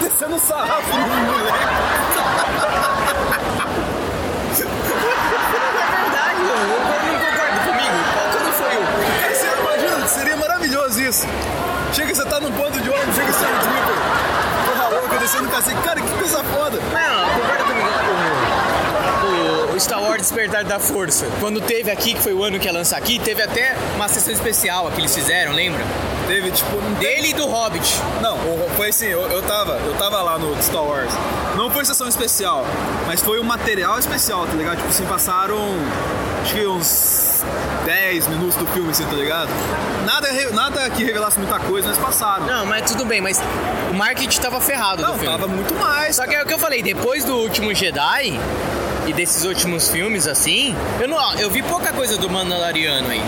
descendo 0.00 0.38
sarrafo 0.38 0.96
no 0.96 1.06
moleque. 1.06 1.58
É 5.60 5.86
verdade, 5.96 6.40
mano. 6.40 6.64
Não 7.04 7.20
concorda 7.20 7.58
comigo? 7.66 7.96
Quando 8.32 8.52
foi 8.54 8.74
o... 8.76 8.80
Cara, 9.20 9.34
você 9.34 9.48
imagina, 9.60 10.08
seria 10.08 10.36
maravilhoso 10.36 11.02
isso. 11.02 11.26
Chega, 11.92 12.14
você 12.14 12.24
tá 12.24 12.40
num 12.40 12.52
ponto 12.52 12.80
de 12.80 12.88
ônibus, 12.88 13.14
chega 13.14 13.28
assim, 13.28 13.44
o 13.44 13.58
Tripper, 13.58 13.96
porra 14.64 14.88
louca, 14.98 15.18
descendo 15.18 15.46
o 15.46 15.50
cacete. 15.50 15.76
Cara, 15.82 16.00
que 16.00 16.08
coisa 16.08 16.42
foda. 16.42 16.78
Não, 16.78 17.28
concorda 17.34 17.64
comigo. 17.64 17.99
Star 19.80 20.02
Wars 20.02 20.22
Despertar 20.22 20.64
da 20.64 20.78
Força. 20.78 21.26
Quando 21.40 21.60
teve 21.60 21.90
aqui, 21.90 22.14
que 22.14 22.20
foi 22.20 22.34
o 22.34 22.44
ano 22.44 22.58
que 22.58 22.66
ia 22.66 22.72
lançar 22.72 22.98
aqui, 22.98 23.18
teve 23.18 23.42
até 23.42 23.74
uma 23.96 24.08
sessão 24.08 24.32
especial 24.32 24.90
que 24.90 25.00
eles 25.00 25.14
fizeram, 25.14 25.52
lembra? 25.52 25.82
Teve, 26.26 26.50
tipo, 26.50 26.76
um 26.76 26.94
Dele 26.94 27.30
e 27.30 27.32
do 27.34 27.46
Hobbit. 27.46 27.98
Não, 28.20 28.36
foi 28.76 28.90
assim, 28.90 29.06
eu, 29.06 29.22
eu 29.22 29.42
tava, 29.42 29.72
eu 29.84 29.94
tava 29.94 30.20
lá 30.22 30.38
no 30.38 30.62
Star 30.62 30.84
Wars. 30.84 31.12
Não 31.56 31.70
foi 31.70 31.84
sessão 31.84 32.06
especial, 32.06 32.64
mas 33.06 33.22
foi 33.22 33.40
um 33.40 33.42
material 33.42 33.98
especial, 33.98 34.46
tá 34.46 34.52
ligado? 34.52 34.76
Tipo 34.76 34.88
assim, 34.90 35.06
passaram 35.06 35.56
acho 36.42 36.54
que 36.54 36.66
uns 36.66 37.42
10 37.84 38.28
minutos 38.28 38.56
do 38.56 38.66
filme, 38.66 38.90
assim, 38.90 39.04
tá 39.04 39.12
ligado? 39.12 39.48
Nada, 40.04 40.28
nada 40.52 40.90
que 40.90 41.04
revelasse 41.04 41.38
muita 41.38 41.58
coisa, 41.58 41.88
mas 41.88 41.98
passaram. 41.98 42.46
Não, 42.46 42.66
mas 42.66 42.90
tudo 42.90 43.04
bem, 43.04 43.20
mas 43.20 43.40
o 43.90 43.94
marketing 43.94 44.40
tava 44.40 44.60
ferrado 44.60 45.02
Não, 45.02 45.12
do 45.12 45.18
filme. 45.18 45.36
tava 45.38 45.48
muito 45.48 45.74
mais. 45.74 46.16
Só 46.16 46.26
que 46.26 46.34
é 46.34 46.42
o 46.42 46.46
que 46.46 46.52
eu 46.54 46.58
falei, 46.58 46.82
depois 46.82 47.24
do 47.24 47.34
último 47.36 47.74
Jedi 47.74 48.38
e 49.10 49.12
desses 49.12 49.44
últimos 49.44 49.88
filmes 49.88 50.28
assim, 50.28 50.72
eu 51.00 51.08
não, 51.08 51.34
eu 51.34 51.50
vi 51.50 51.62
pouca 51.62 51.92
coisa 51.92 52.16
do 52.16 52.30
Mandaloriano 52.30 53.08
aí. 53.08 53.20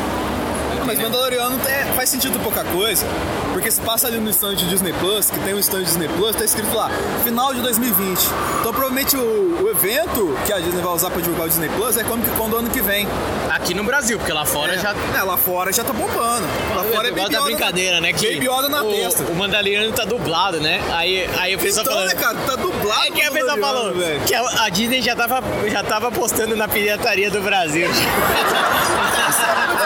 Mas 0.85 0.99
Mandaloriano 0.99 1.61
é, 1.67 1.85
faz 1.95 2.09
sentido 2.09 2.39
pouca 2.43 2.65
coisa, 2.65 3.07
porque 3.53 3.71
se 3.71 3.81
passa 3.81 4.09
ali 4.09 4.19
no 4.19 4.31
stand 4.31 4.57
Disney 4.57 4.93
Plus, 4.95 5.31
que 5.31 5.39
tem 5.41 5.55
um 5.55 5.59
stand 5.59 5.85
Disney 5.85 6.09
Plus, 6.09 6.35
tá 6.37 6.45
escrito 6.45 6.75
lá, 6.75 6.91
final 7.25 7.55
de 7.55 7.61
2020. 7.61 8.19
Então 8.61 8.73
provavelmente 8.73 9.17
o, 9.17 9.63
o 9.65 9.71
evento 9.71 10.37
que 10.47 10.53
a 10.53 10.59
Disney 10.59 10.83
vai 10.83 10.93
usar 10.93 11.11
pra 11.11 11.21
divulgar 11.21 11.47
o 11.47 11.49
Disney 11.49 11.69
Plus 11.71 11.97
é 11.97 12.05
Comic 12.05 12.31
Con 12.33 12.49
do 12.51 12.57
ano 12.57 12.71
que 12.71 12.81
vem. 12.81 13.07
Aqui 13.51 13.75
no 13.75 13.85
Brasil, 13.85 14.19
porque 14.19 14.33
lá 14.33 14.45
fora 14.45 14.77
já 14.79 14.95
É, 15.17 15.23
lá 15.23 15.37
fora 15.37 15.73
já 15.73 15.85
tá 15.85 15.93
bombando. 15.93 16.47
Lá 16.75 16.85
fora 16.85 17.09
é 17.09 17.11
eu 17.11 17.15
gosto 17.15 17.31
Baby 17.31 17.35
da 17.35 17.43
brincadeira, 17.43 18.01
né? 18.01 18.13
Que 18.13 18.33
Baby 18.35 18.47
Yoda 18.49 18.69
na 18.69 18.83
o, 18.83 18.91
testa. 18.93 19.25
O 19.25 19.35
Mandaloriano 19.35 19.93
tá 19.93 20.05
dublado, 20.05 20.59
né? 20.61 20.81
Aí, 20.93 21.29
aí 21.39 21.55
o 21.55 21.59
pessoal 21.59 21.83
Então, 21.85 21.95
falando. 21.95 22.09
né, 22.09 22.15
cara, 22.21 22.39
tá 22.47 22.57
dublado. 22.57 23.03
É 23.07 23.11
que 23.11 23.23
a 23.23 23.31
pessoa 23.31 23.59
falou 23.59 23.95
velho. 23.95 24.21
que 24.25 24.35
a, 24.35 24.65
a 24.65 24.69
Disney 24.69 25.03
já 25.03 25.15
tava, 25.15 25.43
já 25.71 25.83
tava 25.85 26.11
postando 26.11 26.57
na 26.57 26.67
pirataria 26.67 27.31
do 27.31 27.41
Brasil. 27.41 27.87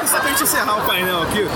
Só 0.07 0.21
pra 0.21 0.31
gente 0.31 0.42
encerrar 0.45 0.77
o 0.77 0.83
painel 0.87 1.23
aqui. 1.23 1.47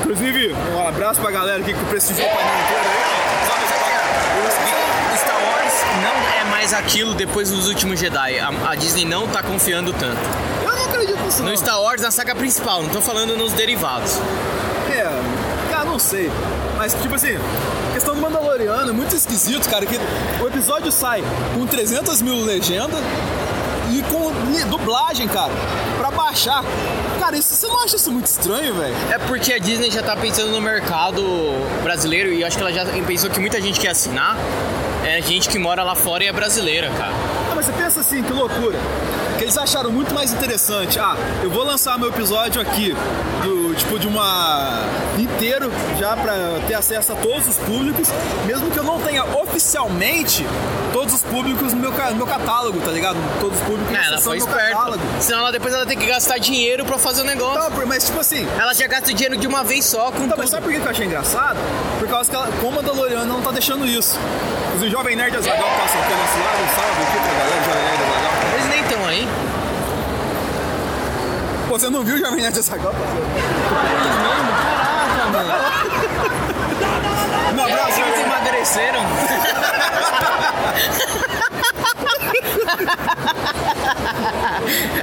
Inclusive, 0.00 0.54
um 0.74 0.88
abraço 0.88 1.20
pra 1.20 1.30
galera 1.30 1.60
aqui 1.60 1.74
que 1.74 1.84
prestigiou 1.84 2.26
o 2.26 2.30
painel 2.30 2.54
inteiro 2.54 2.82
aí. 2.82 3.46
Só 3.46 3.52
pra 3.52 5.16
Star 5.18 5.36
Wars 5.36 5.74
não 6.02 6.40
é 6.40 6.44
mais 6.50 6.72
aquilo 6.72 7.14
depois 7.14 7.50
dos 7.50 7.68
últimos 7.68 8.00
Jedi. 8.00 8.38
A, 8.38 8.70
a 8.70 8.74
Disney 8.74 9.04
não 9.04 9.26
tá 9.28 9.42
confiando 9.42 9.92
tanto. 9.92 10.18
Eu 10.64 10.74
não 10.74 10.84
acredito 10.86 11.20
nisso. 11.22 11.42
No 11.42 11.56
Star 11.56 11.80
Wars, 11.82 12.00
na 12.00 12.10
saga 12.10 12.34
principal, 12.34 12.82
não 12.82 12.90
tô 12.90 13.02
falando 13.02 13.36
nos 13.36 13.52
derivados. 13.52 14.18
É, 14.90 15.06
cara, 15.70 15.84
não 15.84 15.98
sei. 15.98 16.30
Mas, 16.76 16.94
tipo 16.94 17.14
assim, 17.14 17.38
questão 17.92 18.14
do 18.14 18.20
Mandaloriano 18.20 18.90
é 18.90 18.92
muito 18.92 19.14
esquisito, 19.14 19.68
cara, 19.68 19.84
que 19.84 19.98
o 20.42 20.46
episódio 20.46 20.90
sai 20.90 21.22
com 21.54 21.66
300 21.66 22.22
mil 22.22 22.44
legendas 22.44 23.00
e 23.90 24.02
com 24.02 24.32
dublagem, 24.70 25.26
cara, 25.28 25.52
pra 25.98 26.10
baixar. 26.10 26.62
Cara, 27.28 27.36
isso, 27.36 27.54
você 27.54 27.66
não 27.66 27.84
acha 27.84 27.96
isso 27.96 28.10
muito 28.10 28.24
estranho, 28.24 28.72
velho? 28.72 28.96
É 29.10 29.18
porque 29.18 29.52
a 29.52 29.58
Disney 29.58 29.90
já 29.90 30.02
tá 30.02 30.16
pensando 30.16 30.50
no 30.50 30.62
mercado 30.62 31.22
brasileiro 31.82 32.32
e 32.32 32.42
acho 32.42 32.56
que 32.56 32.62
ela 32.62 32.72
já 32.72 32.86
pensou 33.06 33.28
que 33.28 33.38
muita 33.38 33.60
gente 33.60 33.78
quer 33.78 33.90
assinar 33.90 34.34
é 35.04 35.20
gente 35.20 35.46
que 35.46 35.58
mora 35.58 35.82
lá 35.82 35.94
fora 35.94 36.24
e 36.24 36.26
é 36.26 36.32
brasileira, 36.32 36.88
cara. 36.96 37.12
Ah, 37.50 37.52
mas 37.54 37.66
você 37.66 37.72
pensa 37.72 38.00
assim, 38.00 38.22
que 38.22 38.32
loucura. 38.32 38.78
Que 39.38 39.44
eles 39.44 39.56
acharam 39.56 39.90
muito 39.92 40.12
mais 40.14 40.32
interessante. 40.32 40.98
Ah, 40.98 41.16
eu 41.42 41.48
vou 41.50 41.62
lançar 41.64 41.96
meu 41.98 42.08
episódio 42.08 42.60
aqui, 42.60 42.92
do 43.42 43.72
tipo 43.76 43.98
de 43.98 44.06
uma. 44.08 44.82
inteiro, 45.16 45.70
já 45.98 46.16
pra 46.16 46.34
ter 46.66 46.74
acesso 46.74 47.12
a 47.12 47.14
todos 47.16 47.46
os 47.48 47.56
públicos, 47.56 48.08
mesmo 48.46 48.68
que 48.70 48.78
eu 48.78 48.82
não 48.84 49.00
tenha 49.00 49.24
oficialmente 49.24 50.44
todos 50.92 51.14
os 51.14 51.22
públicos 51.22 51.72
no 51.72 51.80
meu, 51.80 51.90
no 51.92 52.14
meu 52.16 52.26
catálogo, 52.26 52.80
tá 52.80 52.90
ligado? 52.90 53.16
Todos 53.40 53.56
os 53.58 53.64
públicos 53.64 53.94
É, 53.96 54.06
ela 54.06 54.20
foi 54.20 54.36
meu 54.38 54.46
esperta. 54.46 54.70
catálogo. 54.74 55.02
Senão 55.20 55.38
ela 55.40 55.52
depois 55.52 55.72
ela 55.72 55.86
tem 55.86 55.96
que 55.96 56.06
gastar 56.06 56.38
dinheiro 56.38 56.84
pra 56.84 56.98
fazer 56.98 57.20
o 57.22 57.24
negócio. 57.24 57.60
Não, 57.62 57.70
por- 57.70 57.86
mas 57.86 58.04
tipo 58.06 58.18
assim. 58.20 58.46
Ela 58.58 58.74
já 58.74 58.86
gasta 58.88 59.12
dinheiro 59.14 59.36
de 59.36 59.46
uma 59.46 59.62
vez 59.62 59.84
só 59.84 60.10
com 60.10 60.20
mas 60.26 60.34
tudo. 60.34 60.48
sabe 60.48 60.62
por 60.64 60.72
que 60.72 60.78
eu 60.80 60.90
achei 60.90 61.06
engraçado? 61.06 61.58
Por 62.00 62.08
causa 62.08 62.28
que 62.28 62.34
ela, 62.34 62.48
como 62.60 62.78
a 62.78 62.82
Mandaloriano 62.82 63.24
não 63.26 63.40
tá 63.40 63.50
deixando 63.52 63.86
isso. 63.86 64.18
Os 64.76 64.82
o 64.82 64.88
Jovem 64.90 65.14
Nerd 65.16 65.36
Azagal 65.36 65.56
passam 65.58 66.00
aqui 66.00 66.12
nesse 66.14 66.38
lado, 66.38 66.74
salve 66.74 67.02
aqui 67.02 67.18
pra 67.18 67.38
galera, 67.38 67.64
Jovem 67.64 67.82
Nerd 67.82 68.02
Azagal. 68.02 68.54
Eles 68.54 68.68
nem 68.70 68.80
estão 68.80 69.06
aí. 69.06 69.28
Pô, 71.68 71.78
você 71.78 71.90
não 71.90 72.02
viu 72.02 72.16
o 72.16 72.18
Jovem 72.18 72.40
Nerd 72.40 72.58
Azagal? 72.58 72.94
Caraca, 74.52 75.26
mano. 75.30 75.52
Um 77.54 77.62
abraço, 77.62 78.00
Eles 78.00 78.20
emagreceram. 78.20 79.00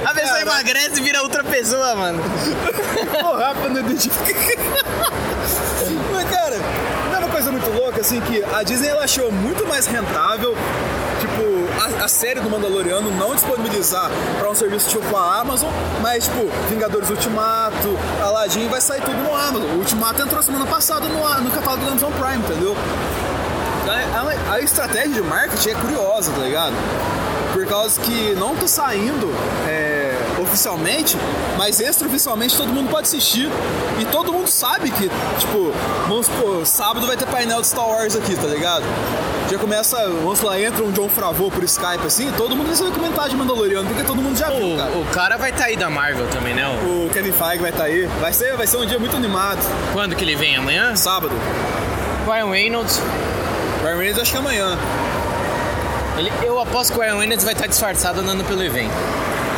A 0.04 0.14
pessoa 0.14 0.40
emagrece 0.40 0.98
e 0.98 1.02
vira 1.02 1.22
outra 1.22 1.44
pessoa, 1.44 1.94
mano. 1.94 2.22
O 3.24 3.36
Rafa 3.36 3.68
não 3.68 3.80
identifica. 3.80 4.60
Mas, 6.12 6.30
cara, 6.30 6.56
não 7.08 7.14
é 7.14 7.18
uma 7.18 7.28
coisa 7.28 7.52
muito 7.52 7.70
louca, 7.70 8.00
assim, 8.00 8.20
que 8.20 8.42
a 8.44 8.62
Disney 8.62 8.88
ela 8.88 9.04
achou 9.04 9.30
muito 9.32 9.66
mais 9.66 9.86
rentável, 9.86 10.56
tipo, 11.20 12.00
a, 12.00 12.04
a 12.04 12.08
série 12.08 12.40
do 12.40 12.48
Mandaloriano 12.50 13.10
não 13.12 13.34
disponibilizar 13.34 14.10
pra 14.38 14.50
um 14.50 14.54
serviço 14.54 14.88
tipo 14.90 15.16
a 15.16 15.40
Amazon, 15.40 15.70
mas, 16.02 16.24
tipo, 16.24 16.48
Vingadores 16.68 17.10
Ultimato, 17.10 17.96
Aladdin, 18.22 18.68
vai 18.68 18.80
sair 18.80 19.00
tudo 19.02 19.16
no 19.16 19.34
Amazon. 19.34 19.70
O 19.70 19.78
Ultimato 19.78 20.22
entrou 20.22 20.42
semana 20.42 20.66
passada 20.66 21.06
no, 21.08 21.42
no 21.42 21.50
catálogo 21.50 21.84
do 21.84 21.90
Amazon 21.90 22.12
Prime, 22.12 22.44
entendeu? 22.44 22.76
A, 23.88 24.50
a- 24.50 24.54
a 24.54 24.60
estratégia 24.60 25.10
de 25.14 25.22
marketing 25.22 25.70
é 25.70 25.74
curiosa, 25.74 26.32
tá 26.32 26.38
ligado? 26.42 26.74
Por 27.52 27.64
causa 27.66 27.98
que 28.00 28.34
não 28.34 28.54
tá 28.54 28.66
saindo 28.68 29.32
é, 29.66 30.14
oficialmente, 30.42 31.16
mas 31.56 31.80
extraoficialmente 31.80 32.54
todo 32.56 32.68
mundo 32.68 32.90
pode 32.90 33.06
assistir. 33.06 33.48
E 33.98 34.04
todo 34.06 34.30
mundo 34.32 34.48
sabe 34.48 34.90
que, 34.90 35.08
tipo, 35.38 35.72
vamos 36.06 36.26
supor, 36.26 36.66
sábado 36.66 37.06
vai 37.06 37.16
ter 37.16 37.26
painel 37.26 37.60
de 37.62 37.66
Star 37.68 37.88
Wars 37.88 38.14
aqui, 38.14 38.34
tá 38.36 38.46
ligado? 38.48 38.84
Já 39.50 39.58
começa, 39.58 39.96
vamos 40.08 40.40
lá, 40.40 40.60
entra 40.60 40.82
um 40.82 40.90
John 40.90 41.08
Favreau 41.08 41.50
por 41.50 41.62
Skype 41.62 42.04
assim, 42.04 42.32
todo 42.36 42.56
mundo 42.56 42.66
vai 42.66 42.76
saber 42.76 42.90
comentar 42.90 43.28
de 43.28 43.36
Mandaloriano, 43.36 43.86
porque 43.88 44.02
todo 44.02 44.20
mundo 44.20 44.36
já 44.36 44.50
viu, 44.50 44.76
cara. 44.76 44.90
O, 44.90 45.02
o 45.02 45.06
cara 45.06 45.36
vai 45.36 45.50
estar 45.50 45.66
aí 45.66 45.76
da 45.76 45.88
Marvel 45.88 46.26
também, 46.28 46.52
né? 46.54 46.66
O- 46.84 47.06
O 47.06 47.10
Kevin 47.10 47.30
Feige 47.32 47.58
vai 47.58 47.70
estar 47.70 47.84
aí. 47.84 48.06
Vai 48.20 48.32
ser, 48.32 48.56
vai 48.56 48.66
ser 48.66 48.76
um 48.78 48.84
dia 48.86 48.98
muito 48.98 49.14
animado. 49.16 49.58
Quando 49.92 50.16
que 50.16 50.24
ele 50.24 50.34
vem? 50.34 50.56
Amanhã? 50.56 50.96
Sábado. 50.96 51.32
Ryan 52.26 52.50
Reynolds. 52.50 53.00
Ryan 53.84 53.96
Reynolds 53.98 54.22
acho 54.22 54.30
que 54.32 54.36
é 54.36 54.40
amanhã. 54.40 54.76
Ele, 56.18 56.32
eu 56.42 56.58
aposto 56.60 56.92
que 56.92 56.98
o 56.98 57.02
Ryan 57.02 57.18
Reynolds 57.18 57.44
vai 57.44 57.52
estar 57.54 57.66
disfarçado 57.68 58.20
andando 58.20 58.42
pelo 58.44 58.62
evento. 58.64 58.90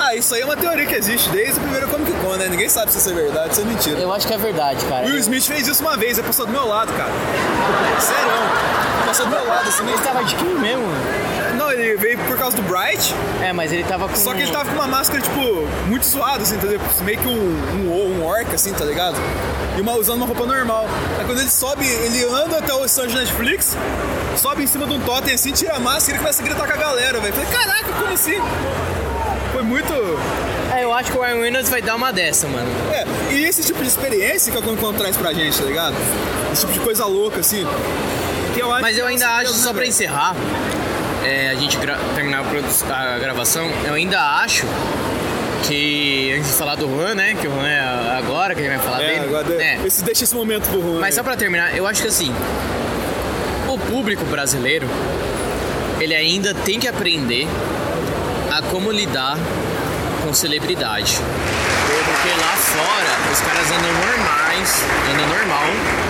Ah, 0.01 0.15
isso 0.15 0.35
aí 0.35 0.43
é 0.43 0.45
uma 0.45 0.57
teoria 0.57 0.85
que 0.87 0.95
existe 0.95 1.29
desde 1.31 1.59
a 1.59 1.63
primeira 1.63 1.87
Comic 1.87 2.13
Con, 2.21 2.35
né? 2.37 2.47
Ninguém 2.49 2.69
sabe 2.69 2.93
se 2.93 2.99
isso 2.99 3.09
é 3.11 3.13
verdade, 3.15 3.55
se 3.55 3.63
é 3.63 3.65
mentira. 3.65 3.99
Eu 4.01 4.13
acho 4.13 4.27
que 4.27 4.35
é 4.35 4.39
verdade, 4.39 4.85
cara. 4.87 5.07
Will 5.07 5.19
Smith 5.19 5.45
fez 5.45 5.67
isso 5.67 5.83
uma 5.83 5.97
vez, 5.97 6.19
ele 6.19 6.27
passou 6.27 6.47
do 6.47 6.53
meu 6.53 6.67
lado, 6.69 6.93
cara. 6.93 7.11
Sério. 8.01 8.88
Passou 9.09 9.27
do 9.27 9.31
meu 9.33 9.47
lado, 9.47 9.69
assim. 9.69 9.83
Ele 9.83 9.95
estava 9.95 10.23
de 10.23 10.35
quem 10.37 10.55
mesmo? 10.55 10.85
Não, 11.57 11.73
ele 11.73 11.79
ele 11.89 11.97
veio 11.97 12.19
por 12.19 12.37
causa 12.37 12.57
do 12.57 12.63
Bright, 12.63 13.15
É, 13.43 13.53
mas 13.53 13.73
ele 13.73 13.83
tava 13.85 14.09
com. 14.09 14.17
só 14.17 14.35
que 14.35 14.43
ele 14.43 14.51
tava 14.53 14.67
com 14.67 14.75
uma 14.75 14.87
máscara, 14.87 15.21
tipo, 15.23 15.67
muito 15.87 16.05
zoada, 16.07 16.43
assim, 16.43 16.57
entendeu? 16.57 16.81
Meio 17.03 17.19
que 17.19 17.27
um, 17.27 17.31
um, 17.31 18.19
um 18.21 18.27
orc, 18.27 18.55
assim, 18.55 18.73
tá 18.75 18.85
ligado? 18.85 19.17
E 19.77 19.81
uma, 19.81 19.93
usando 19.97 20.19
uma 20.19 20.27
roupa 20.27 20.45
normal. 20.45 20.87
Aí 21.19 21.25
quando 21.25 21.41
ele 21.41 21.51
sobe, 21.51 21.87
ele 21.87 22.25
anda 22.25 22.59
até 22.59 22.75
o 22.75 22.85
stand 22.85 23.09
de 23.09 23.15
Netflix, 23.17 23.77
sobe 24.37 24.65
em 24.65 24.67
cima 24.67 24.87
de 24.87 24.93
um 24.93 25.01
totem 25.01 25.35
assim, 25.35 25.53
tira 25.53 25.77
a 25.77 25.81
máscara 25.81 26.17
e 26.17 26.21
começa 26.21 26.43
a 26.43 26.45
gritar 26.45 26.67
com 26.67 26.73
a 26.73 26.77
galera, 26.77 27.21
velho. 27.21 27.33
Falei, 27.33 27.49
caraca, 27.51 27.93
como 27.93 28.13
assim? 28.13 28.37
Foi 29.53 29.63
muito. 29.63 29.93
É, 30.75 30.85
eu 30.85 30.93
acho 30.93 31.11
que 31.11 31.17
o 31.17 31.23
Ryan 31.23 31.41
Reynolds 31.41 31.71
vai 31.71 31.81
dar 31.81 31.97
uma 31.97 32.13
dessa, 32.13 32.47
mano. 32.47 32.69
É, 32.93 33.33
e 33.33 33.45
esse 33.45 33.63
tipo 33.63 33.81
de 33.81 33.89
experiência 33.89 34.53
que 34.53 34.59
a 34.59 34.63
Comic 34.63 34.83
Con 34.83 34.93
traz 34.93 35.17
pra 35.17 35.33
gente, 35.33 35.59
tá 35.59 35.65
ligado? 35.65 35.95
Esse 36.53 36.63
tipo 36.63 36.73
de 36.75 36.81
coisa 36.81 37.07
louca, 37.07 37.41
assim. 37.41 37.67
Eu 38.59 38.73
acho 38.73 38.83
Mas 38.83 38.99
eu 38.99 39.07
ainda 39.07 39.25
é 39.25 39.29
acho, 39.29 39.53
só 39.55 39.69
né, 39.73 39.75
pra 39.79 39.87
encerrar, 39.87 40.35
é, 41.25 41.51
a 41.51 41.55
gente 41.55 41.77
gra- 41.79 41.99
terminar 42.15 42.41
a, 42.41 43.19
gravação, 43.19 43.69
eu 43.87 43.95
ainda 43.95 44.21
acho 44.43 44.65
que, 45.67 46.33
antes 46.37 46.49
de 46.49 46.55
falar 46.55 46.75
do 46.77 46.87
Juan, 46.89 47.15
né, 47.15 47.37
que 47.41 47.47
o 47.47 47.51
Juan 47.51 47.67
é 47.67 48.17
agora 48.19 48.55
que 48.55 48.61
a 48.61 48.65
gente 48.65 48.77
vai 48.77 48.85
falar 48.85 49.03
É, 49.03 49.07
dele. 49.07 49.21
agora 49.37 49.63
É, 49.63 49.79
esse, 49.87 50.03
deixa 50.03 50.25
esse 50.25 50.35
momento 50.35 50.69
pro 50.69 50.81
Juan. 50.81 51.01
Mas 51.01 51.15
só 51.15 51.23
pra 51.23 51.37
terminar, 51.37 51.77
eu 51.77 51.87
acho 51.87 52.03
que 52.03 52.09
assim, 52.09 52.35
o 53.69 53.79
público 53.79 54.25
brasileiro, 54.25 54.89
ele 56.01 56.15
ainda 56.15 56.55
tem 56.55 56.81
que 56.81 56.89
aprender 56.89 57.47
a 58.51 58.63
como 58.63 58.91
lidar 58.91 59.37
com 60.25 60.33
celebridade. 60.33 61.19
Porque 61.87 62.29
lá 62.41 62.57
fora, 62.57 63.33
os 63.33 63.41
caras 63.41 63.67
andam 63.71 63.93
normais, 64.59 64.83
andam 65.13 65.29
normal 65.29 65.65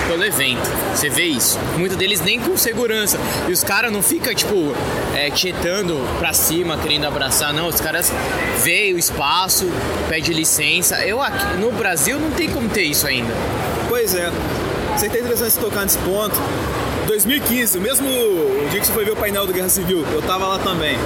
pelo 0.09 0.25
evento. 0.25 0.71
Você 0.95 1.09
vê 1.09 1.25
isso. 1.25 1.59
Muitos 1.77 1.97
deles 1.97 2.21
nem 2.21 2.41
com 2.41 2.57
segurança. 2.57 3.19
E 3.47 3.53
os 3.53 3.63
caras 3.63 3.93
não 3.93 4.03
ficam, 4.03 4.35
tipo, 4.35 4.73
é, 5.15 5.31
tietando 5.31 5.97
pra 6.19 6.33
cima, 6.33 6.77
querendo 6.79 7.07
abraçar. 7.07 7.53
Não, 7.53 7.69
os 7.69 7.81
caras 7.81 8.13
veem 8.63 8.95
o 8.95 8.99
espaço, 8.99 9.67
pede 10.09 10.33
licença. 10.33 11.05
Eu 11.05 11.21
aqui, 11.21 11.57
no 11.59 11.71
Brasil, 11.73 12.19
não 12.19 12.31
tem 12.31 12.49
como 12.49 12.69
ter 12.69 12.83
isso 12.83 13.07
ainda. 13.07 13.33
Pois 13.89 14.15
é. 14.15 14.31
Você 14.97 15.09
tem 15.09 15.21
interessante 15.21 15.53
você 15.53 15.61
tocar 15.61 15.83
nesse 15.83 15.99
ponto. 15.99 16.35
2015, 17.07 17.79
o 17.79 17.81
mesmo 17.81 18.07
dia 18.71 18.81
que 18.81 18.87
você 18.87 18.93
foi 18.93 19.05
ver 19.05 19.13
o 19.13 19.17
painel 19.17 19.47
do 19.47 19.53
Guerra 19.53 19.69
Civil, 19.69 20.05
eu 20.13 20.21
tava 20.23 20.47
lá 20.47 20.59
também. 20.59 20.97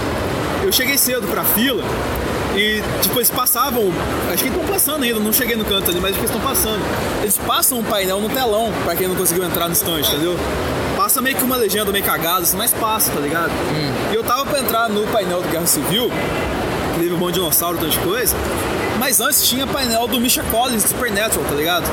Eu 0.64 0.72
cheguei 0.72 0.96
cedo 0.96 1.28
pra 1.28 1.44
fila 1.44 1.82
e, 2.56 2.82
tipo, 3.00 3.18
eles 3.18 3.30
passavam. 3.30 3.90
Acho 4.32 4.42
que 4.42 4.48
estão 4.48 4.64
passando 4.64 5.02
ainda, 5.02 5.18
não 5.18 5.32
cheguei 5.32 5.56
no 5.56 5.64
canto 5.64 5.90
ali, 5.90 6.00
mas 6.00 6.10
acho 6.10 6.20
que 6.20 6.26
eles 6.26 6.30
estão 6.34 6.40
passando. 6.40 6.80
Eles 7.22 7.38
passam 7.38 7.78
um 7.78 7.84
painel 7.84 8.20
no 8.20 8.28
telão 8.28 8.70
pra 8.84 8.94
quem 8.94 9.08
não 9.08 9.14
conseguiu 9.14 9.44
entrar 9.44 9.68
no 9.68 9.74
stand, 9.74 10.00
entendeu? 10.00 10.36
Passa 10.96 11.20
meio 11.22 11.36
que 11.36 11.42
uma 11.42 11.56
legenda 11.56 11.90
meio 11.90 12.04
cagada, 12.04 12.42
assim, 12.42 12.56
mas 12.56 12.72
passa, 12.72 13.10
tá 13.10 13.20
ligado? 13.20 13.50
E 14.12 14.14
eu 14.14 14.22
tava 14.22 14.44
pra 14.44 14.60
entrar 14.60 14.88
no 14.88 15.06
painel 15.08 15.40
do 15.40 15.48
Guerra 15.48 15.66
Civil, 15.66 16.10
que 16.94 17.00
teve 17.00 17.14
um 17.14 17.18
monte 17.18 17.34
de 17.34 17.40
dinossauro, 17.40 17.78
tanta 17.78 17.98
coisa. 18.00 18.36
Mas 18.98 19.20
antes 19.20 19.46
tinha 19.48 19.66
painel 19.66 20.06
do 20.06 20.20
Misha 20.20 20.42
Collins 20.44 20.84
Supernatural, 20.84 21.44
tá 21.48 21.54
ligado? 21.54 21.84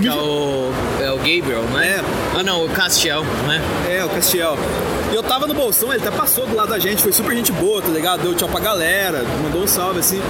Que 0.00 0.08
é 0.08 0.12
o, 0.12 0.72
é 1.00 1.10
o 1.10 1.16
Gabriel, 1.16 1.64
não 1.72 1.80
é? 1.80 2.00
Ah, 2.38 2.42
não, 2.42 2.64
o 2.66 2.68
Castiel, 2.68 3.24
não 3.44 3.52
é? 3.52 3.60
É, 3.98 4.04
o 4.04 4.08
Castiel. 4.10 4.58
E 5.12 5.14
eu 5.14 5.22
tava 5.22 5.46
no 5.46 5.54
bolsão, 5.54 5.92
ele 5.92 6.06
até 6.06 6.10
passou 6.16 6.46
do 6.46 6.54
lado 6.54 6.70
da 6.70 6.78
gente, 6.78 7.02
foi 7.02 7.12
super 7.12 7.34
gente 7.34 7.52
boa, 7.52 7.80
tá 7.80 7.88
ligado? 7.88 8.22
Deu 8.22 8.34
tchau 8.34 8.48
pra 8.48 8.60
galera, 8.60 9.22
mandou 9.42 9.62
um 9.62 9.66
salve 9.66 10.00
assim. 10.00 10.20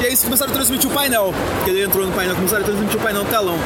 E 0.00 0.02
aí 0.02 0.06
eles 0.06 0.22
começaram 0.22 0.50
a 0.50 0.54
transmitir 0.54 0.90
o 0.90 0.94
painel. 0.94 1.34
Porque 1.56 1.70
ele 1.70 1.82
entrou 1.84 2.06
no 2.06 2.12
painel, 2.12 2.34
começaram 2.36 2.62
a 2.62 2.66
transmitir 2.66 2.96
o 2.96 3.02
painel 3.02 3.24
no 3.24 3.30
telão. 3.30 3.58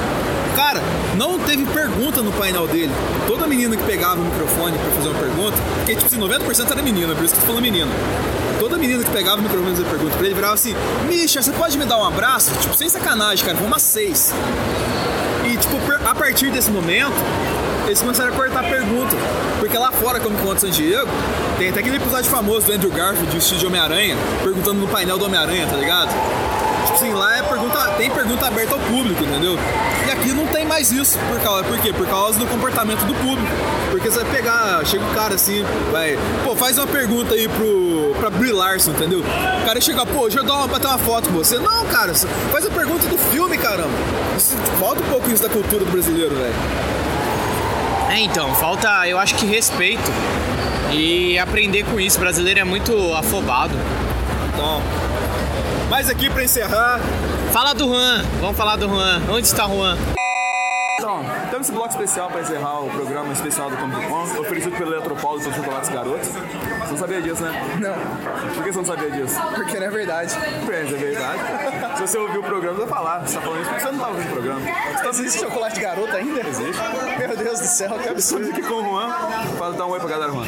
Cara, 0.57 0.81
não 1.17 1.39
teve 1.39 1.65
pergunta 1.67 2.23
no 2.23 2.33
painel 2.33 2.67
dele. 2.67 2.93
Toda 3.27 3.47
menina 3.47 3.77
que 3.77 3.83
pegava 3.85 4.21
o 4.21 4.25
microfone 4.25 4.79
pra 4.79 4.91
fazer 4.93 5.09
uma 5.09 5.19
pergunta, 5.19 5.57
porque 5.77 5.95
tipo 5.95 6.07
assim, 6.07 6.19
90% 6.19 6.71
era 6.71 6.83
menina, 6.83 7.15
por 7.15 7.25
isso 7.25 7.35
que 7.35 7.41
eu 7.41 7.43
tô 7.43 7.47
falando 7.49 7.63
menina. 7.63 7.91
Toda 8.59 8.79
menina 8.79 9.05
que 9.05 9.11
pegava 9.11 9.39
o 9.39 9.43
microfone 9.43 9.77
fazer 9.77 9.89
pergunta 9.89 10.17
pra 10.17 10.27
ele 10.27 10.35
virava 10.35 10.55
assim: 10.55 10.75
Misha, 11.07 11.43
você 11.43 11.53
pode 11.53 11.77
me 11.77 11.85
dar 11.85 11.99
um 11.99 12.05
abraço? 12.05 12.53
Tipo, 12.61 12.75
sem 12.77 12.89
sacanagem, 12.89 13.45
cara, 13.45 13.59
foi 13.59 13.67
umas 13.67 13.83
seis. 13.83 14.33
E, 15.45 15.57
tipo, 15.57 15.77
a 16.09 16.15
partir 16.15 16.51
desse 16.51 16.71
momento, 16.71 17.15
eles 17.87 18.01
começaram 18.01 18.33
a 18.33 18.37
cortar 18.37 18.61
a 18.61 18.69
pergunta. 18.69 19.17
Porque 19.59 19.77
lá 19.77 19.93
fora, 19.93 20.21
como 20.21 20.37
conta 20.39 20.61
San 20.61 20.71
Diego, 20.71 21.09
tem 21.59 21.71
até 21.71 21.81
aquele 21.81 21.97
episódio 21.97 22.31
famoso 22.31 22.67
do 22.67 22.73
Andrew 22.73 22.91
Garfield, 22.91 23.33
vestido 23.33 23.61
de 23.61 23.67
Homem-Aranha, 23.67 24.17
perguntando 24.43 24.81
no 24.81 24.89
painel 24.89 25.19
do 25.19 25.25
Homem-Aranha, 25.25 25.67
tá 25.67 25.77
ligado? 25.77 26.11
Tipo 26.85 26.95
assim, 26.97 27.13
lá 27.13 27.39
é 27.39 27.43
pergunta, 27.43 27.79
tem 27.97 28.11
pergunta 28.11 28.47
aberta 28.47 28.75
ao 28.75 28.81
público, 28.81 29.23
entendeu? 29.25 29.59
E 30.07 30.11
aqui 30.11 30.33
não 30.33 30.47
tem 30.47 30.65
mais 30.67 30.93
isso. 30.93 31.19
Por, 31.19 31.41
causa, 31.41 31.65
por 31.65 31.79
quê? 31.79 31.93
Por 31.93 32.07
causa 32.07 32.39
do 32.39 32.47
comportamento 32.47 33.05
do 33.07 33.15
público. 33.15 33.51
Porque 33.91 34.11
você 34.11 34.23
vai 34.23 34.35
pegar, 34.35 34.85
chega 34.85 35.05
o 35.05 35.15
cara 35.15 35.35
assim, 35.35 35.65
vai, 35.91 36.19
pô, 36.45 36.55
faz 36.55 36.77
uma 36.77 36.87
pergunta 36.87 37.35
aí 37.35 37.49
pro, 37.49 38.15
pra 38.19 38.29
Brie 38.29 38.53
Larson, 38.53 38.91
entendeu? 38.91 39.21
O 39.21 39.67
cara 39.67 39.81
chega, 39.81 40.05
pô, 40.05 40.23
deixa 40.23 40.41
eu 40.41 40.45
dar 40.45 40.55
uma, 40.55 40.67
bater 40.67 40.89
uma 40.89 40.99
foto 40.99 41.29
com 41.29 41.37
você. 41.37 41.59
Não, 41.59 41.87
cara, 41.87 42.13
faz 42.15 42.67
a 42.67 42.71
pergunta 42.71 43.07
do 43.07 43.17
filme, 43.17 43.57
caramba. 43.57 43.89
Isso, 44.37 44.57
falta 44.79 45.01
um 45.01 45.07
pouco 45.07 45.31
isso 45.31 45.43
da 45.43 45.49
cultura 45.49 45.85
do 45.85 45.91
brasileiro, 45.91 46.35
velho. 46.35 46.94
É, 48.15 48.21
então, 48.21 48.55
falta, 48.55 49.09
eu 49.09 49.19
acho 49.19 49.35
que 49.35 49.45
respeito 49.45 50.09
e 50.93 51.37
aprender 51.37 51.83
com 51.83 51.99
isso. 51.99 52.17
O 52.17 52.21
brasileiro 52.21 52.61
é 52.61 52.65
muito 52.65 53.13
afobado. 53.13 53.75
Então, 54.53 54.81
mas 55.91 56.09
aqui 56.09 56.31
pra 56.31 56.45
encerrar, 56.45 57.01
Fala 57.53 57.73
do 57.73 57.87
Juan, 57.87 58.25
vamos 58.41 58.57
falar 58.57 58.77
do 58.77 58.89
Juan. 58.89 59.23
Onde 59.29 59.47
está 59.47 59.67
o 59.67 59.77
Juan? 59.77 59.97
Esse 61.65 61.73
bloco 61.73 61.89
especial 61.89 62.29
para 62.29 62.43
encerrar 62.43 62.81
o 62.81 62.91
programa 62.91 63.33
especial 63.33 63.71
do 63.71 63.77
Comic 63.79 64.07
Con, 64.07 64.25
oferecido 64.39 64.77
pelo 64.77 64.93
Eletropaulo 64.93 65.41
e 65.41 65.45
Chocolates 65.45 65.89
Garotos. 65.89 66.29
Você 66.29 66.91
não 66.91 66.99
sabia 66.99 67.23
disso, 67.23 67.43
né? 67.43 67.79
Não, 67.81 68.55
Por 68.55 68.65
que 68.65 68.71
você 68.71 68.79
não 68.81 68.85
sabia 68.85 69.11
disso? 69.11 69.35
porque 69.55 69.81
não 69.81 69.87
é 69.87 69.91
verdade. 69.91 70.35
Mas 70.67 70.93
é 70.93 70.97
verdade. 70.97 71.41
Se 71.97 72.01
você 72.03 72.19
ouviu 72.19 72.41
o 72.43 72.45
programa, 72.45 72.77
vai 72.81 72.87
falar. 72.87 73.21
Você 73.27 73.37
tá 73.37 73.41
falando 73.41 73.63
isso 73.63 73.71
porque 73.71 73.83
você 73.87 73.93
não 73.93 73.99
tá 73.99 74.09
ouvindo 74.09 74.29
o 74.29 74.33
programa. 74.33 74.61
Você 74.61 75.03
tá 75.05 75.09
Existe 75.09 75.41
chocolate 75.41 75.81
garoto 75.81 76.15
ainda? 76.15 76.41
Existe. 76.41 76.83
Meu 77.19 77.35
Deus 77.35 77.61
do 77.61 77.67
céu, 77.67 77.99
que 77.99 78.09
absurdo. 78.11 78.51
aqui 78.51 78.61
com 78.61 78.75
o 78.75 78.85
Juan. 78.85 79.11
Fala, 79.57 79.75
dá 79.75 79.87
um 79.87 79.91
oi 79.91 80.01
pra 80.01 80.09
galera, 80.11 80.33
Juan. 80.33 80.45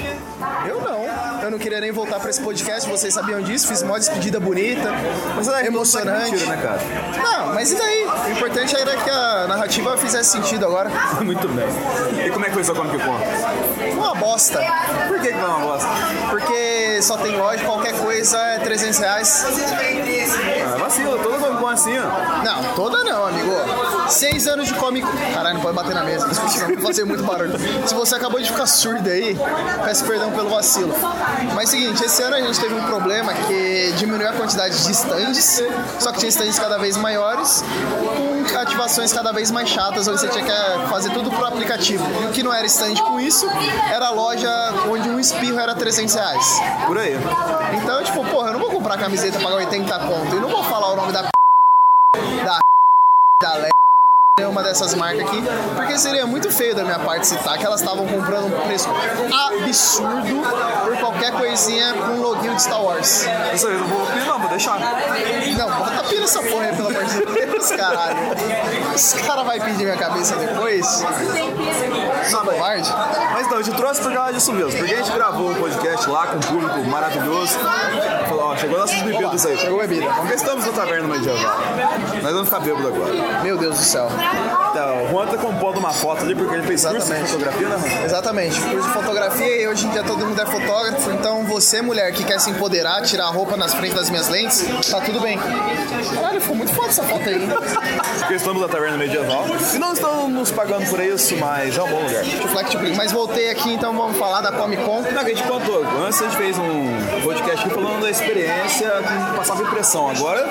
Eu 0.69 0.81
não. 0.83 1.07
Eu 1.43 1.51
não 1.51 1.59
queria 1.59 1.81
nem 1.81 1.93
voltar 1.93 2.21
pra 2.21 2.29
esse 2.29 2.43
podcast, 2.43 2.91
vocês 2.91 3.15
sabiam 3.15 3.41
disso. 3.41 3.69
Fiz 3.69 3.81
uma 3.81 3.99
despedida 3.99 4.39
bonita, 4.39 4.91
Mas 5.35 5.49
é 5.49 5.67
emocionante. 5.67 6.33
Mentira, 6.33 6.57
né, 6.57 6.63
cara? 6.63 6.81
Não, 7.23 7.55
mas 7.55 7.73
e 7.73 7.77
daí? 7.77 8.05
O 8.05 8.31
importante 8.33 8.77
era 8.77 8.97
que 8.97 9.09
a 9.09 9.47
narrativa 9.47 9.97
fizesse 9.97 10.33
sentido 10.33 10.67
agora. 10.67 10.91
Muito 11.23 11.49
bem. 11.49 11.67
E 12.27 12.31
como 12.31 12.45
é 12.45 12.49
que 12.49 12.55
foi 12.55 12.65
sua 12.65 12.75
Comic 12.75 12.99
Con? 12.99 13.19
Uma 13.97 14.15
bosta. 14.15 14.61
Por 15.09 15.21
que 15.21 15.29
que 15.29 15.39
foi 15.39 15.49
uma 15.49 15.59
bosta? 15.61 15.89
Porque 16.31 17.01
só 17.03 17.17
tem 17.17 17.37
loja, 17.37 17.65
qualquer 17.65 17.95
coisa 17.95 18.39
é 18.39 18.59
300 18.59 18.99
reais. 18.99 19.47
Ah, 20.65 20.77
vacila, 20.79 21.19
toda 21.19 21.39
Comic 21.39 21.61
Con 21.61 21.69
assim, 21.69 21.95
ó. 21.99 22.43
Não, 22.43 22.75
toda 22.75 23.05
não, 23.05 23.27
amigo. 23.27 23.53
Seis 24.09 24.47
anos 24.47 24.69
de 24.69 24.75
Comic 24.75 25.07
Caralho, 25.35 25.55
não 25.55 25.63
pode 25.63 25.77
bater 25.77 25.95
na 25.95 26.05
mesa. 26.05 26.29
Desculpa, 26.29 26.83
fazer 26.83 27.05
muito 27.05 27.23
barulho. 27.23 27.55
Se 27.87 27.95
você 27.95 28.15
acabou 28.15 28.41
de 28.41 28.51
ficar 28.51 28.67
surdo 28.67 29.09
aí, 29.09 29.37
peço 29.85 30.05
perdão 30.05 30.31
pelo 30.33 30.49
vacilo. 30.49 30.95
Mas 31.55 31.71
seguinte, 31.71 32.05
esse 32.05 32.23
ano 32.23 32.37
a 32.37 32.41
gente 32.41 32.59
teve 32.61 32.75
um 32.75 32.85
problema 32.85 33.33
que 33.33 33.93
diminuiu 33.97 34.29
a 34.29 34.33
quantidade 34.33 34.85
de 34.85 34.93
stands, 34.93 35.63
só 35.99 36.13
que 36.13 36.19
tinha 36.19 36.29
stands 36.29 36.59
cada 36.59 36.79
vez 36.79 36.97
maiores, 36.97 37.65
ativações 38.55 39.13
cada 39.13 39.33
vez 39.33 39.51
mais 39.51 39.69
chatas, 39.69 40.07
onde 40.09 40.21
você 40.21 40.29
tinha 40.29 40.45
que 40.45 40.89
fazer 40.89 41.11
tudo 41.11 41.31
pro 41.31 41.45
aplicativo. 41.45 42.05
E 42.23 42.27
o 42.27 42.31
que 42.31 42.43
não 42.43 42.53
era 42.53 42.67
stand 42.67 42.95
com 42.95 43.21
isso, 43.21 43.49
era 43.93 44.07
a 44.07 44.11
loja 44.11 44.51
onde 44.89 45.09
um 45.09 45.19
espirro 45.19 45.59
era 45.59 45.75
300 45.75 46.15
reais. 46.15 46.61
Por 46.87 46.99
aí. 46.99 47.17
Então, 47.83 48.03
tipo, 48.05 48.25
porra, 48.27 48.49
eu 48.49 48.53
não 48.55 48.61
vou 48.61 48.71
comprar 48.71 48.99
camiseta 48.99 49.39
pagar 49.41 49.57
80 49.57 49.99
conto. 50.01 50.37
E 50.37 50.41
não 50.41 50.49
vou 50.49 50.65
falar 50.65 50.93
o 50.93 50.97
nome 50.97 51.13
da 51.13 51.23
da 52.45 52.59
da 53.43 53.55
Le 53.57 53.77
uma 54.45 54.63
dessas 54.63 54.95
marcas 54.95 55.23
aqui, 55.23 55.43
porque 55.75 55.99
seria 55.99 56.27
muito 56.27 56.53
feio 56.53 56.75
da 56.75 56.85
minha 56.85 56.99
parte 56.99 57.27
citar 57.27 57.57
que 57.57 57.65
elas 57.65 57.81
estavam 57.81 58.07
comprando 58.07 58.49
um 58.49 58.67
preço 58.67 58.87
absurdo 59.49 60.43
por 60.85 60.97
qualquer 60.99 61.33
coisinha 61.33 61.95
com 61.95 62.21
login 62.21 62.55
de 62.55 62.61
Star 62.61 62.83
Wars. 62.83 63.25
Dessa 63.51 63.69
vez 63.69 63.81
eu 63.81 63.87
vou 63.87 64.07
pedir, 64.07 64.27
não, 64.27 64.39
vou 64.39 64.51
deixar. 64.51 64.79
Não, 64.79 65.71
bota 65.79 66.05
pilha 66.05 66.25
essa 66.25 66.43
porra 66.43 66.65
aí, 66.65 66.77
pelo 66.77 66.89
amor 66.89 67.05
de 67.05 67.25
Deus, 67.25 67.71
caralho. 67.71 68.17
Os 68.95 69.15
caras 69.15 69.47
vão 69.47 69.59
pedir 69.59 69.85
minha 69.85 69.97
cabeça 69.97 70.37
depois? 70.37 70.87
Sou 72.31 72.41
covarde? 72.41 72.93
Mas 73.33 73.47
então, 73.47 73.59
eu 73.59 73.65
te 73.65 73.71
trouxe 73.73 74.03
por 74.03 74.13
causa 74.13 74.35
disso 74.35 74.53
mesmo. 74.53 74.79
Porque 74.79 74.95
a 74.95 74.99
gente 74.99 75.13
gravou 75.13 75.51
um 75.51 75.55
podcast 75.55 76.11
lá 76.11 76.27
com 76.27 76.37
um 76.37 76.41
público 76.41 76.81
maravilhoso. 76.91 77.59
Falou, 78.29 78.51
ó, 78.51 78.57
chegou 78.57 78.79
nossas 78.79 79.01
bebidas 79.01 79.47
aí. 79.47 79.57
Chegou 79.57 79.79
bebida. 79.79 80.07
Vamos 80.11 80.29
ver 80.29 80.39
se 80.39 80.45
estamos 80.45 80.67
na 80.67 80.73
taverna 80.73 81.09
medieval. 81.09 81.57
Nós 82.23 82.33
vamos 82.33 82.49
ficar 82.49 82.61
bêbados 82.61 82.87
agora. 82.87 83.43
Meu 83.43 83.57
Deus 83.57 83.79
do 83.79 83.83
céu. 83.83 84.09
Tá, 84.73 84.93
o 84.95 85.09
Juan 85.09 85.27
tá 85.27 85.39
compondo 85.39 85.79
uma 85.79 85.93
foto 85.93 86.23
ali 86.23 86.35
porque 86.35 86.55
ele 86.55 86.67
fez 86.67 86.85
curso 86.85 86.99
de 86.99 87.03
Exatamente. 87.03 87.31
fotografia, 87.33 87.69
né, 87.69 87.79
Juan? 87.79 88.05
Exatamente, 88.05 88.61
curso 88.61 88.89
de 88.89 88.95
fotografia 88.95 89.63
e 89.63 89.69
hoje 89.69 89.87
em 89.87 89.91
dia 89.91 90.03
todo 90.03 90.27
mundo 90.27 90.41
é 90.41 90.47
fotógrafo, 90.47 91.11
então 91.13 91.45
você, 91.45 91.81
mulher, 91.81 92.13
que 92.13 92.25
quer 92.25 92.39
se 92.39 92.51
empoderar, 92.51 93.01
tirar 93.03 93.27
a 93.27 93.31
roupa 93.31 93.57
nas 93.57 93.73
frente 93.73 93.95
das 93.95 94.11
minhas 94.11 94.29
lentes, 94.29 94.65
tá 94.91 95.01
tudo 95.01 95.21
bem. 95.21 95.39
Caralho, 96.15 96.41
ficou 96.41 96.57
muito 96.57 96.73
foda 96.75 96.89
essa 96.89 97.03
foto 97.03 97.29
aí? 97.29 97.49
Porque 98.19 98.35
estamos 98.35 98.61
na 98.61 98.69
taverna 98.69 98.97
medieval. 98.97 99.47
E 99.75 99.79
não 99.79 99.93
estão 99.93 100.29
nos 100.29 100.51
pagando 100.51 100.87
por 100.91 101.01
isso, 101.01 101.37
mas 101.37 101.77
é 101.77 101.83
um 101.83 101.89
bom 101.89 102.03
lugar. 102.03 102.23
Deixa 102.23 102.43
eu 102.43 102.49
flex 102.49 102.71
de 102.71 102.97
Mas 102.97 103.13
voltei 103.13 103.51
aqui, 103.51 103.73
então 103.73 103.97
vamos 103.97 104.17
falar 104.19 104.41
da 104.41 104.53
Comic 104.53 104.83
Con. 104.83 105.03
Não, 105.03 105.25
que 105.25 105.31
a 105.31 105.35
gente 105.35 105.43
contou. 105.45 105.85
Antes 106.05 106.21
a 106.21 106.25
gente 106.25 106.37
fez 106.37 106.59
um 106.59 107.21
podcast 107.23 107.67
aqui 107.67 107.75
falando 107.75 108.03
da 108.03 108.11
experiência 108.11 108.91
que 108.91 109.37
passava 109.37 109.63
impressão. 109.63 110.09
Agora, 110.11 110.45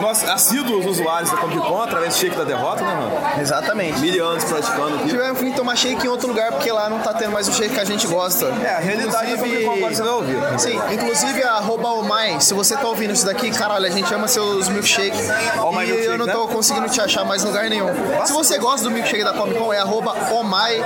nós, 0.00 0.24
assíduos 0.24 0.86
usuários 0.86 1.30
da 1.30 1.36
Comic 1.36 1.60
Con, 1.60 1.82
através 1.82 2.14
do 2.14 2.20
shake 2.20 2.36
da 2.36 2.44
derrota, 2.44 2.84
né, 2.84 2.94
mano? 2.94 3.40
Exatamente. 3.40 3.98
Mil 4.00 4.26
anos 4.26 4.44
praticando 4.44 4.96
aqui. 4.96 5.08
Tivemos 5.08 5.38
que 5.38 5.52
tomar 5.52 5.76
shake 5.76 6.06
em 6.06 6.08
outro 6.08 6.28
lugar, 6.28 6.52
porque 6.52 6.70
lá 6.70 6.88
não 6.88 7.00
tá 7.00 7.12
tendo 7.14 7.32
mais 7.32 7.48
o 7.48 7.52
shake 7.52 7.74
que 7.74 7.80
a 7.80 7.84
gente 7.84 8.06
gosta. 8.06 8.46
É, 8.46 8.76
a 8.76 8.78
realidade 8.78 9.32
da 9.32 9.38
Comic 9.38 9.64
Con 9.64 9.72
agora 9.72 9.94
você 9.94 10.02
vai 10.02 10.12
ouvir. 10.12 10.60
Sim, 10.60 10.80
inclusive 10.92 11.42
a 11.42 11.52
arroba 11.54 11.88
Omai, 11.90 12.40
se 12.40 12.54
você 12.54 12.76
tá 12.76 12.86
ouvindo 12.86 13.12
isso 13.12 13.26
daqui, 13.26 13.50
caralho, 13.50 13.86
a 13.86 13.90
gente 13.90 14.12
ama 14.14 14.28
seus 14.28 14.68
milkshake. 14.68 15.16
Omai 15.58 15.86
e 15.86 15.88
Milkshake, 15.88 16.12
eu 16.12 16.18
não 16.18 16.26
tô 16.26 16.46
né? 16.46 16.52
conseguindo 16.54 16.88
te 16.88 17.00
achar 17.00 17.24
mais 17.24 17.42
em 17.42 17.46
lugar 17.46 17.68
nenhum. 17.68 17.88
Se 18.24 18.32
você 18.32 18.58
gosta 18.58 18.88
do 18.88 18.90
milkshake 18.90 19.24
da 19.24 19.32
Comic 19.32 19.58
Con, 19.58 19.72
é 19.72 19.78
arroba 19.78 20.14
Omai. 20.32 20.82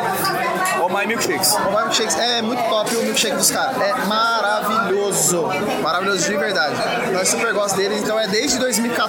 Ó, 0.80 0.88
My 0.88 1.06
Milkshakes. 1.06 1.54
Omai 1.54 1.84
Milkshakes 1.84 2.18
é 2.18 2.42
muito 2.42 2.62
top 2.68 2.94
o 2.96 3.02
milkshake 3.02 3.36
dos 3.36 3.50
caras. 3.50 3.76
É 3.80 3.94
maravilhoso. 4.06 5.48
Maravilhoso 5.82 6.30
de 6.30 6.36
verdade. 6.36 6.74
Nós 7.12 7.28
super 7.28 7.52
gostamos 7.52 7.74
deles, 7.74 8.02
então 8.02 8.18
é 8.18 8.26
desde 8.26 8.58
2014 8.58 9.03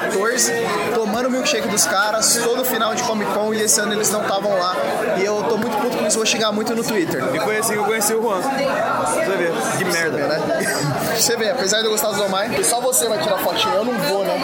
tomando 0.93 1.28
o 1.28 1.32
milkshake 1.32 1.68
dos 1.68 1.86
caras, 1.86 2.39
todo 2.43 2.64
final 2.66 2.93
de 2.96 3.04
Comic 3.04 3.32
Con 3.34 3.54
e 3.54 3.62
esse 3.62 3.80
ano 3.80 3.93
eles 3.93 4.10
não 4.12 4.22
estavam 4.22 4.58
lá. 4.58 4.76
E 5.18 5.24
eu 5.24 5.43
tô 5.43 5.58
muito 5.58 5.78
puto 5.78 5.98
com 5.98 6.06
isso, 6.08 6.18
vou 6.18 6.26
xingar 6.26 6.52
muito 6.52 6.76
no 6.76 6.84
Twitter. 6.84 7.24
E 7.34 7.39
foi 7.39 7.58
assim 7.58 7.74
que 7.74 7.80
eu 7.80 7.86
conheci 7.86 8.14
o 8.14 8.22
Juan. 8.22 8.41
Você 8.41 9.38
ver. 9.38 9.54
Que 9.78 9.86
merda. 9.86 10.18
né? 10.18 11.16
Você 11.16 11.38
vê, 11.38 11.50
apesar 11.50 11.80
de 11.80 11.86
eu 11.86 11.91
gostar 11.91 12.10
do 12.10 12.18
Zomai, 12.18 12.62
só 12.64 12.82
você 12.82 13.08
vai 13.08 13.18
tirar 13.20 13.38
fotinho, 13.38 13.74
eu 13.74 13.86
não 13.86 13.93
vou, 13.93 14.26
né? 14.26 14.38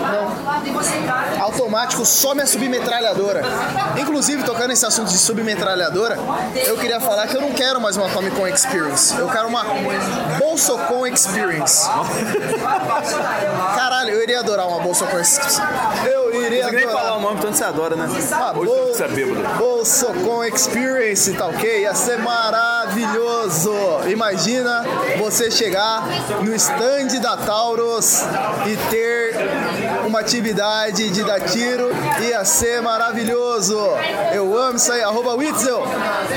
Não. 0.00 1.42
Automático 1.42 2.04
só 2.06 2.32
minha 2.32 2.46
submetralhadora. 2.46 3.42
Inclusive, 3.98 4.44
tocando 4.44 4.70
esse 4.72 4.86
assunto 4.86 5.08
de 5.08 5.18
submetralhadora, 5.18 6.16
eu 6.54 6.76
queria 6.76 7.00
falar 7.00 7.26
que 7.26 7.36
eu 7.36 7.40
não 7.40 7.50
quero 7.52 7.80
mais 7.80 7.96
uma 7.96 8.08
Comic 8.10 8.36
Con 8.36 8.46
Experience. 8.46 9.18
Eu 9.18 9.28
quero 9.28 9.48
uma 9.48 9.64
Bolsocon 10.38 11.06
Experience. 11.08 11.88
Caralho, 13.76 14.10
eu 14.10 14.22
iria 14.22 14.40
adorar 14.40 14.68
uma 14.68 14.75
Bolsocon 14.80 15.18
Experience. 15.20 15.60
Eu 16.12 16.34
iria 16.42 16.64
Você 16.66 16.72
nem 16.76 16.84
falar 16.86 17.00
adorar. 17.00 17.16
o 17.18 17.20
nome, 17.20 17.40
tanto 17.40 17.56
você 17.56 17.64
adora, 17.64 17.96
né? 17.96 18.06
Ah, 18.32 18.52
Hoje 18.56 18.66
bol- 18.72 18.86
você 18.94 19.04
é 19.04 19.08
bêbado. 19.08 19.56
Bolsocon 19.58 20.44
Experience, 20.44 21.32
tá 21.32 21.46
ok? 21.46 21.80
Ia 21.82 21.94
ser 21.94 22.18
maravilhoso. 22.18 23.72
Imagina 24.08 24.84
você 25.18 25.50
chegar 25.50 26.02
no 26.42 26.54
stand 26.54 27.20
da 27.20 27.36
Taurus 27.36 28.22
e 28.66 28.76
ter 28.90 29.36
uma 30.06 30.20
atividade 30.20 31.10
de 31.10 31.22
dar 31.24 31.40
tiro. 31.40 31.90
Ia 32.20 32.44
ser 32.44 32.80
maravilhoso. 32.82 33.78
Eu 34.32 34.56
amo 34.56 34.76
isso 34.76 34.92
aí. 34.92 35.02
Arroba 35.02 35.34
Witzel. 35.34 35.82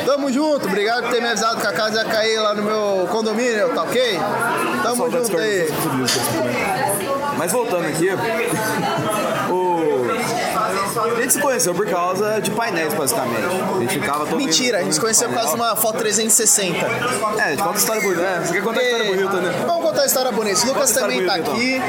Tamo 0.05 0.31
junto. 0.31 0.67
Obrigado 0.67 1.03
por 1.03 1.11
ter 1.11 1.21
me 1.21 1.29
avisado 1.29 1.59
que 1.61 1.67
a 1.67 1.73
casa 1.73 1.99
ia 1.99 2.05
cair 2.05 2.39
lá 2.39 2.53
no 2.53 2.63
meu 2.63 3.07
condomínio, 3.11 3.69
tá 3.73 3.83
ok? 3.83 4.19
Tamo 4.83 4.95
Saudades 4.97 5.27
junto 5.27 5.39
aí. 5.41 5.67
Mas 7.39 7.53
voltando 7.53 7.87
aqui, 7.87 8.09
o... 9.49 9.79
a 10.99 11.21
gente 11.21 11.31
se 11.31 11.39
conheceu 11.39 11.73
por 11.73 11.85
causa 11.87 12.41
de 12.41 12.51
painéis, 12.51 12.93
basicamente. 12.93 13.45
A 13.77 13.79
gente 13.79 13.93
ficava 13.93 14.25
todo 14.25 14.35
Mentira, 14.35 14.79
a 14.79 14.83
gente 14.83 14.95
se 14.95 14.99
conheceu 14.99 15.29
por 15.29 15.35
causa 15.35 15.51
de 15.51 15.55
uma 15.55 15.73
foto 15.73 15.99
360. 15.99 16.85
É, 17.37 17.41
a 17.41 17.49
gente 17.51 17.63
conta 17.63 17.77
história 17.77 18.01
bonita. 18.01 18.21
É, 18.21 18.41
você 18.41 18.51
quer 18.51 18.61
contar 18.61 18.83
história 18.83 19.05
bonita, 19.05 19.33
né? 19.37 19.63
Vamos 19.65 19.83
contar 19.85 20.01
a 20.01 20.05
história 20.05 20.31
bonita. 20.33 20.59
O 20.59 20.67
Lucas 20.67 20.91
também 20.91 21.25
tá 21.25 21.39
história 21.39 21.53
aqui. 21.53 21.81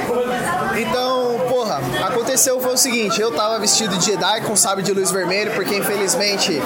Então, 0.83 1.41
porra, 1.49 1.81
aconteceu 2.07 2.61
foi 2.61 2.75
o 2.75 2.79
seguinte: 2.79 3.21
eu 3.21 3.33
tava 3.33 3.59
vestido 3.59 3.99
de 3.99 4.07
Jedi 4.07 4.43
com 4.43 4.55
sabre 4.55 4.85
de 4.85 4.93
luz 4.93 5.11
vermelho, 5.11 5.51
porque 5.57 5.75
infelizmente 5.75 6.63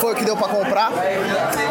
foi 0.00 0.12
o 0.12 0.16
que 0.16 0.24
deu 0.24 0.36
pra 0.36 0.48
comprar. 0.48 0.90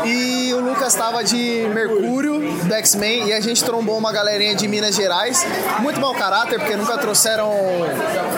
E 0.06 0.53
o 0.54 0.60
Lucas 0.60 0.94
tava 0.94 1.24
de 1.24 1.68
Mercúrio, 1.74 2.40
do 2.40 2.74
X-Men, 2.74 3.28
e 3.28 3.34
a 3.34 3.40
gente 3.40 3.64
trombou 3.64 3.98
uma 3.98 4.12
galerinha 4.12 4.56
de 4.56 4.68
Minas 4.68 4.96
Gerais. 4.96 5.46
Muito 5.80 6.00
mau 6.00 6.14
caráter, 6.14 6.60
porque 6.60 6.76
nunca 6.76 6.98
trouxeram 6.98 7.52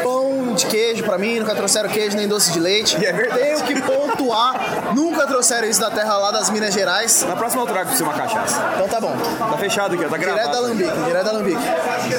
pão 0.02 0.54
de 0.56 0.66
queijo 0.66 1.04
pra 1.04 1.18
mim, 1.18 1.40
nunca 1.40 1.54
trouxeram 1.54 1.90
queijo 1.90 2.16
nem 2.16 2.28
doce 2.28 2.52
de 2.52 2.60
leite. 2.60 2.98
E 3.00 3.06
é 3.06 3.12
verdade. 3.12 3.42
Tenho 3.42 3.62
que 3.64 3.82
pontuar, 3.82 4.94
nunca 4.96 5.28
trouxeram 5.28 5.68
isso 5.68 5.80
da 5.80 5.92
terra 5.92 6.18
lá 6.18 6.32
das 6.32 6.50
Minas 6.50 6.74
Gerais. 6.74 7.24
Na 7.28 7.36
próxima 7.36 7.64
eu 7.64 7.68
trago 7.68 7.88
pra 7.88 7.98
você 7.98 8.04
uma 8.04 8.14
cachaça. 8.14 8.62
Então 8.76 8.88
tá 8.88 9.00
bom. 9.00 9.16
Tá 9.38 9.58
fechado 9.58 9.96
aqui, 9.96 10.06
ó, 10.06 10.10
tá 10.10 10.18
Direto 10.18 10.36
da 10.36 10.44
gravado. 10.44 10.68
Lambique, 10.68 11.04
direto 11.06 11.26
da 11.26 11.32
Lambique. 11.32 11.62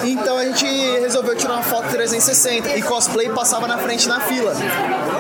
Então 0.04 0.36
a 0.36 0.44
gente 0.44 0.66
resolveu 1.00 1.34
tirar 1.34 1.54
uma 1.54 1.62
foto 1.62 1.88
360 1.88 2.76
e 2.76 2.82
cosplay 2.82 3.28
passava 3.30 3.66
na 3.66 3.78
frente 3.78 4.08
na 4.08 4.20
fila. 4.20 4.54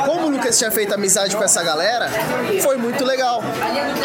Como 0.04 0.26
o 0.26 0.30
Lucas 0.30 0.58
tinha 0.58 0.70
feito 0.70 0.94
amizade 0.94 1.34
com 1.36 1.42
essa 1.42 1.62
galera, 1.62 2.08
foi 2.62 2.76
muito 2.76 3.04
legal. 3.04 3.42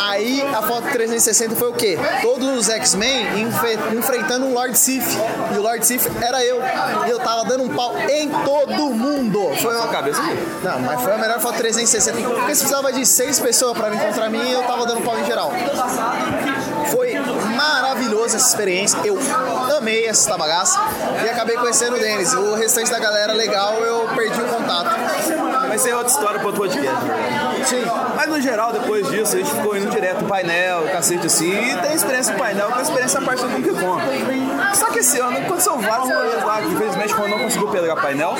Aí 0.01 0.41
a 0.41 0.60
foto 0.61 0.83
360 0.91 1.55
foi 1.55 1.69
o 1.69 1.73
quê? 1.73 1.97
Todos 2.21 2.59
os 2.59 2.69
X-Men 2.69 3.27
enfrentando 3.97 4.45
um 4.45 4.53
Lord 4.53 4.77
Sif. 4.77 5.05
E 5.53 5.57
o 5.57 5.61
Lord 5.61 5.85
Sif 5.85 6.07
era 6.21 6.43
eu. 6.43 6.59
E 7.07 7.09
eu 7.09 7.19
tava 7.19 7.45
dando 7.45 7.63
um 7.63 7.69
pau 7.69 7.93
em 8.09 8.29
todo 8.29 8.89
mundo. 8.91 9.51
Foi 9.61 9.75
uma... 9.75 9.87
cabeça 9.87 10.21
aqui. 10.21 10.37
Não, 10.63 10.79
mas 10.79 11.01
foi 11.01 11.13
a 11.13 11.17
melhor 11.17 11.39
foto 11.39 11.57
360. 11.57 12.17
Porque 12.17 12.55
se 12.55 12.61
precisava 12.61 12.93
de 12.93 13.05
seis 13.05 13.39
pessoas 13.39 13.77
pra 13.77 13.89
me 13.89 13.97
encontrar 13.97 14.29
mim, 14.29 14.51
eu 14.51 14.63
tava 14.63 14.85
dando 14.85 15.01
pau 15.01 15.19
em 15.19 15.25
geral. 15.25 15.51
Foi 16.89 17.13
maravilhosa 17.55 18.37
essa 18.37 18.47
experiência. 18.47 18.99
Eu 19.03 19.17
amei 19.77 20.07
essa 20.07 20.37
bagaça 20.37 20.79
e 21.25 21.29
acabei 21.29 21.55
conhecendo 21.57 21.95
o 21.95 21.99
Denis. 21.99 22.33
O 22.33 22.55
restante 22.55 22.89
da 22.91 22.99
galera 22.99 23.33
legal 23.33 23.73
eu 23.75 24.07
perdi 24.15 24.41
o 24.41 24.45
contato. 24.45 24.89
Vai 25.71 25.77
ser 25.77 25.93
outra 25.93 26.11
história 26.11 26.37
pro 26.37 26.47
outro 26.49 26.63
podcast. 26.63 27.05
Sim. 27.65 27.85
Mas 28.13 28.27
no 28.27 28.41
geral, 28.41 28.73
depois 28.73 29.09
disso, 29.09 29.37
a 29.37 29.39
gente 29.39 29.51
ficou 29.51 29.77
indo 29.77 29.89
direto 29.89 30.25
painel, 30.25 30.83
cacete 30.91 31.27
assim, 31.27 31.49
e 31.49 31.77
tem 31.77 31.93
experiência 31.93 32.33
no 32.33 32.39
painel, 32.39 32.71
com 32.71 32.81
experiência 32.81 33.21
a 33.21 33.23
parte 33.23 33.41
do 33.41 33.47
Donkey 33.47 33.69
Kong. 33.69 34.01
Só 34.73 34.87
que 34.87 34.99
esse 34.99 35.19
ano 35.19 35.37
aconteceu 35.37 35.77
vários 35.77 36.09
rolês 36.09 36.43
lá, 36.43 36.61
que 36.61 36.67
infelizmente 36.67 37.13
quando 37.13 37.31
não 37.31 37.39
conseguiu 37.39 37.67
pegar 37.69 37.95
painel, 37.95 38.35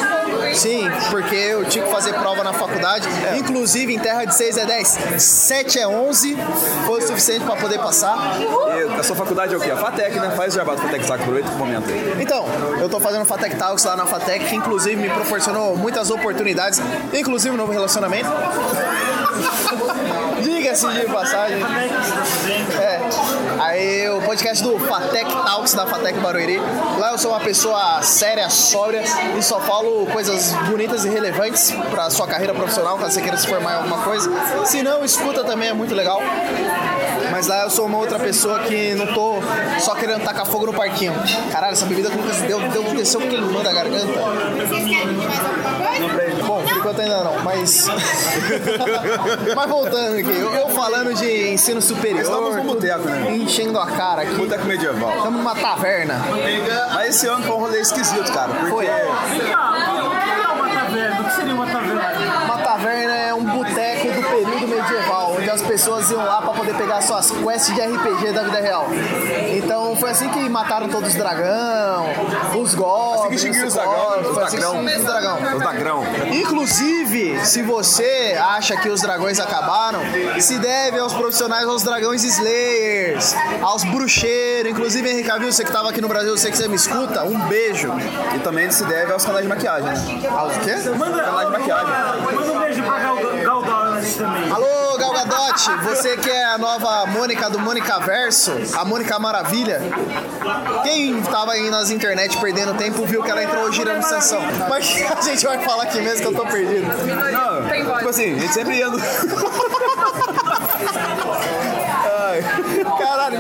Sim, 0.54 0.90
porque 1.10 1.36
eu 1.36 1.66
tinha 1.66 1.86
que 1.86 1.92
fazer 1.92 2.14
prova 2.14 2.44
na 2.44 2.54
faculdade, 2.54 3.08
inclusive 3.38 3.94
em 3.94 4.00
terra 4.00 4.26
de 4.26 4.36
6 4.36 4.58
é 4.58 4.66
10, 4.66 4.98
7 5.18 5.80
é 5.80 5.88
11, 5.88 6.38
foi 6.86 7.00
o 7.00 7.08
suficiente 7.08 7.46
pra 7.46 7.56
poder 7.56 7.80
passar. 7.80 8.18
e 8.40 9.00
a 9.00 9.04
sua 9.04 9.16
faculdade 9.16 9.54
é 9.54 9.58
o 9.58 9.60
quê? 9.60 9.72
A 9.72 9.78
FATEC, 9.78 10.20
né? 10.20 10.34
Faz 10.36 10.54
o 10.54 10.58
jabá 10.58 10.76
do 10.76 10.82
FATEC, 10.82 11.06
saca? 11.06 11.22
Aproveita 11.22 11.50
o 11.50 11.56
momento 11.56 11.90
aí. 11.90 12.18
Então, 12.20 12.46
eu 12.80 12.90
tô 12.90 13.00
fazendo 13.00 13.26
Fatec 13.26 13.56
Talks 13.56 13.84
lá 13.84 13.96
na 13.96 14.06
Fatec, 14.06 14.46
que 14.46 14.56
inclusive 14.56 14.96
me 14.96 15.10
proporcionou 15.10 15.78
muitas 15.78 16.10
oportunidades, 16.10 16.82
inclusive 17.14 17.54
um 17.54 17.58
novo 17.58 17.72
relacionamento. 17.72 18.30
Diga-se 20.42 20.88
de 20.88 21.06
passagem. 21.06 21.62
É. 22.80 23.00
Aí 23.62 24.10
o 24.10 24.20
podcast 24.24 24.64
do 24.64 24.80
Fatec 24.80 25.32
Talks 25.32 25.76
da 25.76 25.86
Fatec 25.86 26.20
Barueri. 26.20 26.58
Lá 26.98 27.12
eu 27.12 27.18
sou 27.20 27.30
uma 27.30 27.40
pessoa 27.40 28.02
séria, 28.02 28.50
sóbria 28.50 29.04
e 29.38 29.44
só 29.44 29.60
falo 29.60 30.08
coisas 30.08 30.52
bonitas 30.68 31.06
e 31.06 31.10
relevantes 31.10 31.72
pra 31.92 32.10
sua 32.10 32.26
carreira 32.26 32.56
profissional, 32.56 32.98
caso 32.98 33.14
você 33.14 33.22
queira 33.22 33.38
se 33.38 33.48
formar 33.48 33.74
em 33.74 33.76
alguma 33.76 34.00
coisa. 34.00 34.32
Se 34.66 34.82
não, 34.82 35.06
escuta 35.06 35.44
também, 35.44 35.70
é 35.70 35.74
muito 35.74 35.94
legal. 35.94 36.20
Mas 37.32 37.48
lá 37.48 37.64
eu 37.64 37.70
sou 37.70 37.86
uma 37.86 37.98
outra 37.98 38.20
pessoa 38.20 38.60
que 38.60 38.94
não 38.96 39.08
tô 39.08 39.36
só 39.80 39.96
querendo 39.96 40.24
tacar 40.24 40.46
fogo 40.46 40.66
no 40.66 40.74
parquinho. 40.74 41.14
Caralho, 41.52 41.74
essa 41.74 41.86
bebida 41.86 42.10
que 42.10 42.18
o 42.18 42.22
Lucas 42.22 42.38
deu, 42.42 42.60
deu 42.70 42.84
desceu 42.96 43.22
queimando 43.22 43.68
a 43.68 43.74
garganta. 43.74 44.06
Vocês 44.06 44.90
querem 44.90 45.14
mais 45.14 45.40
alguma 45.40 46.10
coisa? 46.10 46.44
Bom, 46.44 46.62
por 46.62 46.78
enquanto 46.78 47.02
ainda 47.02 47.24
não, 47.24 47.40
mas. 47.44 47.88
mas 49.56 49.70
voltando 49.70 50.18
aqui, 50.18 50.30
eu, 50.30 50.54
eu 50.54 50.70
falando 50.70 51.14
de 51.14 51.50
ensino 51.50 51.82
superior. 51.82 52.22
Estamos 52.22 52.56
num 52.56 52.66
boteco, 52.66 53.08
né? 53.08 53.36
Enchendo 53.36 53.80
a 53.80 53.88
cara 53.88 54.24
aqui. 54.24 54.36
Boteco 54.36 54.66
medieval. 54.66 55.18
Estamos 55.18 55.40
numa 55.40 55.56
taverna. 55.56 56.22
Mas 56.94 57.10
esse 57.10 57.28
ano 57.28 57.44
foi 57.44 57.56
um 57.56 57.60
rolê 57.60 57.80
esquisito, 57.80 58.32
cara, 58.32 58.50
porque 58.50 58.70
Foi. 58.70 58.86
O 58.86 58.90
que 58.90 59.42
é 59.42 60.48
uma 60.54 60.70
taverna? 60.70 61.22
O 61.22 61.24
que 61.24 61.34
seria 61.34 61.54
uma 61.54 61.66
taverna? 61.66 62.46
Uma 62.46 62.58
taverna 62.58 63.14
é 63.16 63.34
um 63.34 63.44
boteco 63.44 64.08
do 64.08 64.24
período 64.24 64.68
medieval, 64.68 65.36
onde 65.38 65.41
as 65.52 65.62
pessoas 65.62 66.10
iam 66.10 66.24
lá 66.24 66.42
pra 66.42 66.54
poder 66.54 66.74
pegar 66.76 67.02
suas 67.02 67.30
quests 67.30 67.76
de 67.76 67.82
RPG 67.82 68.32
da 68.32 68.44
vida 68.44 68.60
real. 68.60 68.88
Então 69.56 69.96
foi 69.98 70.12
assim 70.12 70.30
que 70.30 70.48
mataram 70.50 70.88
todos 70.90 71.10
os 71.10 71.16
dragão, 71.16 72.06
os 72.58 72.74
goblins, 72.74 73.28
que 73.28 73.36
extinguiram 73.36 73.68
os 73.68 73.74
dragão, 73.74 74.22
os 74.22 74.38
assim 74.38 74.58
dragão. 74.58 74.86
os 74.86 75.04
dragão. 75.04 75.58
Os 75.58 75.64
dagrão. 75.64 76.04
Inclusive, 76.32 77.46
se 77.46 77.62
você 77.62 78.38
acha 78.40 78.78
que 78.78 78.90
os 78.90 79.02
dragões 79.02 79.40
acabaram, 79.40 80.00
se 80.40 80.58
deve 80.58 81.00
aos 81.00 81.14
profissionais, 81.14 81.68
aos 81.68 81.84
dragões 81.84 82.24
Slayers, 82.24 83.36
aos 83.62 83.84
bruxeiros. 83.84 84.72
Inclusive, 84.72 85.10
Henrique 85.10 85.28
Cavill, 85.28 85.52
você 85.52 85.64
que 85.64 85.72
tava 85.72 85.90
aqui 85.90 86.02
no 86.02 86.08
Brasil, 86.08 86.36
você 86.38 86.50
que 86.50 86.58
você 86.58 86.68
me 86.68 86.76
escuta, 86.76 87.24
um 87.24 87.38
beijo. 87.48 87.92
E 88.36 88.40
também 88.40 88.72
se 88.72 88.84
deve 88.86 89.12
aos 89.12 89.26
canais 89.26 89.44
de 89.44 89.50
maquiagem, 89.50 89.84
né? 89.84 90.30
Aos 90.30 90.54
quê? 90.58 90.76
Canais 90.76 91.48
de 91.48 91.52
maquiagem. 91.52 91.88
Manda 92.24 92.52
um 92.52 92.60
beijo 92.60 92.84
pra 92.84 93.00
Gal 93.00 93.18
Galdor 93.44 93.98
ali 93.98 94.12
também. 94.14 94.52
Alô, 94.52 94.91
Gadot, 95.24 95.70
você 95.84 96.18
que 96.18 96.32
é 96.32 96.46
a 96.46 96.58
nova 96.58 97.06
Mônica 97.06 97.48
do 97.48 97.60
Mônica 97.60 98.00
Verso, 98.00 98.54
a 98.76 98.84
Mônica 98.84 99.20
Maravilha. 99.20 99.80
Quem 100.84 101.22
tava 101.22 101.52
aí 101.52 101.70
nas 101.70 101.92
internet 101.92 102.36
perdendo 102.40 102.74
tempo 102.74 103.06
viu 103.06 103.22
que 103.22 103.30
ela 103.30 103.44
entrou 103.44 103.72
girando 103.72 104.02
Sansão. 104.02 104.42
Mas 104.68 104.90
a 105.12 105.22
gente 105.22 105.46
vai 105.46 105.64
falar 105.64 105.84
aqui 105.84 106.02
mesmo 106.02 106.22
que 106.22 106.28
eu 106.28 106.34
tô 106.34 106.44
perdido. 106.48 106.88
Não, 106.88 107.98
tipo 107.98 108.10
assim, 108.10 108.36
a 108.36 108.40
gente 108.40 108.54
sempre 108.54 108.78
ia 108.78 108.90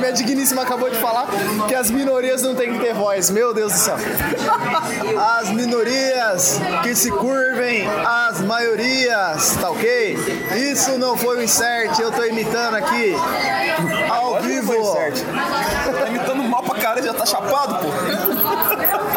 minha 0.02 0.12
digníssima 0.12 0.64
acabou 0.64 0.90
de 0.90 0.98
falar 0.98 1.28
que 1.68 1.76
as 1.76 1.92
minorias 1.92 2.42
não 2.42 2.56
têm 2.56 2.74
que 2.74 2.80
ter 2.80 2.94
voz. 2.94 3.30
Meu 3.30 3.54
Deus 3.54 3.72
do 3.72 3.80
céu. 3.80 3.96
As 5.40 5.50
minorias 5.52 6.60
que 6.84 6.96
se 6.96 7.12
curvem 7.12 7.88
às 8.06 8.42
maiorias, 8.42 9.58
tá 9.62 9.70
ok? 9.70 10.18
Isso 10.72 10.98
não 10.98 11.16
foi 11.16 11.38
um 11.38 11.42
insert, 11.44 12.00
eu 12.00 12.12
tô 12.12 12.26
imitando 12.26 12.76
aqui 12.76 13.16
ao 14.10 14.42
vivo. 14.42 14.74
Tá 16.00 16.08
imitando 16.08 16.44
mal 16.44 16.64
pra 16.64 16.76
cara, 16.80 17.02
já 17.02 17.14
tá 17.14 17.26
chapado, 17.26 17.76
pô. 17.76 19.11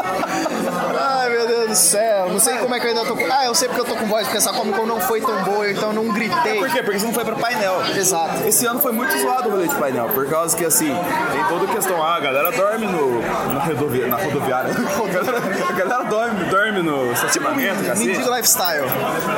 Ai, 1.04 1.30
meu 1.30 1.46
Deus 1.46 1.68
do 1.68 1.74
céu. 1.74 2.28
Não 2.30 2.40
sei 2.40 2.56
como 2.58 2.74
é 2.74 2.80
que 2.80 2.86
eu 2.86 2.90
ainda 2.90 3.04
tô 3.04 3.14
com. 3.16 3.24
Ah, 3.32 3.44
eu 3.44 3.54
sei 3.54 3.68
porque 3.68 3.80
eu 3.82 3.84
tô 3.84 3.96
com 3.96 4.06
voz, 4.06 4.22
porque 4.24 4.38
essa 4.38 4.52
Comic 4.52 4.78
Con 4.78 4.86
não 4.86 5.00
foi 5.00 5.20
tão 5.20 5.42
boa, 5.44 5.70
então 5.70 5.88
eu 5.90 5.92
não 5.94 6.08
gritei. 6.12 6.58
Por 6.58 6.70
quê? 6.70 6.82
Porque 6.82 6.98
você 6.98 7.06
não 7.06 7.12
foi 7.12 7.24
pra 7.24 7.36
painel. 7.36 7.82
Exato. 7.96 8.46
Esse 8.46 8.66
ano 8.66 8.80
foi 8.80 8.92
muito 8.92 9.16
zoado 9.18 9.48
o 9.48 9.52
rolê 9.52 9.68
de 9.68 9.74
painel, 9.74 10.08
por 10.08 10.26
causa 10.28 10.56
que 10.56 10.64
assim, 10.64 10.94
tem 11.32 11.44
toda 11.48 11.70
a 11.70 11.74
questão, 11.74 12.02
ah, 12.02 12.16
a 12.16 12.20
galera 12.20 12.50
dorme 12.52 12.86
no, 12.86 13.20
na, 13.20 13.64
rodovia, 13.64 14.06
na 14.06 14.16
rodoviária. 14.16 14.70
A 15.04 15.06
galera, 15.14 15.68
a 15.68 15.72
galera 15.72 16.04
dorme, 16.04 16.44
dorme 16.46 16.82
no 16.82 17.12
estacionamento, 17.12 17.74
Mendigo 17.76 18.14
cacete. 18.14 18.30
lifestyle. 18.30 18.86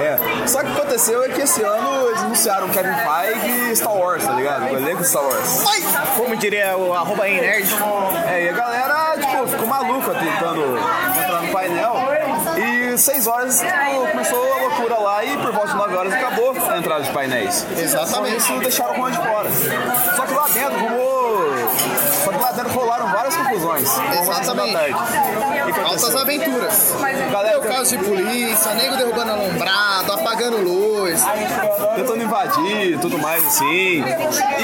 É. 0.01 0.47
Só 0.47 0.61
que 0.61 0.67
o 0.71 0.75
que 0.75 0.81
aconteceu 0.81 1.23
é 1.23 1.29
que 1.29 1.41
esse 1.43 1.63
ano 1.63 2.09
eles 2.09 2.21
anunciaram 2.23 2.69
Kevin 2.69 2.95
Feige 2.95 3.71
e 3.73 3.77
Star 3.77 3.95
Wars, 3.95 4.25
tá 4.25 4.33
ligado? 4.33 4.65
O 4.65 4.77
elenco 4.77 5.03
de 5.03 5.09
Star 5.09 5.23
Wars. 5.25 5.65
Como 6.17 6.37
diria 6.37 6.77
o 6.77 6.93
arroba 6.95 7.25
aí, 7.25 7.41
nerd. 7.41 7.69
É, 8.29 8.45
e 8.45 8.49
a 8.49 8.53
galera, 8.53 9.17
tipo, 9.19 9.47
ficou 9.49 9.67
maluca 9.67 10.13
tentando. 10.15 10.79
E 12.97 12.99
seis 12.99 13.27
horas 13.27 13.61
tipo, 13.61 14.09
começou 14.11 14.55
a 14.55 14.61
loucura 14.61 14.99
lá 14.99 15.23
e 15.23 15.37
por 15.37 15.53
volta 15.53 15.69
de 15.69 15.77
9 15.77 15.97
horas 15.97 16.15
acabou 16.15 16.57
a 16.71 16.79
entrada 16.79 17.03
de 17.03 17.11
painéis. 17.11 17.67
Exatamente. 17.77 18.39
Isso 18.39 18.59
deixaram 18.59 18.93
o 18.93 18.97
Juan 18.97 19.11
de 19.11 19.19
fora. 19.19 19.51
Só 20.17 20.25
que 20.25 20.33
lá 20.33 20.49
dentro 20.49 20.79
rolou. 20.79 21.51
Só 22.25 22.31
que 22.33 22.39
lá 22.39 22.53
dentro 22.53 22.73
rolaram 22.73 23.13
várias 23.13 23.37
confusões. 23.37 23.91
Exatamente. 24.19 24.95
O 24.95 25.87
Altas 25.87 26.17
aventuras. 26.17 26.95
Galera, 27.31 27.61
Meu 27.61 27.71
caso 27.71 27.99
de 27.99 28.03
polícia, 28.03 28.73
nego 28.73 28.97
derrubando 28.97 29.33
alombrado, 29.33 30.13
apagando 30.13 30.57
luz. 30.63 31.23
tentando 31.97 32.23
invadir 32.23 32.95
e 32.95 32.99
tudo 32.99 33.19
mais 33.19 33.47
assim. 33.47 34.03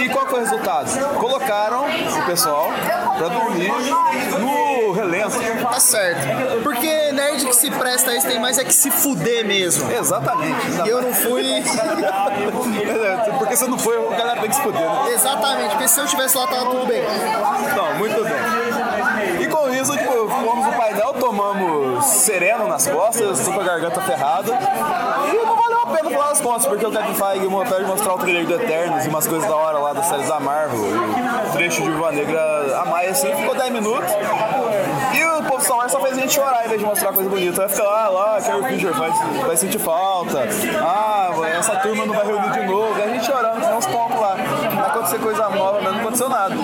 E 0.02 0.08
qual 0.08 0.26
foi 0.26 0.40
o 0.40 0.42
resultado? 0.42 0.90
Colocaram 1.16 1.84
o 1.84 2.22
pessoal 2.24 2.70
pra 3.18 3.28
dormir 3.28 3.70
no 4.40 4.71
relento. 4.92 5.38
Tá 5.62 5.80
certo. 5.80 6.62
Porque 6.62 7.12
nerd 7.12 7.44
que 7.44 7.56
se 7.56 7.70
presta 7.70 8.10
a 8.10 8.16
isso 8.16 8.26
tem 8.26 8.40
mais 8.40 8.58
é 8.58 8.64
que 8.64 8.74
se 8.74 8.90
fuder 8.90 9.44
mesmo. 9.44 9.90
Exatamente. 9.90 10.66
E 10.84 10.88
eu 10.88 11.02
não 11.02 11.12
fui. 11.12 11.62
Porque 13.38 13.56
você 13.56 13.66
não 13.66 13.78
foi, 13.78 13.96
o 13.96 14.10
galera 14.10 14.40
tem 14.40 14.50
que 14.50 14.56
se 14.56 14.62
fuder, 14.62 14.80
né? 14.80 15.12
Exatamente, 15.12 15.70
porque 15.70 15.88
se 15.88 16.00
eu 16.00 16.06
tivesse 16.06 16.36
lá 16.36 16.46
tava 16.46 16.70
tudo 16.70 16.86
bem. 16.86 17.02
Não, 17.76 17.98
muito 17.98 18.22
bem. 18.24 19.42
E 19.42 19.46
com 19.48 19.68
isso, 19.70 19.96
tipo, 19.96 20.28
fomos 20.28 20.66
no 20.66 20.72
painel, 20.72 21.14
tomamos 21.14 22.04
sereno 22.04 22.68
nas 22.68 22.86
costas, 22.86 23.40
tô 23.40 23.52
com 23.52 23.60
a 23.60 23.64
garganta 23.64 24.00
ferrada. 24.00 24.58
E 25.32 25.61
a 26.02 26.04
pena 26.04 26.16
falar 26.16 26.28
das 26.30 26.40
contas, 26.40 26.66
porque 26.66 26.84
o 26.84 26.90
Kevin 26.90 27.14
Feige 27.14 27.68
pode 27.68 27.84
mostrar 27.84 28.14
o 28.14 28.18
trailer 28.18 28.46
do 28.46 28.54
Eternos 28.54 29.04
e 29.04 29.08
umas 29.08 29.26
coisas 29.26 29.48
da 29.48 29.54
hora 29.54 29.78
lá 29.78 29.92
das 29.92 30.06
séries 30.06 30.28
da 30.28 30.40
Marvel. 30.40 30.80
E 30.80 31.48
o 31.48 31.52
trecho 31.52 31.82
de 31.82 31.90
Viúva 31.90 32.12
Negra 32.12 32.80
a 32.80 32.84
mais 32.84 33.10
assim, 33.10 33.34
ficou 33.34 33.54
10 33.54 33.72
minutos. 33.72 34.10
E 35.14 35.24
o 35.24 35.42
povo 35.44 35.62
Wars 35.74 35.92
só 35.92 36.00
fez 36.00 36.16
a 36.16 36.20
gente 36.20 36.32
chorar 36.32 36.64
em 36.64 36.68
vez 36.68 36.80
de 36.80 36.86
mostrar 36.86 37.12
coisa 37.12 37.28
bonita. 37.28 37.56
Vai 37.56 37.68
ficar 37.68 37.84
lá, 37.84 38.08
lá, 38.08 38.40
Carrie 38.40 38.74
Fisher 38.74 38.92
vai, 38.92 39.10
vai 39.46 39.56
sentir 39.56 39.78
falta. 39.78 40.48
Ah, 40.80 41.30
essa 41.58 41.76
turma 41.76 42.06
não 42.06 42.14
vai 42.14 42.26
reunir 42.26 42.50
de 42.50 42.66
novo. 42.66 42.98
E 42.98 43.02
a 43.02 43.08
gente 43.08 43.24
chorando, 43.24 43.60
tem 43.60 43.74
uns 43.74 43.86
pontos 43.86 44.20
lá. 44.20 44.36
Não 44.36 44.76
vai 44.76 44.90
acontecer 44.90 45.18
coisa 45.18 45.48
nova, 45.48 45.80
não 45.80 46.00
aconteceu 46.00 46.28
nada. 46.28 46.54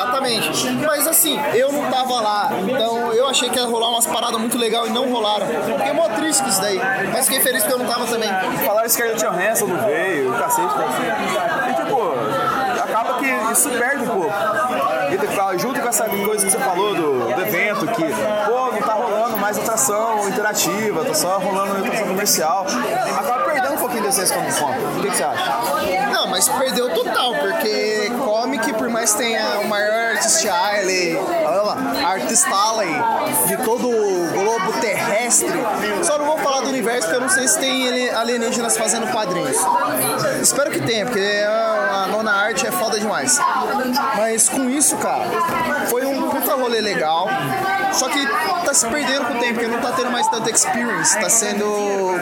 Exatamente. 0.00 0.70
Mas 0.86 1.06
assim, 1.06 1.38
eu 1.54 1.72
não 1.72 1.90
tava 1.90 2.20
lá, 2.20 2.50
então 2.68 3.12
eu 3.12 3.28
achei 3.28 3.48
que 3.50 3.58
ia 3.58 3.66
rolar 3.66 3.88
umas 3.90 4.06
paradas 4.06 4.40
muito 4.40 4.56
legal 4.56 4.86
e 4.86 4.90
não 4.90 5.10
rolaram. 5.10 5.46
Fiquei 5.46 5.92
mó 5.92 6.08
triste 6.08 6.42
com 6.42 6.48
isso 6.48 6.60
daí. 6.60 6.80
Mas 7.12 7.26
fiquei 7.26 7.40
feliz 7.42 7.62
porque 7.62 7.74
eu 7.74 7.78
não 7.78 7.92
tava 7.92 8.06
também. 8.06 8.28
Falaram 8.64 8.86
que 8.86 8.92
Scarlett 8.92 9.24
Johansson 9.24 9.66
não 9.66 9.86
veio, 9.86 10.30
o 10.30 10.38
cacete, 10.38 10.68
cacete. 10.68 11.70
E 11.70 11.74
tipo, 11.74 12.82
acaba 12.82 13.18
que 13.18 13.52
isso 13.52 13.70
perde 13.70 14.02
um 14.02 14.06
pouco. 14.06 14.32
E 15.10 15.18
tipo, 15.18 15.58
junto 15.58 15.80
com 15.80 15.88
essa 15.88 16.04
coisa 16.04 16.46
que 16.46 16.52
você 16.52 16.58
falou 16.58 16.94
do, 16.94 17.34
do 17.34 17.42
evento, 17.42 17.86
que, 17.88 18.04
tá 18.10 18.39
interativa, 20.28 21.04
tá 21.04 21.14
só 21.14 21.38
rolando 21.38 21.76
atração 21.78 22.08
comercial. 22.08 22.66
Acaba 23.18 23.44
perdendo 23.44 23.74
um 23.74 23.78
pouquinho 23.78 24.02
desse 24.02 24.32
Comic 24.32 24.58
Con. 24.58 24.70
O 24.98 25.02
que, 25.02 25.10
que 25.10 25.16
você 25.16 25.22
acha? 25.24 26.10
Não, 26.12 26.26
mas 26.26 26.48
perdeu 26.48 26.90
total, 26.94 27.34
porque 27.34 28.10
comic, 28.24 28.72
por 28.74 28.88
mais 28.88 29.14
tenha 29.14 29.58
o 29.60 29.66
maior 29.68 30.10
artist 30.16 30.46
alley, 30.48 31.16
olha 31.16 31.62
lá, 31.62 31.76
artist 32.10 32.46
alley 32.46 32.94
de 33.46 33.56
todo 33.64 33.88
o 33.88 34.28
globo 34.32 34.72
terrestre, 34.80 35.48
só 36.02 36.18
não 36.18 36.26
vou 36.26 36.38
falar 36.38 36.60
do 36.60 36.68
universo 36.68 37.02
porque 37.08 37.16
eu 37.16 37.20
não 37.22 37.28
sei 37.28 37.48
se 37.48 37.58
tem 37.58 37.88
ali- 37.88 38.10
alienígenas 38.10 38.76
fazendo 38.76 39.06
quadrinhos. 39.10 39.56
Espero 40.42 40.70
que 40.70 40.80
tenha, 40.80 41.06
porque 41.06 41.44
a, 41.46 42.04
a 42.04 42.06
nona 42.08 42.32
arte 42.32 42.66
é 42.66 42.70
foda 42.70 42.98
demais. 42.98 43.38
Mas 44.16 44.48
com 44.48 44.68
isso, 44.68 44.96
cara, 44.98 45.24
foi 45.88 46.04
um 46.04 46.28
puta 46.28 46.54
rolê 46.54 46.80
legal, 46.80 47.28
só 47.92 48.08
que 48.08 48.26
tá 48.64 48.74
se 48.74 48.86
perdendo 48.86 49.26
com 49.26 49.34
o 49.34 49.38
tempo, 49.40 49.54
porque 49.54 49.68
não 49.68 49.80
tá 49.80 49.92
tendo 49.92 50.10
mais 50.10 50.26
tanta 50.28 50.50
experience, 50.50 51.18
tá 51.18 51.28
sendo 51.28 51.64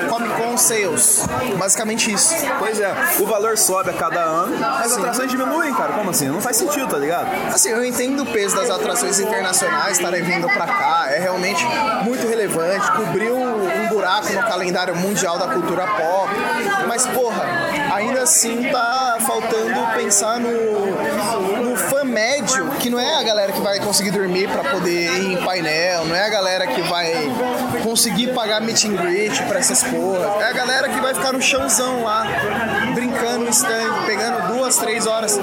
Comic 0.08 0.34
Con 0.34 0.56
Sales, 0.56 1.26
basicamente 1.58 2.12
isso. 2.12 2.34
Pois 2.58 2.80
é, 2.80 2.92
o 3.20 3.26
valor 3.26 3.56
sobe 3.58 3.90
a 3.90 3.92
cada 3.92 4.20
ano, 4.20 4.56
mas 4.58 4.86
as 4.86 4.92
Sim. 4.92 5.00
atrações 5.00 5.30
diminuem, 5.30 5.72
cara. 5.74 5.92
Como 5.92 6.10
assim? 6.10 6.28
Não 6.28 6.40
faz 6.40 6.56
sentido, 6.56 6.88
tá 6.88 6.98
ligado? 6.98 7.28
Assim, 7.52 7.70
eu 7.70 7.84
entendo 7.84 8.22
o 8.22 8.26
peso 8.26 8.56
das 8.56 8.70
atrações 8.70 9.18
internacionais 9.18 9.98
estarem 9.98 10.22
vindo 10.22 10.48
pra 10.48 10.66
cá, 10.66 11.06
é 11.10 11.18
realmente 11.18 11.64
muito 12.02 12.26
relevante, 12.26 12.90
cobriu 12.92 13.36
um 13.36 13.88
buraco 13.88 14.32
no 14.32 14.42
calendário 14.42 14.94
mundial 14.96 15.38
da 15.38 15.48
cultura 15.48 15.86
pop, 15.86 16.30
mas 16.98 17.06
porra, 17.06 17.44
ainda 17.94 18.22
assim 18.22 18.70
tá 18.72 19.18
faltando 19.20 19.94
pensar 19.94 20.40
no, 20.40 21.62
no 21.62 21.76
fã 21.76 22.02
médio, 22.02 22.70
que 22.80 22.90
não 22.90 22.98
é 22.98 23.20
a 23.20 23.22
galera 23.22 23.52
que 23.52 23.60
vai 23.60 23.78
conseguir 23.78 24.10
dormir 24.10 24.48
pra 24.48 24.64
poder 24.64 25.12
ir 25.12 25.34
em 25.34 25.44
painel, 25.44 26.06
não 26.06 26.16
é 26.16 26.26
a 26.26 26.28
galera 26.28 26.66
que 26.66 26.82
vai 26.82 27.12
conseguir 27.84 28.34
pagar 28.34 28.60
meet 28.60 28.84
and 28.84 28.96
greet 28.96 29.40
pra 29.44 29.60
essas 29.60 29.84
porras, 29.84 30.42
é 30.42 30.48
a 30.48 30.52
galera 30.52 30.88
que 30.88 31.00
vai 31.00 31.14
ficar 31.14 31.32
no 31.32 31.40
chãozão 31.40 32.02
lá, 32.02 32.26
brincando 32.94 33.44
no 33.44 33.50
stand, 33.50 34.02
pegando 34.04 34.47
duas, 34.68 34.76
três 34.76 35.06
horas 35.06 35.40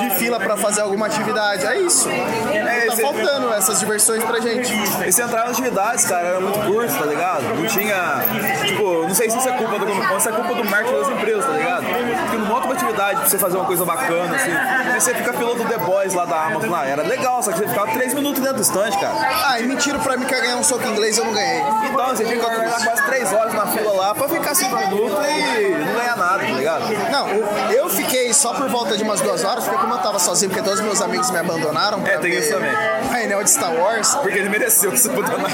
de 0.00 0.10
fila 0.16 0.38
pra 0.40 0.56
fazer 0.56 0.80
alguma 0.80 1.06
atividade. 1.06 1.66
É 1.66 1.78
isso. 1.80 2.08
É, 2.08 2.86
tá 2.86 2.92
esse- 2.94 3.02
faltando 3.02 3.52
essas 3.52 3.78
diversões 3.80 4.24
pra 4.24 4.40
gente. 4.40 4.72
E 5.06 5.12
se 5.12 5.22
entrar 5.22 5.42
nas 5.42 5.50
atividades, 5.52 6.06
cara, 6.06 6.26
era 6.28 6.40
muito 6.40 6.58
curto, 6.66 6.98
tá 6.98 7.04
ligado? 7.04 7.42
Não 7.54 7.66
tinha. 7.66 8.22
Tipo, 8.64 9.02
não 9.02 9.14
sei 9.14 9.30
se 9.30 9.38
isso 9.38 9.48
é 9.48 9.52
culpa 9.52 9.78
do 9.78 9.86
Comic 9.86 10.14
isso 10.18 10.28
é 10.28 10.32
culpa 10.32 10.54
do 10.54 10.64
marketing 10.64 10.98
das 10.98 11.08
empresas, 11.08 11.44
tá 11.44 11.52
ligado? 11.52 11.84
Porque 11.84 12.36
não 12.38 12.46
monta 12.46 12.64
uma 12.66 12.74
atividade 12.74 13.20
pra 13.20 13.28
você 13.28 13.38
fazer 13.38 13.56
uma 13.56 13.66
coisa 13.66 13.84
bacana, 13.84 14.34
assim. 14.34 14.50
E 14.96 15.00
você 15.00 15.14
fica 15.14 15.32
piloto 15.32 15.62
do 15.62 15.64
The 15.68 15.78
Boys 15.78 16.14
lá 16.14 16.24
da 16.24 16.46
Amazon 16.46 16.70
lá. 16.70 16.86
Era 16.86 17.02
legal, 17.02 17.42
só 17.42 17.52
que 17.52 17.58
você 17.58 17.68
ficava 17.68 17.90
3 17.92 18.14
minutos 18.14 18.40
dentro 18.40 18.56
do 18.56 18.62
stand, 18.62 18.90
cara. 18.98 19.14
Ah, 19.46 19.60
e 19.60 19.66
mentiram 19.66 20.00
pra 20.00 20.16
mim 20.16 20.24
que 20.24 20.34
ia 20.34 20.40
ganhar 20.40 20.56
um 20.56 20.64
soco 20.64 20.86
inglês 20.86 21.18
eu 21.18 21.24
não 21.24 21.32
ganhei. 21.34 21.60
Então, 21.90 22.06
você 22.16 22.24
aguardar 22.24 22.84
quase 22.84 23.02
3 23.04 23.32
horas 23.32 23.52
na 23.54 23.66
fila 23.66 23.92
lá 23.92 24.14
pra 24.14 24.28
ficar 24.28 24.54
5 24.54 24.74
minutos 24.76 25.18
e 25.28 25.68
não 25.70 25.94
ganhar 25.94 26.16
nada, 26.16 26.38
tá 26.38 26.44
ligado? 26.52 26.84
Não, 27.10 27.28
eu 27.72 27.88
fiquei 27.90 28.32
só 28.38 28.54
por 28.54 28.68
volta 28.68 28.96
de 28.96 29.02
umas 29.02 29.20
duas 29.20 29.44
horas, 29.44 29.64
porque 29.64 29.78
como 29.80 29.94
eu 29.94 29.98
tava 29.98 30.18
sozinho, 30.18 30.50
porque 30.50 30.64
todos 30.64 30.80
meus 30.80 31.02
amigos 31.02 31.30
me 31.30 31.38
abandonaram. 31.38 32.06
É, 32.06 32.18
tem 32.18 32.32
isso 32.32 32.52
também. 32.52 32.72
Painel 33.10 33.42
de 33.42 33.50
Star 33.50 33.74
Wars. 33.74 34.14
Porque 34.16 34.38
ele 34.38 34.48
mereceu 34.48 34.90
que 34.92 34.98
você 34.98 35.10
abandonar. 35.10 35.50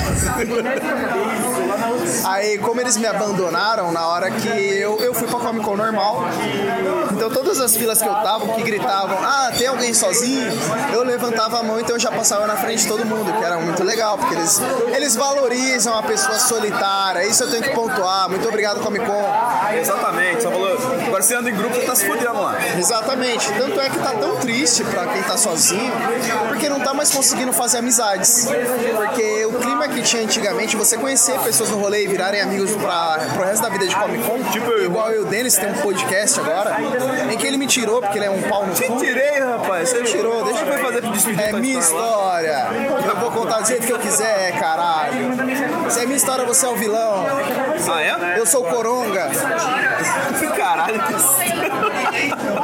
Aí, 2.25 2.59
como 2.59 2.81
eles 2.81 2.97
me 2.97 3.07
abandonaram 3.07 3.93
na 3.93 4.07
hora 4.07 4.31
que 4.31 4.49
eu, 4.49 4.99
eu 5.01 5.15
fui 5.15 5.27
pra 5.27 5.39
Comic 5.41 5.65
Con 5.65 5.77
normal, 5.77 6.25
então 7.13 7.31
todas 7.31 7.61
as 7.61 7.77
filas 7.77 8.01
que 8.01 8.09
eu 8.09 8.15
tava, 8.15 8.47
que 8.55 8.63
gritavam, 8.63 9.19
ah, 9.23 9.51
tem 9.57 9.67
alguém 9.67 9.93
sozinho, 9.95 10.53
eu 10.93 11.03
levantava 11.05 11.61
a 11.61 11.63
mão, 11.63 11.81
então 11.81 11.97
eu 11.97 12.01
já 12.01 12.11
passava 12.11 12.47
na 12.47 12.57
frente 12.57 12.83
de 12.83 12.89
todo 12.89 13.05
mundo, 13.05 13.33
que 13.33 13.45
era 13.45 13.59
muito 13.59 13.83
legal, 13.83 14.19
porque 14.19 14.35
eles, 14.35 14.61
eles 14.95 15.17
valorizam 15.17 15.97
a 15.97 16.03
pessoa 16.03 16.39
solitária, 16.39 17.27
isso 17.27 17.45
eu 17.45 17.51
tenho 17.51 17.63
que 17.63 17.71
pontuar. 17.71 18.29
Muito 18.29 18.47
obrigado, 18.49 18.81
Comic 18.81 19.05
Con. 19.05 19.25
Exatamente, 19.79 20.43
só 20.43 20.51
falou. 20.51 20.77
Agora 21.07 21.23
você 21.23 21.35
anda 21.35 21.51
em 21.51 21.55
grupo, 21.55 21.75
você 21.75 21.83
tá 21.83 21.95
se 21.95 22.07
fodendo 22.07 22.41
lá. 22.41 22.57
Exatamente. 22.79 23.53
Tanto 23.53 23.81
é 23.81 23.89
que 23.91 23.99
tá 23.99 24.11
tão 24.11 24.37
triste 24.37 24.85
pra 24.85 25.07
quem 25.07 25.23
tá 25.23 25.37
sozinho, 25.37 25.93
porque 26.49 26.69
não 26.69 26.81
tá 26.81 26.93
mais 26.95 27.11
conseguindo 27.13 27.53
fazer 27.53 27.79
amizades. 27.79 28.49
Porque 28.97 29.45
o 29.47 29.53
clima 29.55 29.89
que 29.89 30.03
tinha 30.03 30.23
antigamente, 30.23 30.77
você 30.77 30.97
conhecer 30.97 31.39
pessoas 31.41 31.71
no 31.71 31.79
rolê 31.79 32.05
e 32.05 32.09
virarem 32.09 32.41
amigos 32.41 32.73
pra, 32.77 33.19
pro 33.35 33.45
resto 33.45 33.63
da 33.63 33.69
vida 33.69 33.87
de 33.87 33.95
Comic 33.95 34.25
Con, 34.25 34.43
tipo 34.51 34.71
igual 34.79 35.11
eu 35.11 35.23
e 35.23 35.25
o 35.25 35.27
Denis 35.27 35.57
tem 35.57 35.71
um 35.71 35.75
podcast 35.75 36.41
agora, 36.41 36.77
em 37.33 37.37
que 37.37 37.47
ele 37.47 37.57
me 37.57 37.67
tirou, 37.67 38.01
porque 38.01 38.19
ele 38.19 38.27
é 38.27 38.31
um 38.31 38.43
pau 38.43 38.67
no 38.67 38.75
Te 38.75 38.85
cu. 38.85 38.97
tirei, 38.99 39.41
rapaz. 39.41 39.89
Você 39.91 40.03
Tirou, 40.05 40.45
deixa 40.45 40.65
eu 40.65 40.79
fazer 40.79 41.01
pra 41.01 41.11
despedir 41.11 41.41
É 41.41 41.53
minha 41.53 41.79
história 41.79 42.05
lá? 42.05 42.65
história. 42.65 42.67
Eu 43.09 43.17
vou 43.17 43.31
contar 43.31 43.61
do 43.61 43.67
jeito 43.69 43.87
que 43.87 43.93
eu 43.93 43.99
quiser, 43.99 44.59
caralho. 44.59 45.35
Se 45.91 46.01
é 46.01 46.05
minha 46.05 46.17
história, 46.17 46.45
você 46.45 46.67
é 46.67 46.69
o 46.69 46.77
vilão. 46.77 47.25
Ah, 47.93 48.03
é? 48.03 48.39
Eu 48.39 48.47
sou 48.47 48.63
o 48.63 48.69
Coronga. 48.69 49.31
Caralho. 50.57 51.03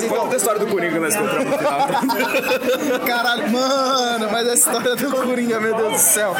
Mas 0.00 0.10
então, 0.10 0.20
Conta 0.20 0.34
a 0.34 0.36
história 0.36 0.60
do 0.60 0.66
Coringa 0.66 0.92
que 0.92 0.98
nós 0.98 1.14
encontramos 1.14 1.50
no 1.50 1.58
final. 1.58 1.88
Caralho, 3.06 3.50
mano, 3.50 4.28
mas 4.30 4.48
a 4.48 4.54
história 4.54 4.96
do 4.96 5.10
Coringa, 5.10 5.60
meu 5.60 5.74
Deus 5.74 5.92
do 5.92 5.98
céu. 5.98 6.34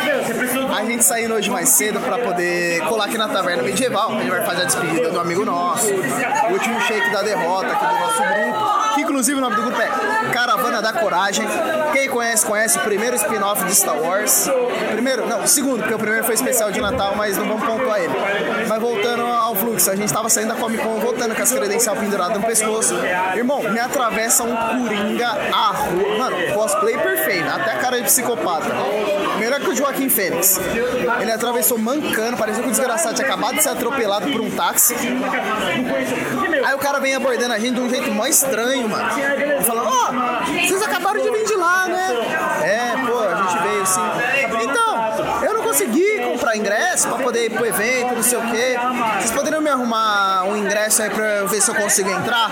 A 0.75 0.85
gente 0.85 1.05
saindo 1.05 1.35
hoje 1.35 1.51
mais 1.51 1.69
cedo 1.69 2.01
pra 2.01 2.19
poder 2.19 2.81
colar 2.87 3.07
aqui 3.07 3.19
na 3.19 3.29
taverna 3.29 3.63
medieval. 3.63 4.13
A 4.13 4.21
gente 4.21 4.31
vai 4.31 4.45
fazer 4.45 4.63
a 4.63 4.65
despedida 4.65 5.11
do 5.11 5.21
amigo 5.21 5.45
nosso. 5.45 5.87
O 5.87 6.53
último 6.53 6.81
shake 6.83 7.11
da 7.11 7.23
derrota 7.23 7.67
aqui 7.67 7.87
do 7.87 7.99
nosso 8.01 8.23
grupo. 8.23 8.95
Que 8.95 9.01
inclusive 9.03 9.39
o 9.39 9.41
nome 9.41 9.57
do 9.57 9.63
grupo 9.63 9.81
é 9.81 9.89
Caravana 10.33 10.83
da 10.83 10.93
Coragem. 10.93 11.47
Quem 11.93 12.09
conhece, 12.09 12.45
conhece 12.47 12.79
o 12.79 12.81
primeiro 12.83 13.17
spin-off 13.17 13.65
de 13.65 13.75
Star 13.75 13.99
Wars. 13.99 14.49
Primeiro, 14.93 15.27
não, 15.27 15.47
segundo, 15.47 15.81
porque 15.81 15.95
o 15.95 15.99
primeiro 15.99 16.25
foi 16.25 16.35
especial 16.35 16.71
de 16.71 16.81
Natal, 16.81 17.15
mas 17.17 17.37
não 17.37 17.47
vamos 17.47 17.65
pontuar 17.65 18.01
ele. 18.01 18.15
Mas 18.69 18.81
voltando 18.81 19.20
fluxo, 19.61 19.91
a 19.91 19.97
gente 19.97 20.13
tava 20.13 20.29
saindo 20.29 20.49
da 20.49 20.55
Comic 20.55 20.83
Con, 20.83 20.99
voltando 20.99 21.35
com 21.35 21.43
as 21.43 21.53
credencial 21.53 21.95
penduradas 21.95 22.37
no 22.37 22.43
pescoço. 22.43 22.95
Irmão, 23.37 23.63
me 23.63 23.79
atravessa 23.79 24.43
um 24.43 24.57
Coringa 24.57 25.29
a 25.53 25.69
rua. 25.69 26.19
Mano, 26.19 26.37
cosplay 26.55 26.97
perfeito, 26.97 27.49
até 27.49 27.73
a 27.73 27.79
cara 27.79 27.99
de 27.99 28.05
psicopata. 28.05 28.75
Melhor 29.39 29.61
que 29.61 29.69
o 29.69 29.77
Joaquim 29.77 30.09
Fênix. 30.09 30.59
Ele 31.21 31.33
atravessou 31.33 31.79
mancando, 31.79 32.37
parecia 32.37 32.63
que 32.63 32.69
o 32.69 32.73
desgraçado 32.73 33.15
tinha 33.15 33.27
acabado 33.27 33.57
de 33.57 33.63
ser 33.63 33.71
atropelado 33.71 34.31
por 34.31 34.41
um 34.41 34.51
táxi. 34.51 34.95
Aí 36.65 36.75
o 36.75 36.79
cara 36.79 36.99
vem 36.99 37.15
abordando 37.15 37.53
a 37.53 37.59
gente 37.59 37.75
de 37.75 37.81
um 37.81 37.89
jeito 37.89 38.11
mó 38.11 38.27
estranho, 38.27 38.89
mano. 38.89 39.11
Falando, 39.63 39.89
ó, 39.89 40.13
vocês 40.45 40.83
acabaram 40.83 41.21
de 41.23 41.31
vir 41.31 41.45
de 41.45 41.55
lá, 41.55 41.87
né? 41.87 42.09
É, 42.63 43.07
pô, 43.07 43.19
a 43.19 43.35
gente 43.43 43.63
veio 43.63 43.83
assim. 43.83 44.01
Então, 44.63 45.45
eu 45.45 45.55
não 45.55 45.63
consegui 45.63 46.20
comprar 46.41 46.57
ingresso 46.57 47.07
pra 47.09 47.18
poder 47.18 47.47
ir 47.47 47.51
pro 47.51 47.66
evento, 47.66 48.14
não 48.14 48.22
sei 48.22 48.38
o 48.38 48.43
quê. 48.51 48.76
Vocês 49.18 49.30
poderiam 49.30 49.61
me 49.61 49.68
arrumar 49.68 50.45
um 50.45 50.57
ingresso 50.57 51.03
aí 51.03 51.11
pra 51.11 51.24
eu 51.36 51.49
ver 51.49 51.61
se 51.61 51.70
eu 51.70 51.74
consigo 51.74 52.09
entrar? 52.11 52.51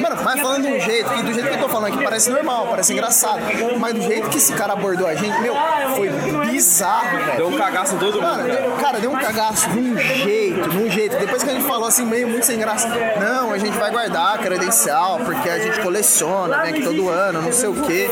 Mano, 0.00 0.16
mas 0.24 0.40
falando 0.40 0.62
de 0.66 0.68
um 0.72 0.80
jeito, 0.80 1.10
que 1.10 1.22
do 1.22 1.32
jeito 1.34 1.48
que 1.48 1.54
eu 1.54 1.60
tô 1.60 1.68
falando 1.68 1.92
aqui, 1.92 2.02
parece 2.02 2.30
normal, 2.30 2.66
parece 2.70 2.92
engraçado. 2.94 3.40
Mas 3.78 3.94
do 3.94 4.00
jeito 4.02 4.30
que 4.30 4.38
esse 4.38 4.52
cara 4.54 4.72
abordou 4.72 5.06
a 5.06 5.14
gente, 5.14 5.38
meu, 5.40 5.54
foi 5.94 6.08
bizarro, 6.46 7.18
velho. 7.18 7.36
Deu 7.36 7.48
um 7.48 7.56
cagaço 7.58 7.94
em 7.94 7.98
todo 7.98 8.14
mundo, 8.22 8.36
cara. 8.36 8.42
deu- 8.44 8.72
cara, 8.80 8.98
deu 9.00 9.10
um 9.10 9.16
cagaço 9.18 9.68
de 9.68 9.78
um 9.78 9.98
jeito, 9.98 10.68
de 10.70 10.78
um 10.78 10.90
jeito. 10.90 11.16
Depois 11.18 11.42
que 11.42 11.50
a 11.50 11.52
gente 11.52 11.66
falou 11.66 11.86
assim, 11.86 12.06
meio 12.06 12.26
muito 12.26 12.46
sem 12.46 12.58
graça, 12.58 12.88
não, 13.20 13.52
a 13.52 13.58
gente 13.58 13.76
vai 13.76 13.90
guardar 13.90 14.34
a 14.36 14.38
credencial, 14.38 15.18
porque 15.24 15.48
a 15.48 15.58
gente 15.58 15.78
coleciona, 15.80 16.56
né, 16.58 16.72
que 16.72 16.82
todo 16.82 17.08
ano, 17.10 17.42
não 17.42 17.52
sei 17.52 17.68
o 17.68 17.74
quê. 17.82 18.08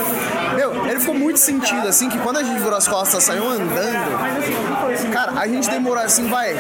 Meu, 0.55 0.87
ele 0.87 1.01
ficou 1.01 1.15
muito 1.15 1.39
sentido, 1.39 1.89
assim, 1.89 2.09
que 2.11 2.19
quando 2.19 2.39
a 2.39 2.43
gente 2.43 2.59
virou 2.61 2.77
as 2.77 2.87
costas, 2.87 3.25
saiu 3.25 3.49
andando, 3.49 4.98
cara, 5.07 5.33
a 5.41 5.47
gente 5.47 5.69
demorou 5.71 6.03
assim, 6.03 6.29
vai, 6.29 6.55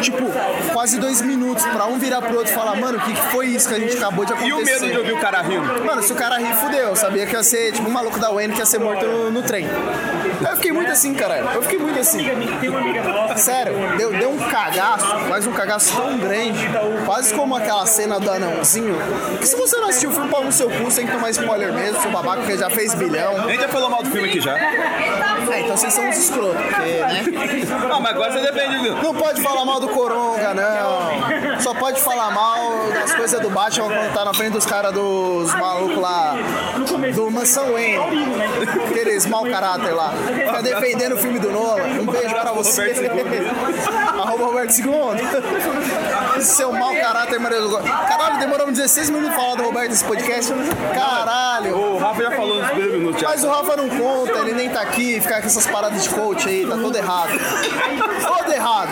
tipo, 0.00 0.24
quase 0.72 0.98
dois 0.98 1.20
minutos 1.22 1.64
pra 1.66 1.86
um 1.86 1.98
virar 1.98 2.20
pro 2.22 2.36
outro 2.36 2.52
e 2.52 2.54
falar, 2.54 2.74
mano, 2.76 2.98
o 2.98 3.00
que 3.00 3.12
que 3.14 3.22
foi 3.28 3.46
isso 3.46 3.68
que 3.68 3.74
a 3.74 3.78
gente 3.78 3.96
acabou 3.96 4.24
de 4.24 4.32
E 4.32 4.34
acontecer? 4.34 4.52
o 4.54 4.64
medo 4.80 4.90
de 4.92 4.98
ouvir 4.98 5.12
o 5.12 5.18
cara 5.20 5.42
rindo? 5.42 5.84
Mano, 5.84 6.02
se 6.02 6.12
o 6.12 6.16
cara 6.16 6.38
rir, 6.38 6.54
fudeu. 6.56 6.88
Eu 6.88 6.96
sabia 6.96 7.26
que 7.26 7.34
ia 7.34 7.42
ser 7.42 7.72
tipo 7.72 7.88
um 7.88 7.92
maluco 7.92 8.18
da 8.18 8.30
Wayne 8.30 8.52
que 8.54 8.58
ia 8.60 8.66
ser 8.66 8.78
morto 8.78 9.04
no, 9.06 9.30
no 9.30 9.42
trem. 9.42 9.66
Eu 10.48 10.56
fiquei 10.56 10.72
muito 10.72 10.90
assim, 10.90 11.14
caralho. 11.14 11.48
Eu 11.54 11.62
fiquei 11.62 11.78
muito 11.78 11.98
assim. 11.98 12.18
Sério, 13.36 13.74
deu, 13.96 14.10
deu 14.12 14.30
um 14.30 14.38
cagaço, 14.38 15.06
mas 15.28 15.46
um 15.46 15.52
cagaço 15.52 15.94
tão 15.96 16.18
grande, 16.18 16.58
quase 17.04 17.32
como 17.34 17.54
aquela 17.56 17.86
cena 17.86 18.18
do 18.20 18.30
anãozinho. 18.30 18.96
Que 19.40 19.46
se 19.46 19.56
você 19.56 19.76
não 19.76 19.88
assistiu 19.88 20.10
o 20.10 20.12
filme, 20.12 20.28
pau 20.28 20.44
no 20.44 20.52
seu 20.52 20.68
cu, 20.70 20.90
sem 20.90 21.06
tomar 21.06 21.30
spoiler 21.30 21.72
mesmo, 21.72 22.00
seu 22.00 22.10
babaca 22.10 22.42
que 22.42 22.56
já 22.56 22.68
fez 22.70 22.94
bilhão. 22.94 23.36
A 23.44 23.48
gente 23.50 23.60
já 23.62 23.68
falou 23.68 23.90
mal 23.90 24.02
do 24.02 24.10
filme 24.10 24.28
aqui 24.28 24.40
já. 24.40 24.54
É, 25.52 25.60
então 25.60 25.76
vocês 25.76 25.92
são 25.92 26.08
uns 26.08 26.16
escrotos, 26.16 26.60
porque, 26.62 26.80
né? 26.80 27.24
Ah, 27.92 28.00
mas 28.00 28.12
agora 28.12 28.32
você 28.32 28.40
depende, 28.40 28.78
viu? 28.78 28.94
Não 29.02 29.14
pode 29.14 29.42
falar 29.42 29.64
mal 29.64 29.80
do 29.80 29.88
Coronga, 29.88 30.54
não. 30.54 31.53
Só 31.64 31.72
pode 31.72 31.98
falar 32.02 32.30
mal 32.30 32.90
das 32.92 33.14
coisas 33.14 33.40
do 33.40 33.48
Batman 33.48 33.88
quando 33.88 34.12
tá 34.12 34.22
na 34.22 34.34
frente 34.34 34.52
dos 34.52 34.66
caras 34.66 34.92
dos 34.92 35.50
malucos 35.54 35.96
lá 35.96 36.36
do 37.14 37.30
Mansão 37.30 37.72
Wayne. 37.72 37.96
Aqueles 38.90 39.24
mau 39.24 39.46
caráter 39.46 39.94
lá. 39.94 40.12
Fica 40.26 40.62
defendendo 40.62 41.14
o 41.14 41.16
filme 41.16 41.38
do 41.38 41.50
Nolan. 41.50 41.84
Um 42.02 42.04
beijo 42.04 42.34
pra 42.34 42.52
você. 42.52 43.10
Arroba 44.12 44.44
Roberto 44.44 44.72
Segundo. 44.72 45.16
Seu 46.42 46.70
mau 46.70 46.94
caráter, 46.96 47.40
Maria 47.40 47.62
do 47.62 47.70
Gol. 47.70 47.80
Caralho, 47.80 48.38
demoramos 48.40 48.74
16 48.74 49.08
minutos 49.08 49.34
pra 49.34 49.42
falar 49.42 49.56
do 49.56 49.62
Roberto 49.62 49.88
nesse 49.88 50.04
podcast. 50.04 50.52
Caralho. 50.94 51.78
O 51.78 51.98
Rafa 51.98 52.22
já 52.24 52.30
falou 52.32 52.58
nos 52.58 52.66
primeiros 52.66 52.98
minutos. 52.98 53.22
Mas 53.22 53.42
o 53.42 53.48
Rafa 53.48 53.74
não 53.76 53.88
conta, 53.88 54.32
ele 54.40 54.52
nem 54.52 54.68
tá 54.68 54.82
aqui, 54.82 55.18
ficar 55.18 55.40
com 55.40 55.46
essas 55.46 55.66
paradas 55.66 56.02
de 56.02 56.10
coach 56.10 56.46
aí, 56.46 56.66
tá 56.66 56.76
todo 56.76 56.94
errado. 56.94 57.30
Todo 58.22 58.52
errado. 58.52 58.90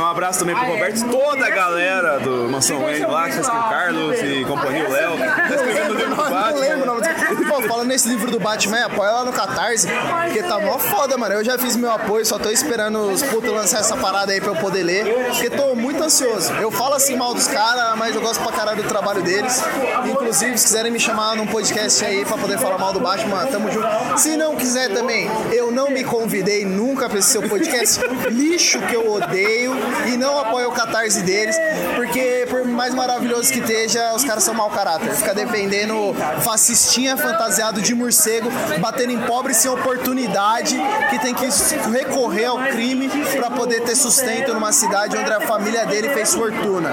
Um 0.00 0.06
abraço 0.06 0.38
também 0.38 0.56
pro 0.56 0.64
Roberto 0.64 0.96
e 0.96 1.04
toda 1.04 1.46
a 1.46 1.50
galera 1.50 2.18
do 2.20 2.48
Mansão 2.48 2.80
Wayne 2.80 3.04
lá, 3.04 3.28
que 3.28 3.38
o 3.38 3.42
Carlos 3.42 4.18
e 4.18 4.44
companhia, 4.46 4.88
o 4.88 4.90
Léo. 4.90 5.18
Tá 5.18 5.54
escrevendo 5.54 5.90
o 5.90 5.94
livro 5.94 6.16
do 6.16 6.24
Não, 6.24 6.30
não 6.30 6.58
lembro 6.58 6.90
o 6.90 7.00
Batman. 7.00 7.34
nome 7.34 7.50
Pô, 7.50 7.62
falando 7.62 7.88
nesse 7.88 8.08
livro 8.08 8.30
do 8.30 8.40
Batman, 8.40 8.86
apoia 8.86 9.10
lá 9.10 9.24
no 9.24 9.32
Catarse, 9.32 9.86
porque 10.24 10.42
tá 10.42 10.58
mó 10.58 10.78
foda, 10.78 11.18
mano. 11.18 11.34
Eu 11.34 11.44
já 11.44 11.58
fiz 11.58 11.76
meu 11.76 11.92
apoio, 11.92 12.24
só 12.24 12.38
tô 12.38 12.48
esperando 12.48 13.10
os 13.10 13.22
putos 13.22 13.50
lançar 13.50 13.80
essa 13.80 13.94
parada 13.96 14.32
aí 14.32 14.40
pra 14.40 14.52
eu 14.52 14.56
poder 14.56 14.82
ler, 14.82 15.04
porque 15.26 15.50
tô 15.50 15.74
muito 15.74 16.02
ansioso. 16.02 16.50
Eu 16.54 16.70
falo 16.70 16.94
assim 16.94 17.14
mal 17.16 17.34
dos 17.34 17.46
caras, 17.46 17.98
mas 17.98 18.14
eu 18.14 18.22
gosto 18.22 18.42
pra 18.42 18.52
caralho 18.52 18.82
do 18.82 18.88
trabalho 18.88 19.22
deles. 19.22 19.62
Inclusive, 20.06 20.56
se 20.56 20.64
quiserem 20.64 20.90
me 20.90 20.98
chamar 20.98 21.36
num 21.36 21.46
podcast 21.46 22.02
aí 22.04 22.24
pra 22.24 22.38
poder 22.38 22.58
falar 22.58 22.78
mal 22.78 22.92
do 22.92 23.00
Batman, 23.00 23.44
tamo 23.46 23.70
junto. 23.70 23.86
Se 24.16 24.34
não 24.36 24.56
quiser 24.56 24.88
também, 24.94 25.30
eu 25.52 25.70
não 25.70 25.90
me 25.90 26.04
convidei 26.04 26.64
nunca 26.64 27.08
pra 27.08 27.18
esse 27.18 27.28
seu 27.28 27.42
podcast. 27.42 28.00
Lixo 28.30 28.80
que 28.82 28.94
eu 28.94 29.12
odeio 29.12 29.74
e 30.06 30.16
não 30.16 30.38
apoio 30.38 30.68
o 30.68 30.72
catarse 30.72 31.22
deles, 31.22 31.56
porque 31.96 32.46
por 32.48 32.64
mais 32.66 32.94
maravilhoso 32.94 33.52
que 33.52 33.58
esteja, 33.60 34.12
os 34.14 34.24
caras 34.24 34.42
são 34.44 34.54
mau 34.54 34.70
caráter. 34.70 35.10
Fica 35.14 35.34
defendendo 35.34 36.14
fascistinha 36.42 37.16
fantasiado 37.16 37.80
de 37.80 37.94
morcego, 37.94 38.50
batendo 38.80 39.12
em 39.12 39.18
pobres 39.20 39.56
sem 39.58 39.70
oportunidade, 39.70 40.80
que 41.10 41.18
tem 41.18 41.34
que 41.34 41.46
recorrer 41.92 42.46
ao 42.46 42.58
crime 42.58 43.08
pra 43.36 43.50
poder 43.50 43.80
ter 43.82 43.94
sustento 43.96 44.52
numa 44.54 44.72
cidade 44.72 45.16
onde 45.16 45.32
a 45.32 45.40
família 45.40 45.84
dele 45.86 46.08
fez 46.10 46.34
fortuna. 46.34 46.90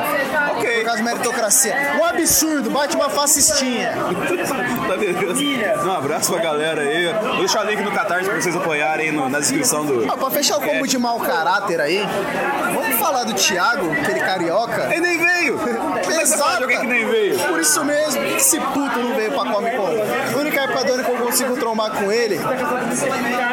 Ok. 0.57 0.77
Por 0.77 0.85
causa 0.85 0.97
de 0.97 1.03
meritocracia. 1.03 1.75
Um 1.99 2.05
absurdo, 2.05 2.69
bate 2.69 2.95
uma 2.95 3.09
fascistinha. 3.09 3.93
Tá 4.87 4.97
beleza. 4.97 5.83
Um 5.85 5.91
abraço 5.91 6.31
pra 6.31 6.41
galera 6.41 6.81
aí. 6.81 7.13
Vou 7.13 7.37
deixar 7.39 7.65
o 7.65 7.69
link 7.69 7.81
no 7.81 7.91
Catarse 7.91 8.25
pra 8.29 8.41
vocês 8.41 8.55
apoiarem 8.55 9.11
no- 9.11 9.29
na 9.29 9.39
descrição 9.39 9.85
do. 9.85 10.07
Ó, 10.07 10.17
pra 10.17 10.29
fechar 10.29 10.57
o 10.57 10.61
combo 10.61 10.87
de 10.87 10.97
mau 10.97 11.19
caráter 11.19 11.79
aí, 11.81 12.05
vamos 12.81 12.99
falar 12.99 13.23
do 13.23 13.33
Thiago, 13.33 13.91
aquele 13.91 14.19
carioca. 14.19 14.83
Ele 14.91 15.01
nem 15.01 15.17
veio! 15.17 15.57
É 16.07 16.57
que 16.57 16.63
alguém 16.63 16.87
nem 16.87 17.05
veio? 17.05 17.39
Por 17.39 17.59
isso 17.59 17.83
mesmo, 17.85 18.21
esse 18.23 18.59
puto 18.59 18.99
não 18.99 19.15
veio 19.15 19.31
pra 19.31 19.51
Comic 19.51 19.75
Con? 19.77 19.87
A 19.87 20.37
única 20.37 20.56
ano 20.93 21.03
que 21.03 21.11
eu 21.11 21.17
consigo 21.17 21.57
trombar 21.57 21.91
com 21.91 22.11
ele. 22.11 22.39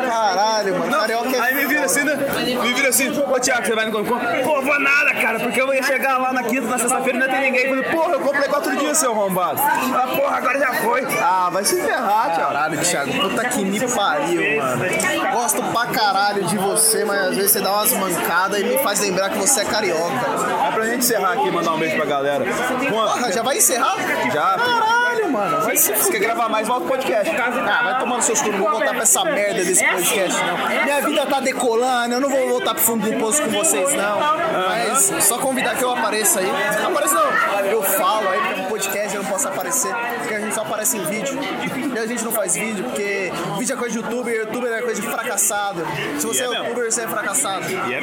Caralho, 0.06 0.78
mano. 0.78 0.92
Carioca 0.92 1.36
é. 1.36 1.40
Aí 1.40 1.54
me 1.54 1.66
vira 1.66 1.84
assim, 1.84 2.04
né? 2.04 2.16
Me 2.16 2.74
vira 2.74 2.88
assim, 2.88 3.10
ô 3.10 3.40
Thiago, 3.40 3.66
você 3.66 3.74
vai 3.74 3.86
no 3.86 3.92
Comic 3.92 4.10
Con? 4.10 4.20
Pô, 4.42 4.62
vou 4.62 4.80
nada, 4.80 5.14
cara, 5.14 5.40
porque 5.40 5.60
eu 5.60 5.72
ia 5.74 5.82
chegar 5.82 6.18
lá 6.18 6.32
na 6.32 6.42
quinta, 6.42 6.66
na 6.68 6.78
sexta-feira 6.78 7.18
e 7.18 7.20
não 7.20 7.28
ter 7.28 7.40
ninguém. 7.40 7.64
Eu 7.64 7.76
falei, 7.76 7.90
porra, 7.90 8.12
eu 8.12 8.20
comprei 8.20 8.48
quatro 8.48 8.76
dias, 8.76 8.98
seu 8.98 9.12
arrombado. 9.12 9.60
Ah, 9.60 10.06
porra, 10.16 10.36
agora 10.36 10.58
já 10.58 10.72
foi. 10.74 11.06
Ah, 11.20 11.48
vai 11.50 11.64
se 11.64 11.80
ferrar, 11.80 12.34
Thiago. 12.34 12.52
Caralho, 12.52 12.80
Thiago. 12.80 13.12
Puta 13.12 13.48
que 13.48 13.64
me 13.64 13.80
pariu, 13.94 14.62
mano. 14.62 14.84
Gosto 15.32 15.62
pra 15.62 15.86
caralho 15.86 16.44
de 16.44 16.56
você, 16.56 17.04
mas 17.04 17.28
às 17.28 17.36
vezes 17.36 17.52
você 17.52 17.60
dá 17.60 17.72
umas 17.72 17.92
mancadas 17.92 18.60
e 18.60 18.64
me 18.64 18.78
faz 18.78 19.00
lembrar 19.00 19.14
lembrar 19.14 19.30
que 19.30 19.38
você 19.38 19.60
é 19.60 19.64
carioca. 19.64 20.14
É 20.68 20.72
pra 20.72 20.84
gente 20.86 20.98
encerrar 20.98 21.32
aqui 21.32 21.48
e 21.48 21.50
mandar 21.50 21.74
um 21.74 21.78
beijo 21.78 21.96
pra 21.96 22.04
galera. 22.04 22.44
Porra, 22.88 23.32
já 23.32 23.42
vai 23.42 23.56
encerrar? 23.56 23.96
Já. 24.32 24.56
Caralho, 24.56 24.93
mano. 25.35 25.61
Vai 25.62 25.76
se 25.76 25.93
quer 26.11 26.20
gravar 26.20 26.49
mais, 26.49 26.68
volta 26.68 26.87
pro 26.87 26.97
podcast. 26.97 27.35
Ah, 27.37 27.82
vai 27.82 27.99
tomando 27.99 28.22
seus 28.22 28.41
turnos, 28.41 28.61
não 28.61 28.68
vou 28.68 28.78
voltar 28.78 28.95
pra 28.95 29.03
essa 29.03 29.24
merda 29.24 29.64
desse 29.64 29.85
podcast, 29.85 30.41
não. 30.45 30.85
Minha 30.85 31.01
vida 31.01 31.26
tá 31.26 31.41
decolando, 31.41 32.14
eu 32.14 32.20
não 32.20 32.30
vou 32.30 32.49
voltar 32.49 32.74
pro 32.74 32.82
fundo 32.82 33.11
do 33.11 33.18
poço 33.18 33.43
com 33.43 33.51
vocês, 33.51 33.95
não. 33.95 34.18
Mas 34.68 35.24
só 35.24 35.39
convidar 35.39 35.74
que 35.76 35.82
eu 35.82 35.91
apareça 35.91 36.41
aí. 36.41 36.51
Apareça 36.85 37.14
não, 37.14 37.61
eu 37.66 37.82
falo 37.82 38.28
aí, 38.28 38.41
porque 38.41 38.61
é 38.61 38.62
um 38.62 38.68
podcast, 38.68 39.16
eu 39.16 39.22
não 39.22 39.30
posso 39.30 39.49
aparecer, 39.75 39.95
porque 40.18 40.35
a 40.35 40.41
gente 40.41 40.55
só 40.55 40.62
aparece 40.62 40.97
em 40.97 41.05
vídeo. 41.05 41.39
E 41.95 41.99
a 41.99 42.07
gente 42.07 42.25
não 42.25 42.33
faz 42.33 42.55
vídeo, 42.55 42.85
porque 42.85 43.33
vídeo 43.59 43.75
é 43.75 43.77
coisa 43.77 43.99
de 43.99 44.05
youtuber, 44.05 44.35
youtuber 44.35 44.72
é 44.72 44.83
coisa 44.83 45.01
de 45.01 45.09
fracassado. 45.09 45.83
Se 46.18 46.27
você 46.27 46.45
é 46.45 46.47
é 46.47 46.59
youtuber, 46.59 46.93
você 46.93 47.03
é 47.03 47.09
fracassado. 47.09 47.66
E 47.70 47.95
é. 47.95 48.01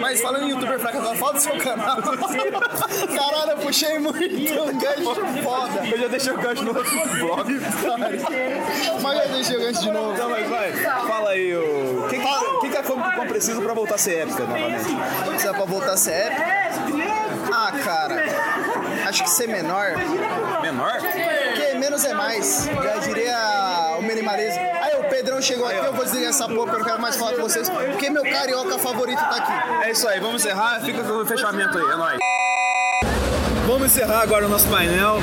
Mas 0.00 0.20
falando 0.20 0.44
em 0.44 0.50
youtuber 0.50 0.78
fracassado, 0.78 1.16
fala 1.16 1.32
do 1.32 1.40
seu 1.40 1.56
canal. 1.58 1.96
Caralho, 2.02 3.50
eu 3.50 3.56
puxei 3.58 3.98
muito 3.98 4.18
gancho 4.18 5.42
foda. 5.42 5.86
Eu 5.86 5.98
já 5.98 6.08
deixei 6.08 6.32
o 6.32 6.38
gancho 6.38 6.64
no 6.64 6.76
outro 6.76 7.18
blog. 7.18 7.60
Mas 9.02 9.22
eu 9.22 9.28
deixei 9.32 9.56
o 9.56 9.60
gancho 9.60 9.80
de 9.82 9.90
novo. 9.90 10.12
Então, 10.12 10.30
mas 10.30 10.48
vai, 10.48 10.72
fala 10.72 11.30
aí, 11.30 11.54
o 11.54 12.06
que, 12.08 12.18
que, 12.18 12.60
que, 12.60 12.68
que 12.70 12.76
a 12.76 12.82
Comic 12.82 13.16
Con 13.16 13.26
precisa 13.26 13.60
pra 13.60 13.74
voltar 13.74 13.94
a 13.94 13.98
ser 13.98 14.18
épica 14.18 14.44
novamente? 14.44 14.84
Precisa 15.26 15.54
pra 15.54 15.64
voltar 15.64 15.92
a 15.92 15.96
ser 15.96 16.12
épico? 16.12 16.42
Ah, 17.52 17.72
cara. 17.84 18.24
Acho 19.12 19.24
que 19.24 19.30
ser 19.30 19.46
menor. 19.46 19.92
Menor? 20.62 20.92
Porque 20.98 21.74
menos 21.78 22.02
é 22.02 22.14
mais. 22.14 22.66
Já 22.82 22.96
diria 22.96 23.96
o 23.98 24.02
minimalismo. 24.02 24.58
Aí 24.80 24.96
o 25.00 25.04
Pedrão 25.04 25.42
chegou 25.42 25.66
aqui, 25.66 25.76
eu 25.84 25.92
vou 25.92 26.02
desligar 26.02 26.30
essa 26.30 26.48
porra, 26.48 26.64
porque 26.64 26.76
eu 26.76 26.78
não 26.78 26.86
quero 26.86 27.02
mais 27.02 27.16
falar 27.16 27.32
com 27.34 27.42
vocês. 27.42 27.68
Porque 27.68 28.08
meu 28.08 28.22
carioca 28.22 28.78
favorito 28.78 29.18
tá 29.18 29.36
aqui. 29.36 29.86
É 29.86 29.90
isso 29.90 30.08
aí, 30.08 30.18
vamos 30.18 30.42
encerrar, 30.42 30.80
fica 30.80 31.02
com 31.04 31.12
o 31.12 31.26
fechamento 31.26 31.76
aí, 31.76 31.84
é 31.84 31.96
nóis. 31.96 32.18
Vamos 33.66 33.86
encerrar 33.88 34.22
agora 34.22 34.46
o 34.46 34.48
nosso 34.48 34.66
painel. 34.68 35.18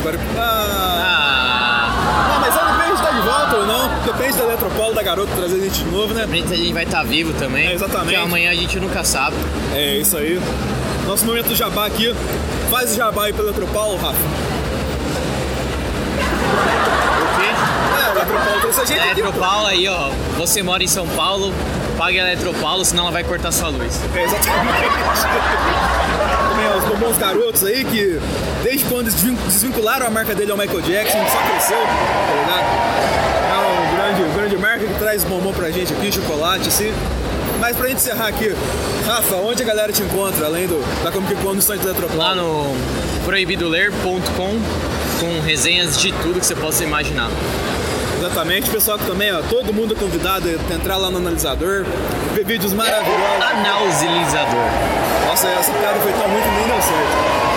Agora... 0.00 0.18
Ah, 0.38 1.88
Ah, 1.92 2.28
não, 2.34 2.40
mas 2.40 2.54
aí 2.58 2.72
depende 2.76 2.96
se 2.98 3.02
tá 3.02 3.10
de 3.10 3.20
volta 3.22 3.56
ou 3.56 3.66
não. 3.66 3.88
Depende 4.04 4.36
da 4.36 4.44
Eletropolo, 4.44 4.94
da 4.94 5.02
garota 5.02 5.32
trazer 5.34 5.56
a 5.56 5.60
gente 5.60 5.82
de 5.82 5.90
novo, 5.90 6.12
né? 6.12 6.24
a 6.24 6.26
gente 6.26 6.72
vai 6.74 6.84
estar 6.84 7.02
vivo 7.04 7.32
também. 7.38 7.68
É, 7.68 7.72
exatamente. 7.72 8.08
Porque 8.10 8.16
amanhã 8.16 8.50
a 8.50 8.54
gente 8.54 8.78
nunca 8.78 9.02
sabe. 9.02 9.34
É 9.74 9.96
isso 9.96 10.18
aí. 10.18 10.38
Nosso 11.06 11.24
momento 11.24 11.54
jabá 11.54 11.86
aqui. 11.86 12.14
Faz 12.70 12.92
o 12.92 12.94
jabá 12.96 13.24
aí 13.24 13.32
pelo 13.32 13.48
Eletropaulo, 13.48 13.96
Rafa. 13.96 14.16
O 17.20 17.40
quê? 17.40 17.48
É, 17.48 18.08
o 18.08 18.12
Eletropaulo 18.16 18.60
trouxe 18.60 18.80
a 18.80 18.84
gente 18.84 19.00
aqui. 19.00 19.20
Eletropaulo 19.20 19.66
aí, 19.66 19.88
ó. 19.88 20.10
Você 20.38 20.62
mora 20.62 20.82
em 20.82 20.86
São 20.86 21.06
Paulo, 21.08 21.52
pague 21.98 22.18
a 22.20 22.32
Eletropaulo, 22.32 22.84
senão 22.84 23.04
ela 23.04 23.12
vai 23.12 23.24
cortar 23.24 23.50
sua 23.52 23.68
luz. 23.68 24.00
É, 24.14 24.22
exatamente. 24.24 24.68
Também 26.48 26.78
os 26.78 26.84
bombons 26.84 27.18
garotos 27.18 27.64
aí 27.64 27.84
que 27.84 28.20
desde 28.62 28.84
quando 28.84 29.06
desvin- 29.10 29.34
desvincularam 29.46 30.06
a 30.06 30.10
marca 30.10 30.34
dele 30.34 30.52
ao 30.52 30.56
Michael 30.58 30.80
Jackson, 30.82 31.18
só 31.28 31.38
cresceu, 31.50 31.78
tá 31.78 32.34
ligado? 32.40 32.64
É 33.50 33.56
um 33.66 33.96
grande, 33.96 34.34
grande 34.34 34.56
marca 34.58 34.86
que 34.86 34.94
traz 34.94 35.24
bombom 35.24 35.52
pra 35.52 35.70
gente 35.70 35.92
aqui, 35.92 36.12
chocolate, 36.12 36.68
assim. 36.68 36.92
Mas 37.60 37.76
pra 37.76 37.88
gente 37.88 37.98
encerrar 37.98 38.28
aqui, 38.28 38.54
Rafa, 39.06 39.36
onde 39.36 39.62
a 39.62 39.66
galera 39.66 39.92
te 39.92 40.02
encontra, 40.02 40.46
além 40.46 40.66
do, 40.66 40.82
da 41.04 41.12
Comic 41.12 41.34
Con 41.36 41.52
no 41.52 41.58
estande 41.58 41.84
da 41.84 41.90
Eletropaulo? 41.90 42.22
Lá 42.22 42.34
no 42.34 42.74
proibidoler.com 43.24 44.60
com 45.20 45.40
resenhas 45.44 45.98
de 45.98 46.10
tudo 46.10 46.40
que 46.40 46.46
você 46.46 46.54
possa 46.54 46.82
imaginar. 46.82 47.30
Exatamente, 48.18 48.70
pessoal 48.70 48.98
que 48.98 49.04
também, 49.04 49.30
ó, 49.32 49.42
todo 49.42 49.72
mundo 49.72 49.94
é 49.94 49.96
convidado 49.96 50.48
a 50.48 50.74
entrar 50.74 50.96
lá 50.96 51.10
no 51.10 51.18
analisador, 51.18 51.84
ver 52.34 52.44
vídeos 52.44 52.72
maravilhosos. 52.72 53.42
Analzilizador. 53.42 54.70
Nossa, 55.26 55.48
essa 55.48 55.72
piada 55.72 56.00
foi 56.00 56.12
tão 56.12 56.28
muito 56.28 56.46
nem 56.48 56.66
deu 56.66 56.82
certo. 56.82 57.49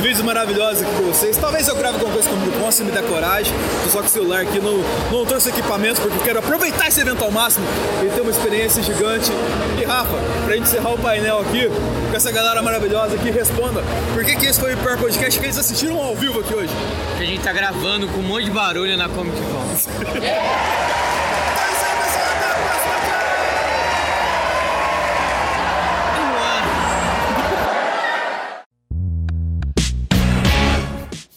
Vídeos 0.00 0.22
maravilhosos 0.22 0.82
aqui 0.82 0.92
com 0.94 1.02
vocês. 1.02 1.36
Talvez 1.36 1.68
eu 1.68 1.76
grave 1.76 1.96
alguma 1.96 2.12
coisa 2.12 2.28
comigo 2.28 2.58
com 2.58 2.70
se 2.70 2.82
me 2.82 2.90
der 2.90 3.02
coragem. 3.02 3.52
Tô 3.84 3.90
só 3.90 4.00
com 4.00 4.06
o 4.06 4.08
celular 4.08 4.40
aqui, 4.40 4.58
não, 4.58 4.78
não 5.10 5.26
trouxe 5.26 5.50
equipamentos 5.50 5.98
porque 6.00 6.16
eu 6.16 6.22
quero 6.22 6.38
aproveitar 6.38 6.88
esse 6.88 7.00
evento 7.00 7.22
ao 7.22 7.30
máximo 7.30 7.66
e 8.02 8.08
ter 8.08 8.20
uma 8.22 8.30
experiência 8.30 8.82
gigante. 8.82 9.30
E 9.78 9.84
Rafa, 9.84 10.16
pra 10.44 10.54
gente 10.54 10.68
encerrar 10.68 10.94
o 10.94 10.98
painel 10.98 11.40
aqui, 11.40 11.68
com 12.10 12.16
essa 12.16 12.32
galera 12.32 12.62
maravilhosa 12.62 13.14
aqui, 13.14 13.30
responda 13.30 13.82
por 14.14 14.24
que, 14.24 14.36
que 14.36 14.46
esse 14.46 14.58
foi 14.58 14.74
o 14.74 14.76
pior 14.78 14.96
podcast 14.98 15.38
que 15.38 15.46
eles 15.46 15.58
assistiram 15.58 15.98
ao 15.98 16.14
vivo 16.14 16.40
aqui 16.40 16.54
hoje? 16.54 16.72
Que 17.16 17.22
a 17.22 17.26
gente 17.26 17.42
tá 17.42 17.52
gravando 17.52 18.08
com 18.08 18.20
um 18.20 18.22
monte 18.22 18.44
de 18.44 18.50
barulho 18.50 18.96
na 18.96 19.08
Comic 19.08 19.36
Con. 19.36 21.09